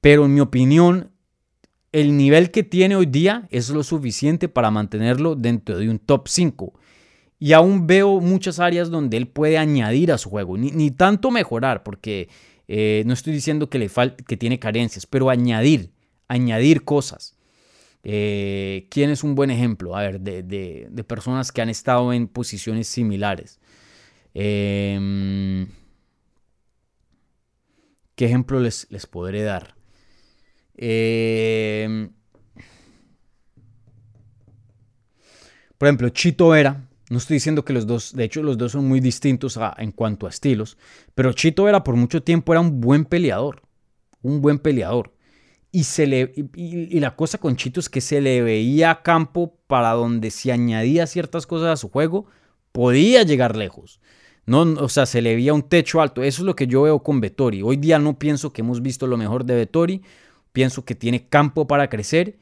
pero 0.00 0.24
en 0.24 0.34
mi 0.34 0.40
opinión 0.40 1.12
el 1.92 2.16
nivel 2.16 2.50
que 2.50 2.64
tiene 2.64 2.96
hoy 2.96 3.06
día 3.06 3.46
es 3.50 3.70
lo 3.70 3.84
suficiente 3.84 4.48
para 4.48 4.72
mantenerlo 4.72 5.36
dentro 5.36 5.78
de 5.78 5.88
un 5.88 6.00
top 6.00 6.26
5. 6.26 6.72
Y 7.38 7.52
aún 7.52 7.86
veo 7.86 8.18
muchas 8.18 8.58
áreas 8.58 8.90
donde 8.90 9.18
él 9.18 9.28
puede 9.28 9.56
añadir 9.56 10.10
a 10.10 10.18
su 10.18 10.30
juego, 10.30 10.58
ni, 10.58 10.90
tanto 10.90 11.30
mejorar, 11.30 11.84
porque 11.84 12.28
eh, 12.66 13.04
no 13.06 13.14
estoy 13.14 13.32
diciendo 13.32 13.70
que, 13.70 13.78
le 13.78 13.88
que 14.26 14.36
tiene 14.36 14.58
carencias, 14.58 15.06
pero 15.06 15.30
añadir, 15.30 15.92
añadir 16.26 16.82
cosas. 16.82 17.36
Eh, 18.02 18.88
¿Quién 18.90 19.10
es 19.10 19.24
un 19.24 19.34
buen 19.34 19.50
ejemplo? 19.50 19.96
A 19.96 20.02
ver, 20.02 20.20
de, 20.20 21.04
personas 21.06 21.52
que 21.52 21.62
han 21.62 21.68
estado 21.68 22.12
en 22.12 22.28
posiciones 22.28 22.88
similares. 22.88 23.60
Em, 24.34 25.68
¿Qué 28.14 28.26
ejemplo 28.26 28.60
les, 28.60 28.86
les 28.90 29.06
podré 29.06 29.42
dar? 29.42 29.74
Em, 30.76 32.10
por 35.78 35.88
ejemplo, 35.88 36.08
Chito 36.10 36.48
Vera. 36.50 36.86
No 37.10 37.18
estoy 37.18 37.34
diciendo 37.34 37.64
que 37.64 37.72
los 37.72 37.86
dos, 37.86 38.14
de 38.14 38.24
hecho 38.24 38.42
los 38.42 38.56
dos 38.56 38.72
son 38.72 38.86
muy 38.86 39.00
distintos 39.00 39.58
en 39.78 39.90
cuanto 39.90 40.26
a 40.26 40.30
estilos, 40.30 40.78
pero 41.16 41.32
Chito 41.32 41.64
Vera 41.64 41.82
por 41.82 41.96
mucho 41.96 42.22
tiempo 42.22 42.52
era 42.52 42.60
un 42.60 42.80
buen 42.80 43.04
peleador, 43.04 43.62
un 44.22 44.40
buen 44.40 44.60
peleador. 44.60 45.12
Y, 45.72 45.84
se 45.84 46.06
le, 46.06 46.32
y, 46.54 46.98
la 46.98 47.14
cosa 47.14 47.38
con 47.38 47.56
Chito 47.56 47.78
es 47.78 47.88
que 47.88 48.00
se 48.00 48.20
le 48.20 48.42
veía 48.42 49.02
campo 49.02 49.56
para 49.68 49.92
donde 49.92 50.30
si 50.30 50.50
añadía 50.50 51.06
ciertas 51.06 51.46
cosas 51.46 51.68
a 51.68 51.76
su 51.76 51.90
juego, 51.90 52.26
podía 52.72 53.22
llegar 53.22 53.56
lejos. 53.56 54.00
No, 54.46 54.62
o 54.62 54.88
sea, 54.88 55.06
se 55.06 55.22
le 55.22 55.36
veía 55.36 55.54
un 55.54 55.62
techo 55.62 56.00
alto. 56.00 56.24
Eso 56.24 56.42
es 56.42 56.46
lo 56.46 56.56
que 56.56 56.66
yo 56.66 56.82
veo 56.82 57.02
con 57.04 57.20
Vettori. 57.20 57.62
Hoy 57.62 57.76
día 57.76 58.00
no 58.00 58.18
pienso 58.18 58.52
que 58.52 58.62
hemos 58.62 58.82
visto 58.82 59.06
lo 59.06 59.16
mejor 59.16 59.44
de 59.44 59.54
Vettori. 59.54 60.02
Pienso 60.52 60.84
que 60.84 60.96
tiene 60.96 61.28
campo 61.28 61.68
para 61.68 61.88
crecer 61.88 62.38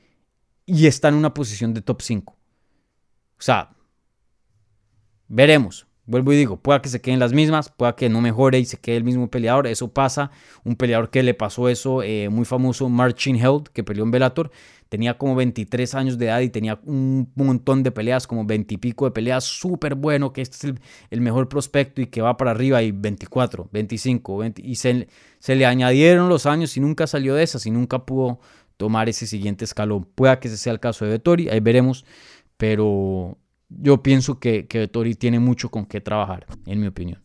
y 0.65 0.87
está 0.87 1.09
en 1.09 1.15
una 1.15 1.35
posición 1.35 1.75
de 1.75 1.83
top 1.83 2.01
5. 2.01 2.33
O 2.33 2.37
sea, 3.43 3.75
veremos. 5.27 5.88
Vuelvo 6.09 6.33
y 6.33 6.37
digo, 6.37 6.57
pueda 6.57 6.81
que 6.81 6.89
se 6.89 7.03
queden 7.03 7.21
las 7.21 7.35
mismas, 7.35 7.69
pueda 7.69 7.95
que 7.95 8.09
no 8.09 8.23
mejore 8.23 8.59
y 8.59 8.65
se 8.65 8.79
quede 8.79 8.97
el 8.97 9.05
mismo 9.05 9.29
peleador. 9.29 9.67
Eso 9.67 9.89
pasa. 9.89 10.31
Un 10.65 10.75
peleador 10.75 11.11
que 11.11 11.23
le 11.23 11.35
pasó 11.35 11.69
eso, 11.69 12.03
eh, 12.03 12.31
muy 12.31 12.47
famoso, 12.47 12.89
Marcin 12.89 13.37
Held, 13.37 13.65
que 13.75 13.85
peleó 13.85 14.05
en 14.05 14.11
Bellator, 14.11 14.51
tenía 14.89 15.19
como 15.19 15.35
23 15.35 15.95
años 15.95 16.17
de 16.17 16.25
edad 16.25 16.41
y 16.41 16.49
tenía 16.49 16.81
un 16.87 17.31
montón 17.35 17.83
de 17.83 17.91
peleas, 17.91 18.27
como 18.27 18.47
20 18.47 18.73
y 18.73 18.79
pico 18.79 19.05
de 19.05 19.11
peleas, 19.11 19.45
súper 19.45 19.97
bueno, 19.97 20.33
que 20.33 20.41
este 20.41 20.69
es 20.69 20.75
el, 21.11 21.21
mejor 21.21 21.51
prospecto 21.51 22.01
y 22.01 22.07
que 22.07 22.23
va 22.23 22.39
para 22.39 22.53
arriba 22.53 22.83
y 22.83 22.91
24, 22.91 23.69
25, 23.71 24.39
20, 24.39 24.63
y 24.65 24.77
se, 24.77 25.09
se 25.41 25.57
le 25.57 25.67
añadieron 25.67 26.31
los 26.31 26.47
años 26.47 26.75
y 26.79 26.81
nunca 26.81 27.07
salió 27.07 27.35
de 27.35 27.43
esas 27.43 27.67
y 27.67 27.71
nunca 27.71 28.07
pudo 28.07 28.41
tomar 28.79 29.11
ese 29.11 29.27
siguiente 29.27 29.67
escalón. 29.67 30.09
Pueda 30.15 30.41
que 30.41 30.49
ese 30.49 30.57
sea 30.57 30.73
el 30.73 30.81
caso 30.81 31.05
de 31.05 31.11
Vettori, 31.11 31.51
ahí 31.51 31.61
veremos, 31.61 32.07
pero 32.57 33.37
yo 33.69 34.03
pienso 34.03 34.39
que, 34.39 34.67
que 34.67 34.89
Tori 34.89 35.15
tiene 35.15 35.39
mucho 35.39 35.71
con 35.71 35.87
qué 35.87 36.01
trabajar, 36.01 36.47
en 36.67 36.81
mi 36.81 36.87
opinión. 36.87 37.23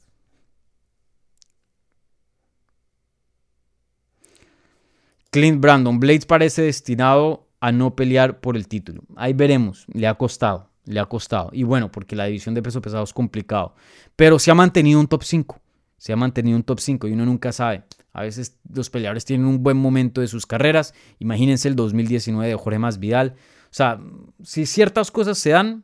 Clint 5.34 5.60
Brandon, 5.60 6.00
Blades 6.00 6.28
parece 6.28 6.62
destinado 6.62 7.48
a 7.60 7.72
no 7.72 7.96
pelear 7.96 8.39
por 8.39 8.56
el 8.56 8.68
título. 8.68 9.04
Ahí 9.16 9.34
veremos, 9.34 9.88
le 9.91 10.06
ha 10.06 10.14
costado, 10.14 10.70
le 10.86 11.00
ha 11.00 11.06
costado. 11.06 11.50
Y 11.54 11.64
bueno, 11.64 11.91
porque 11.91 12.16
la 12.16 12.26
división 12.26 12.54
de 12.54 12.62
peso 12.62 12.82
pesado 12.82 13.04
es 13.04 13.14
complicado. 13.14 13.74
Pero 14.16 14.38
se 14.38 14.52
ha 14.52 14.54
mantenido 14.54 15.00
un 15.00 15.08
top 15.08 15.24
5, 15.24 15.60
se 15.98 16.14
ha 16.14 16.16
mantenido 16.16 16.56
un 16.56 16.64
top 16.64 16.80
5 16.80 17.08
y 17.08 17.14
uno 17.14 17.26
nunca 17.26 17.52
sabe. 17.52 17.84
A 18.12 18.22
veces 18.22 18.60
los 18.72 18.91
peleadores 18.91 19.26
tienen 19.26 19.48
un 19.48 19.64
buen 19.64 19.78
momento 19.78 20.22
de 20.22 20.28
sus 20.28 20.46
carreras. 20.46 20.94
Imagínense 21.18 21.68
el 21.68 21.76
2019 21.76 22.50
de 22.50 22.56
Jorge 22.56 22.78
Masvidal. 22.78 23.34
O 23.64 23.76
sea, 23.76 24.00
si 24.44 24.68
ciertas 24.68 25.10
cosas 25.10 25.39
se 25.39 25.50
dan, 25.50 25.84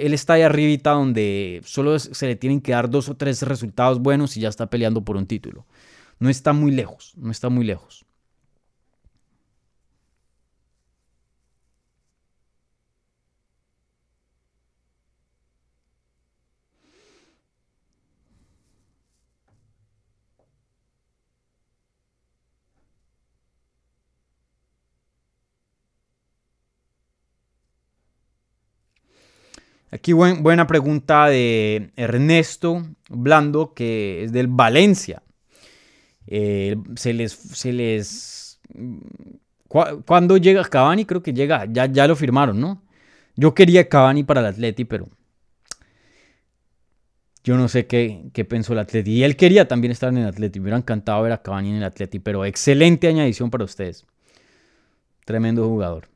él 0.00 0.14
está 0.14 0.34
ahí 0.34 0.42
arribita 0.42 0.90
donde 0.92 1.60
solo 1.64 1.98
se 1.98 2.26
le 2.26 2.36
tienen 2.36 2.60
que 2.60 2.72
dar 2.72 2.90
dos 2.90 3.08
o 3.08 3.16
tres 3.16 3.42
resultados 3.42 4.00
buenos 4.00 4.36
y 4.36 4.40
ya 4.40 4.48
está 4.48 4.68
peleando 4.68 5.04
por 5.04 5.16
un 5.16 5.26
título. 5.26 5.66
No 6.18 6.28
está 6.28 6.52
muy 6.52 6.70
lejos, 6.70 7.14
no 7.16 7.30
está 7.30 7.48
muy 7.48 7.64
lejos. 7.64 8.04
Aquí 29.90 30.12
buena 30.12 30.66
pregunta 30.66 31.26
de 31.26 31.90
Ernesto 31.96 32.86
Blando, 33.08 33.74
que 33.74 34.24
es 34.24 34.32
del 34.32 34.46
Valencia. 34.46 35.22
Eh, 36.26 36.76
se 36.96 37.12
les... 37.12 37.32
Se 37.32 37.72
les 37.72 38.60
¿Cuándo 39.66 40.36
llega 40.36 40.64
Cavani? 40.64 41.04
Creo 41.04 41.22
que 41.22 41.32
llega, 41.32 41.64
ya, 41.70 41.86
ya 41.86 42.08
lo 42.08 42.16
firmaron, 42.16 42.60
¿no? 42.60 42.82
Yo 43.36 43.54
quería 43.54 43.88
Cavani 43.88 44.24
para 44.24 44.40
el 44.40 44.46
Atleti, 44.46 44.84
pero 44.84 45.08
yo 47.44 47.56
no 47.56 47.68
sé 47.68 47.86
qué, 47.86 48.30
qué, 48.32 48.44
pensó 48.44 48.72
el 48.72 48.80
Atleti. 48.80 49.12
Y 49.12 49.22
él 49.22 49.36
quería 49.36 49.68
también 49.68 49.92
estar 49.92 50.08
en 50.08 50.18
el 50.18 50.26
Atleti. 50.26 50.58
Me 50.58 50.64
hubiera 50.64 50.78
encantado 50.78 51.22
ver 51.22 51.32
a 51.32 51.42
Cavani 51.42 51.70
en 51.70 51.76
el 51.76 51.84
Atleti, 51.84 52.18
pero 52.18 52.44
excelente 52.44 53.06
añadición 53.06 53.48
para 53.50 53.64
ustedes. 53.64 54.04
Tremendo 55.24 55.66
jugador. 55.68 56.09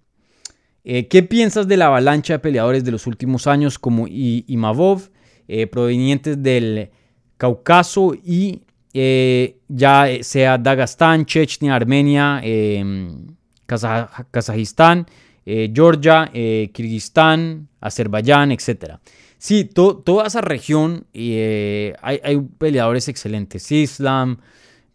Eh, 0.85 1.09
¿Qué 1.09 1.23
piensas 1.23 1.67
de 1.67 1.79
la 1.79 1.87
avalancha 1.87 2.35
de 2.35 2.39
peleadores 2.41 2.85
de 2.85 2.93
los 2.93 3.07
últimos 3.07 3.47
años 3.47 3.79
como 3.79 4.07
Imavov, 4.07 5.09
eh, 5.49 5.67
provenientes 5.67 6.43
del 6.43 6.91
Cáucaso 7.39 8.15
y 8.15 8.63
eh, 8.93 9.57
ya 9.69 10.07
sea 10.21 10.59
Dagestán, 10.59 11.25
Chechnya, 11.25 11.75
Armenia, 11.75 12.41
em, 12.43 13.27
Kazajistán, 13.67 15.07
Georgia, 15.47 16.31
Kirguistán, 16.33 17.69
Azerbaiyán, 17.81 18.53
etc. 18.53 18.99
Sí, 19.37 19.65
toda 19.65 20.27
esa 20.27 20.41
región 20.41 21.07
hay, 21.13 22.21
hay, 22.23 22.41
peleadores 22.59 23.09
excelentes. 23.09 23.71
Islam, 23.73 24.39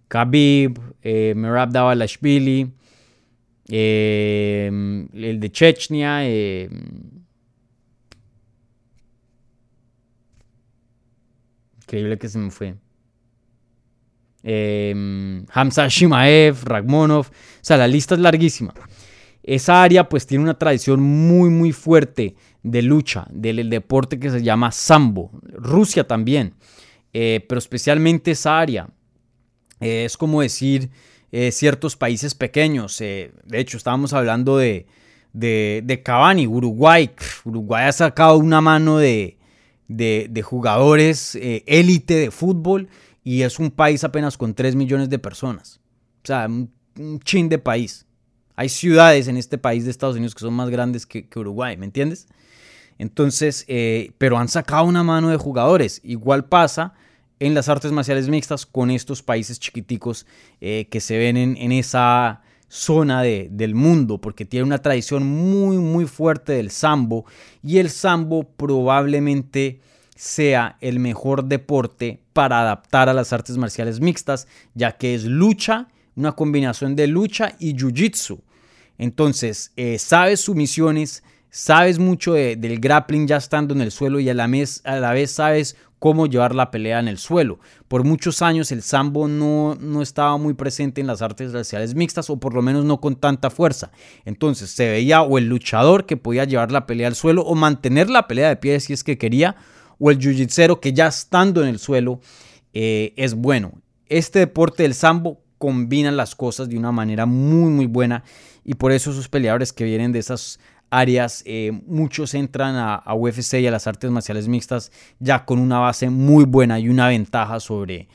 Khabib, 0.08 0.80
Merab 1.04 1.72
Davalashvili, 1.72 2.72
Em, 3.70 5.08
el 5.14 5.40
de 5.40 5.52
Chechnya. 5.52 6.26
Em, 6.28 6.70
increíble 11.84 12.18
que 12.18 12.30
se 12.30 12.40
me 12.40 12.52
fue. 12.52 12.76
Eh, 14.44 15.44
Hamza 15.52 15.88
Shimaev, 15.88 16.64
Ragmonov. 16.64 17.28
O 17.28 17.32
sea, 17.62 17.78
la 17.78 17.88
lista 17.88 18.16
es 18.16 18.22
larguísima. 18.22 18.74
Esa 19.44 19.84
área 19.84 20.08
pues 20.10 20.28
tiene 20.28 20.44
una 20.44 20.58
tradición 20.58 21.02
muy 21.02 21.50
muy 21.50 21.72
fuerte 21.72 22.36
de 22.62 22.82
lucha, 22.82 23.26
del 23.32 23.70
deporte 23.70 24.20
que 24.20 24.30
se 24.30 24.44
llama 24.44 24.72
Sambo. 24.72 25.32
Rusia 25.44 26.06
también. 26.06 26.54
Eh, 27.14 27.46
pero 27.48 27.60
especialmente 27.60 28.32
esa 28.32 28.60
área. 28.60 28.90
Eh, 29.80 30.06
es 30.06 30.18
como 30.18 30.42
decir 30.42 30.90
eh, 31.32 31.52
ciertos 31.52 31.96
países 31.96 32.34
pequeños. 32.34 33.00
Eh, 33.02 33.32
de 33.46 33.60
hecho, 33.60 33.78
estábamos 33.78 34.14
hablando 34.14 34.58
de, 34.58 34.88
de, 35.34 35.82
de, 35.84 36.02
Cavani, 36.02 36.48
Uruguay. 36.48 37.12
Uruguay 37.46 37.86
ha 37.86 37.92
sacado 37.92 38.38
una 38.38 38.62
mano 38.62 38.98
de, 38.98 39.38
de 39.88 40.42
jugadores 40.42 41.36
eh, 41.36 41.64
élite 41.68 42.16
de 42.16 42.32
fútbol 42.32 42.90
y 43.24 43.44
es 43.44 43.60
un 43.60 43.70
país 43.70 44.04
apenas 44.04 44.38
con 44.38 44.56
3 44.56 44.76
millones 44.76 45.10
de 45.10 45.20
personas. 45.20 45.80
O 46.24 46.28
sea, 46.28 46.48
un, 46.48 46.72
chin 47.24 47.48
de 47.48 47.60
país. 47.60 48.06
Hay 48.56 48.68
ciudades 48.68 49.28
en 49.28 49.38
este 49.38 49.58
país 49.58 49.86
de 49.86 49.92
Estados 49.92 50.16
Unidos 50.16 50.34
que 50.34 50.42
son 50.42 50.54
más 50.54 50.70
grandes 50.70 51.06
que 51.06 51.28
Uruguay, 51.36 51.78
¿me 51.78 51.86
entiendes? 51.86 52.28
Entonces, 52.98 53.66
pero 54.18 54.38
han 54.38 54.50
sacado 54.50 54.84
una 54.84 55.02
mano 55.02 55.30
de 55.30 55.38
jugadores. 55.38 56.02
Igual 56.04 56.50
pasa 56.50 56.94
en 57.40 57.54
las 57.54 57.70
artes 57.70 57.92
marciales 57.92 58.30
mixtas 58.30 58.66
con 58.66 58.92
estos 58.92 59.24
países 59.24 59.60
chiquiticos 59.60 60.26
eh, 60.62 60.88
que 60.90 61.00
se 61.00 61.18
ven 61.18 61.38
en, 61.38 61.72
esa 61.72 62.42
zona 62.68 63.22
de, 63.22 63.48
del 63.52 63.76
mundo 63.76 64.20
porque 64.20 64.46
tiene 64.46 64.66
una 64.66 64.80
tradición 64.80 65.26
muy 65.26 65.78
muy 65.78 66.06
fuerte 66.06 66.54
del 66.54 66.70
sambo 66.70 67.26
y 67.64 67.78
el 67.78 67.90
sambo 67.90 68.44
probablemente 68.44 69.82
sea 70.16 70.78
el 70.82 71.00
mejor 71.00 71.46
deporte 71.46 72.22
para 72.34 72.60
adaptar 72.60 73.08
a 73.08 73.14
las 73.14 73.32
artes 73.32 73.58
marciales 73.58 74.02
mixtas 74.02 74.48
ya 74.74 74.92
que 74.98 75.16
es 75.16 75.24
lucha, 75.24 75.88
una 76.16 76.34
combinación 76.34 76.98
de 76.98 77.08
lucha 77.08 77.56
y 77.58 77.74
jiu-jitsu. 77.74 78.42
Entonces, 78.98 79.72
eh, 79.78 79.98
sabes 79.98 80.42
sumisiones, 80.42 81.24
sabes 81.50 82.00
mucho 82.00 82.34
del 82.34 82.80
grappling 82.82 83.28
ya 83.28 83.38
estando 83.38 83.74
en 83.74 83.80
el 83.80 83.92
suelo 83.92 84.20
y 84.20 84.30
a 84.30 84.34
la, 84.34 84.50
a 84.84 84.96
la 84.98 85.14
vez 85.14 85.32
sabes 85.32 85.78
cómo 86.00 86.28
llevar 86.28 86.56
la 86.56 86.72
pelea 86.72 87.00
en 87.00 87.08
el 87.08 87.18
suelo. 87.18 87.60
Por 87.88 88.04
muchos 88.04 88.42
años 88.42 88.72
el 88.72 88.82
sambo 88.82 89.28
no, 89.28 89.76
no 89.80 90.02
estaba 90.02 90.38
muy 90.38 90.54
presente 90.54 91.02
en 91.02 91.08
las 91.08 91.22
artes 91.22 91.54
marciales 91.54 91.94
mixtas 91.94 92.30
o 92.30 92.40
por 92.40 92.54
lo 92.54 92.62
menos 92.62 92.86
no 92.86 93.00
con 93.00 93.18
tanta 93.18 93.50
fuerza. 93.50 93.92
Entonces 94.26 94.72
se 94.72 94.90
veía 94.90 95.22
o 95.22 95.38
el 95.38 95.48
luchador 95.48 96.06
que 96.06 96.18
podía 96.18 96.46
llevar 96.46 96.72
la 96.72 96.86
pelea 96.88 97.08
al 97.08 97.16
suelo 97.16 97.44
o 97.44 97.54
mantener 97.56 98.10
la 98.10 98.28
pelea 98.28 98.50
de 98.50 98.56
pie 98.56 98.80
si 98.80 98.94
es 98.94 99.04
que 99.04 99.18
quería, 99.18 99.58
o 100.00 100.10
el 100.10 100.18
jiu 100.18 100.80
que 100.80 100.94
ya 100.94 101.08
estando 101.08 101.62
en 101.62 101.68
el 101.68 101.80
suelo 101.80 102.22
eh, 102.74 103.14
es 103.18 103.36
bueno. 103.36 103.74
Este 104.08 104.40
deporte 104.40 104.84
del 104.84 104.94
sambo 104.94 105.42
combina 105.58 106.12
las 106.12 106.36
cosas 106.36 106.70
de 106.70 106.78
una 106.78 106.92
manera 106.94 107.26
muy 107.26 107.70
muy 107.70 107.86
buena 107.86 108.24
y 108.64 108.76
por 108.76 108.94
eso 108.94 109.12
esos 109.12 109.28
peleadores 109.28 109.74
que 109.74 109.84
vienen 109.84 110.14
de 110.14 110.20
esas 110.20 110.60
áreas. 110.90 111.44
Eh, 111.46 111.72
muchos 111.86 112.34
entran 112.34 112.76
a, 112.76 113.14
UFC 113.14 113.56
y 113.56 113.68
a 113.68 113.72
las 113.72 113.88
artes 113.88 114.10
marciales 114.12 114.48
mixtas 114.48 114.92
ya 115.20 115.46
con 115.46 115.60
una 115.60 115.80
base 115.80 116.10
muy 116.10 116.46
buena 116.46 116.80
y 116.80 116.90
una 116.90 117.08
ventaja 117.08 117.60
sobre 117.60 118.08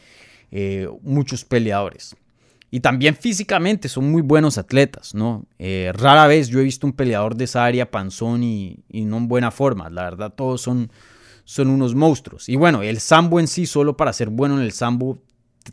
eh, 0.50 0.88
muchos 1.02 1.44
peleadores. 1.44 2.16
Y 2.70 2.80
también 2.80 3.14
físicamente 3.14 3.88
son 3.88 4.10
muy 4.10 4.20
buenos 4.20 4.58
atletas, 4.58 5.14
¿no? 5.14 5.46
Eh, 5.58 5.92
rara 5.94 6.26
vez 6.26 6.48
yo 6.48 6.58
he 6.58 6.64
visto 6.64 6.86
un 6.86 6.92
peleador 6.92 7.36
de 7.36 7.44
esa 7.44 7.64
área 7.64 7.90
panzón 7.90 8.42
y, 8.42 8.82
no 8.90 9.18
en 9.18 9.28
buena 9.28 9.52
forma. 9.52 9.88
La 9.90 10.02
verdad, 10.02 10.32
todos 10.34 10.60
son, 10.60 10.90
son 11.44 11.68
unos 11.68 11.94
monstruos. 11.94 12.48
Y 12.48 12.56
bueno, 12.56 12.82
el 12.82 12.98
sambo 12.98 13.38
en 13.38 13.46
sí, 13.46 13.66
solo 13.66 13.96
para 13.96 14.12
ser 14.12 14.28
bueno 14.28 14.56
en 14.56 14.62
el 14.64 14.72
sambo, 14.72 15.22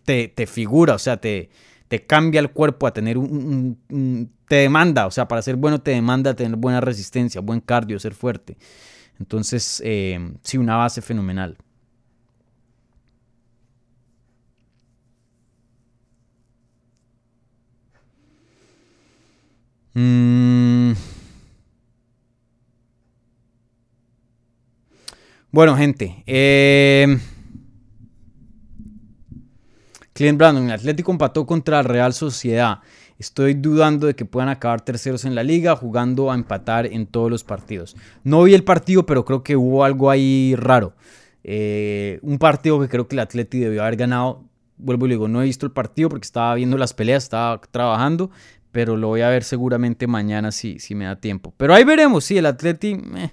te, 0.06 0.28
te 0.28 0.46
figura, 0.46 0.94
o 0.94 1.00
sea, 1.00 1.18
te, 1.18 1.50
te 1.92 2.06
cambia 2.06 2.40
el 2.40 2.52
cuerpo 2.52 2.88
a 2.88 2.94
tener 2.94 3.18
un, 3.18 4.32
te 4.52 4.58
demanda, 4.58 5.08
o 5.08 5.12
sea, 5.12 5.30
para 5.30 5.42
ser 5.42 5.56
bueno 5.56 5.80
te 5.80 5.92
demanda 5.92 6.34
tener 6.34 6.58
buena 6.58 6.82
resistencia, 6.82 7.40
buen 7.40 7.62
cardio, 7.62 7.98
ser 8.02 8.14
fuerte. 8.14 8.58
Entonces, 9.18 9.82
eh, 9.86 10.20
sí, 10.44 10.58
una 10.58 10.76
base 10.76 11.02
fenomenal. 11.02 11.58
Mm. 19.94 20.92
Bueno, 25.50 25.78
gente. 25.78 26.24
Eh... 26.28 27.18
Brandon, 30.34 30.66
el 30.66 30.72
Atlético 30.72 31.12
empató 31.12 31.46
contra 31.46 31.82
Real 31.82 32.14
Sociedad. 32.14 32.80
Estoy 33.22 33.54
dudando 33.54 34.08
de 34.08 34.16
que 34.16 34.26
puedan 34.26 34.50
acabar 34.50 34.82
terceros 34.82 35.26
en 35.26 35.36
la 35.36 35.44
liga 35.44 35.76
jugando 35.76 36.32
a 36.32 36.34
empatar 36.34 36.88
en 36.88 37.06
todos 37.06 37.30
los 37.30 37.44
partidos. 37.44 37.96
No 38.24 38.42
vi 38.42 38.56
el 38.56 38.64
partido, 38.64 39.06
pero 39.06 39.26
creo 39.26 39.44
que 39.44 39.56
hubo 39.56 39.84
algo 39.84 40.10
ahí 40.10 40.56
raro. 40.58 40.96
Eh, 41.44 42.18
un 42.24 42.40
partido 42.40 42.82
que 42.82 42.90
creo 42.90 43.08
que 43.08 43.16
el 43.16 43.20
Atlético 43.20 43.66
debió 43.66 43.84
haber 43.84 43.96
ganado. 43.96 44.44
Vuelvo 44.78 45.06
y 45.06 45.10
digo, 45.10 45.28
no 45.28 45.40
he 45.40 45.46
visto 45.46 45.68
el 45.68 45.72
partido 45.72 46.10
porque 46.10 46.26
estaba 46.26 46.56
viendo 46.56 46.80
las 46.80 46.96
peleas, 46.96 47.22
estaba 47.22 47.62
trabajando, 47.70 48.32
pero 48.72 48.98
lo 48.98 49.10
voy 49.10 49.22
a 49.22 49.30
ver 49.30 49.44
seguramente 49.44 50.08
mañana 50.08 50.52
si, 50.52 50.80
si 50.80 50.96
me 50.96 51.06
da 51.06 51.16
tiempo. 51.16 51.54
Pero 51.58 51.76
ahí 51.76 51.84
veremos, 51.84 52.26
sí, 52.26 52.40
el 52.40 52.48
Atlético... 52.48 53.04
Eh, 53.18 53.32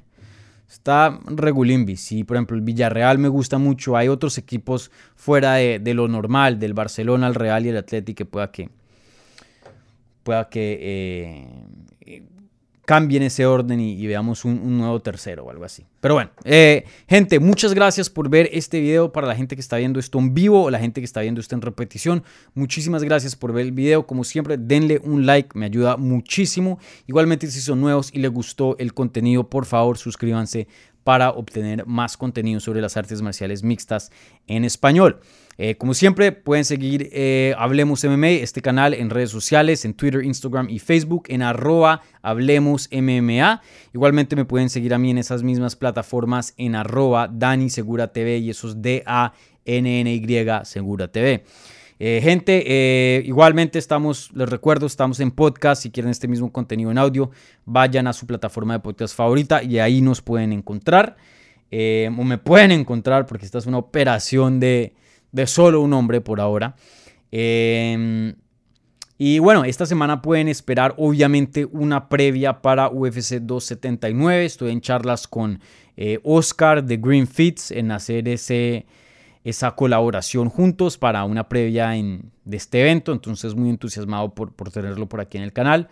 Está 0.68 1.18
regulimbi. 1.24 1.96
Sí, 1.96 2.24
por 2.24 2.36
ejemplo, 2.36 2.54
el 2.54 2.62
Villarreal 2.62 3.16
me 3.16 3.28
gusta 3.28 3.56
mucho. 3.56 3.96
Hay 3.96 4.08
otros 4.08 4.36
equipos 4.36 4.90
fuera 5.16 5.54
de, 5.54 5.94
lo 5.94 6.08
normal, 6.08 6.58
del 6.58 6.74
Barcelona, 6.74 7.26
el 7.26 7.34
Real 7.34 7.64
y 7.64 7.70
el 7.70 7.78
Atlético 7.78 8.18
que 8.18 8.24
pueda 8.26 8.50
que 8.50 8.68
que 10.50 10.78
eh, 10.80 12.22
cambien 12.88 13.22
ese 13.22 13.44
orden 13.44 13.80
y, 13.80 14.06
veamos 14.06 14.46
un, 14.46 14.78
nuevo 14.78 14.98
tercero 15.02 15.44
o 15.44 15.50
algo 15.50 15.62
así. 15.62 15.84
Pero 16.00 16.14
bueno, 16.14 16.30
eh, 16.44 16.86
gente, 17.06 17.38
muchas 17.38 17.74
gracias 17.74 18.08
por 18.08 18.30
ver 18.30 18.48
este 18.50 18.80
video. 18.80 19.12
Para 19.12 19.26
la 19.26 19.36
gente 19.36 19.56
que 19.56 19.60
está 19.60 19.76
viendo 19.76 20.00
esto 20.00 20.18
en 20.18 20.32
vivo 20.32 20.62
o 20.62 20.70
la 20.70 20.78
gente 20.78 21.02
que 21.02 21.04
está 21.04 21.20
viendo 21.20 21.38
esto 21.38 21.54
en 21.54 21.60
repetición, 21.60 22.24
muchísimas 22.54 23.04
gracias 23.04 23.36
por 23.36 23.52
ver 23.52 23.66
el 23.66 23.72
video. 23.72 24.06
Como 24.06 24.24
siempre, 24.24 24.56
denle 24.56 25.02
un 25.04 25.26
like, 25.26 25.50
me 25.52 25.66
ayuda 25.66 25.98
muchísimo. 25.98 26.78
Igualmente, 27.06 27.46
si 27.48 27.60
son 27.60 27.78
nuevos 27.78 28.08
y 28.14 28.20
les 28.20 28.30
gustó 28.30 28.74
el 28.78 28.94
contenido, 28.94 29.50
por 29.50 29.66
favor, 29.66 29.98
suscríbanse 29.98 30.66
para 31.08 31.30
obtener 31.30 31.86
más 31.86 32.18
contenido 32.18 32.60
sobre 32.60 32.82
las 32.82 32.98
artes 32.98 33.22
marciales 33.22 33.62
mixtas 33.62 34.12
en 34.46 34.62
español. 34.62 35.20
Eh, 35.56 35.74
como 35.76 35.94
siempre, 35.94 36.32
pueden 36.32 36.66
seguir 36.66 37.08
eh, 37.14 37.54
Hablemos 37.56 38.04
MMA, 38.04 38.28
este 38.28 38.60
canal 38.60 38.92
en 38.92 39.08
redes 39.08 39.30
sociales, 39.30 39.86
en 39.86 39.94
Twitter, 39.94 40.22
Instagram 40.22 40.68
y 40.68 40.80
Facebook, 40.80 41.24
en 41.28 41.40
arroba 41.40 42.02
Hablemos 42.20 42.90
MMA. 42.92 43.62
Igualmente 43.94 44.36
me 44.36 44.44
pueden 44.44 44.68
seguir 44.68 44.92
a 44.92 44.98
mí 44.98 45.10
en 45.10 45.16
esas 45.16 45.42
mismas 45.42 45.76
plataformas 45.76 46.52
en 46.58 46.74
arroba 46.74 47.26
Dani 47.32 47.70
Segura 47.70 48.12
TV 48.12 48.36
y 48.36 48.50
eso 48.50 48.68
es 48.68 48.82
D-A-N-N-Y 48.82 50.46
Segura 50.64 51.08
TV. 51.10 51.42
Eh, 51.98 52.20
gente, 52.22 53.22
igualmente 53.24 53.78
estamos, 53.78 54.30
les 54.34 54.48
recuerdo, 54.48 54.86
estamos 54.86 55.20
en 55.20 55.30
podcast. 55.30 55.82
Si 55.82 55.90
quieren 55.90 56.10
este 56.10 56.28
mismo 56.28 56.52
contenido 56.52 56.90
en 56.90 56.98
audio, 56.98 57.30
vayan 57.64 58.06
a 58.06 58.12
su 58.12 58.26
plataforma 58.26 58.74
de 58.74 58.80
podcast 58.80 59.16
favorita 59.16 59.62
y 59.62 59.78
ahí 59.78 60.00
nos 60.00 60.22
pueden 60.22 60.52
encontrar. 60.52 61.16
o 61.70 62.24
me 62.24 62.38
pueden 62.38 62.70
encontrar 62.70 63.26
porque 63.26 63.46
esta 63.46 63.58
es 63.58 63.66
una 63.66 63.78
operación 63.78 64.60
de, 64.60 64.94
de 65.32 65.46
solo 65.46 65.80
un 65.80 65.92
hombre 65.92 66.20
por 66.20 66.40
ahora. 66.40 66.76
Y 69.20 69.40
bueno, 69.40 69.64
esta 69.64 69.84
semana 69.84 70.22
pueden 70.22 70.46
esperar 70.46 70.94
obviamente 70.96 71.64
una 71.64 72.08
previa 72.08 72.62
para 72.62 72.88
UFC 72.88 73.40
279. 73.40 74.44
Estoy 74.44 74.70
en 74.70 74.80
charlas 74.80 75.26
con 75.26 75.60
eh, 75.96 76.20
Oscar 76.22 76.84
de 76.84 76.98
Green 76.98 77.26
Fits 77.26 77.72
en 77.72 77.90
hacer 77.90 78.28
ese, 78.28 78.86
esa 79.48 79.72
colaboración 79.72 80.48
juntos 80.48 80.98
para 80.98 81.24
una 81.24 81.48
previa 81.48 81.96
en, 81.96 82.30
de 82.44 82.56
este 82.56 82.80
evento. 82.80 83.12
Entonces 83.12 83.54
muy 83.54 83.70
entusiasmado 83.70 84.34
por, 84.34 84.52
por 84.52 84.70
tenerlo 84.70 85.08
por 85.08 85.20
aquí 85.20 85.38
en 85.38 85.44
el 85.44 85.52
canal. 85.52 85.88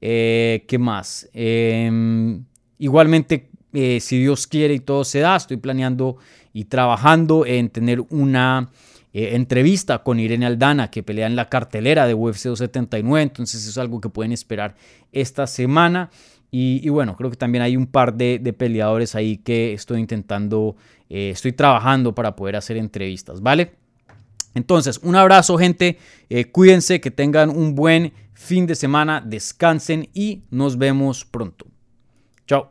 Eh, 0.00 0.64
¿Qué 0.66 0.78
más? 0.78 1.28
Em, 1.32 2.44
igualmente, 2.78 3.50
eh, 3.72 4.00
si 4.00 4.18
Dios 4.18 4.46
quiere 4.46 4.74
y 4.74 4.80
todo 4.80 5.04
se 5.04 5.20
da, 5.20 5.36
estoy 5.36 5.58
planeando 5.58 6.16
y 6.52 6.64
trabajando 6.64 7.46
en 7.46 7.68
tener 7.68 8.00
una 8.10 8.70
eh, 9.12 9.30
entrevista 9.34 10.02
con 10.02 10.18
Irene 10.18 10.46
Aldana 10.46 10.90
que 10.90 11.02
pelea 11.02 11.26
en 11.26 11.36
la 11.36 11.48
cartelera 11.48 12.06
de 12.06 12.14
UFC 12.14 12.44
279, 12.44 13.22
entonces 13.22 13.66
es 13.66 13.78
algo 13.78 14.00
que 14.00 14.08
pueden 14.08 14.32
esperar 14.32 14.74
esta 15.12 15.46
semana. 15.46 16.10
Y, 16.52 16.88
bueno, 16.88 17.14
creo 17.16 17.30
que 17.30 17.36
también 17.36 17.62
hay 17.62 17.76
un 17.76 17.86
par 17.86 18.14
de, 18.14 18.40
peleadores 18.58 19.14
ahí 19.14 19.36
que 19.36 19.72
estoy 19.72 20.00
intentando, 20.00 20.74
eh, 21.10 21.30
estoy 21.30 21.52
trabajando 21.52 22.14
para 22.14 22.34
poder 22.36 22.56
hacer 22.56 22.76
entrevistas, 22.76 23.42
¿vale? 23.42 23.72
Entonces, 24.54 24.98
un 25.02 25.16
abrazo 25.16 25.58
gente, 25.58 25.98
eh, 26.28 26.46
cuídense, 26.46 27.00
que 27.00 27.10
tengan 27.10 27.50
un 27.50 27.74
buen 27.74 28.12
fin 28.32 28.66
de 28.66 28.74
semana, 28.74 29.20
descansen 29.20 30.08
y 30.14 30.44
nos 30.50 30.78
vemos 30.78 31.24
pronto. 31.24 31.66
Chao. 32.46 32.70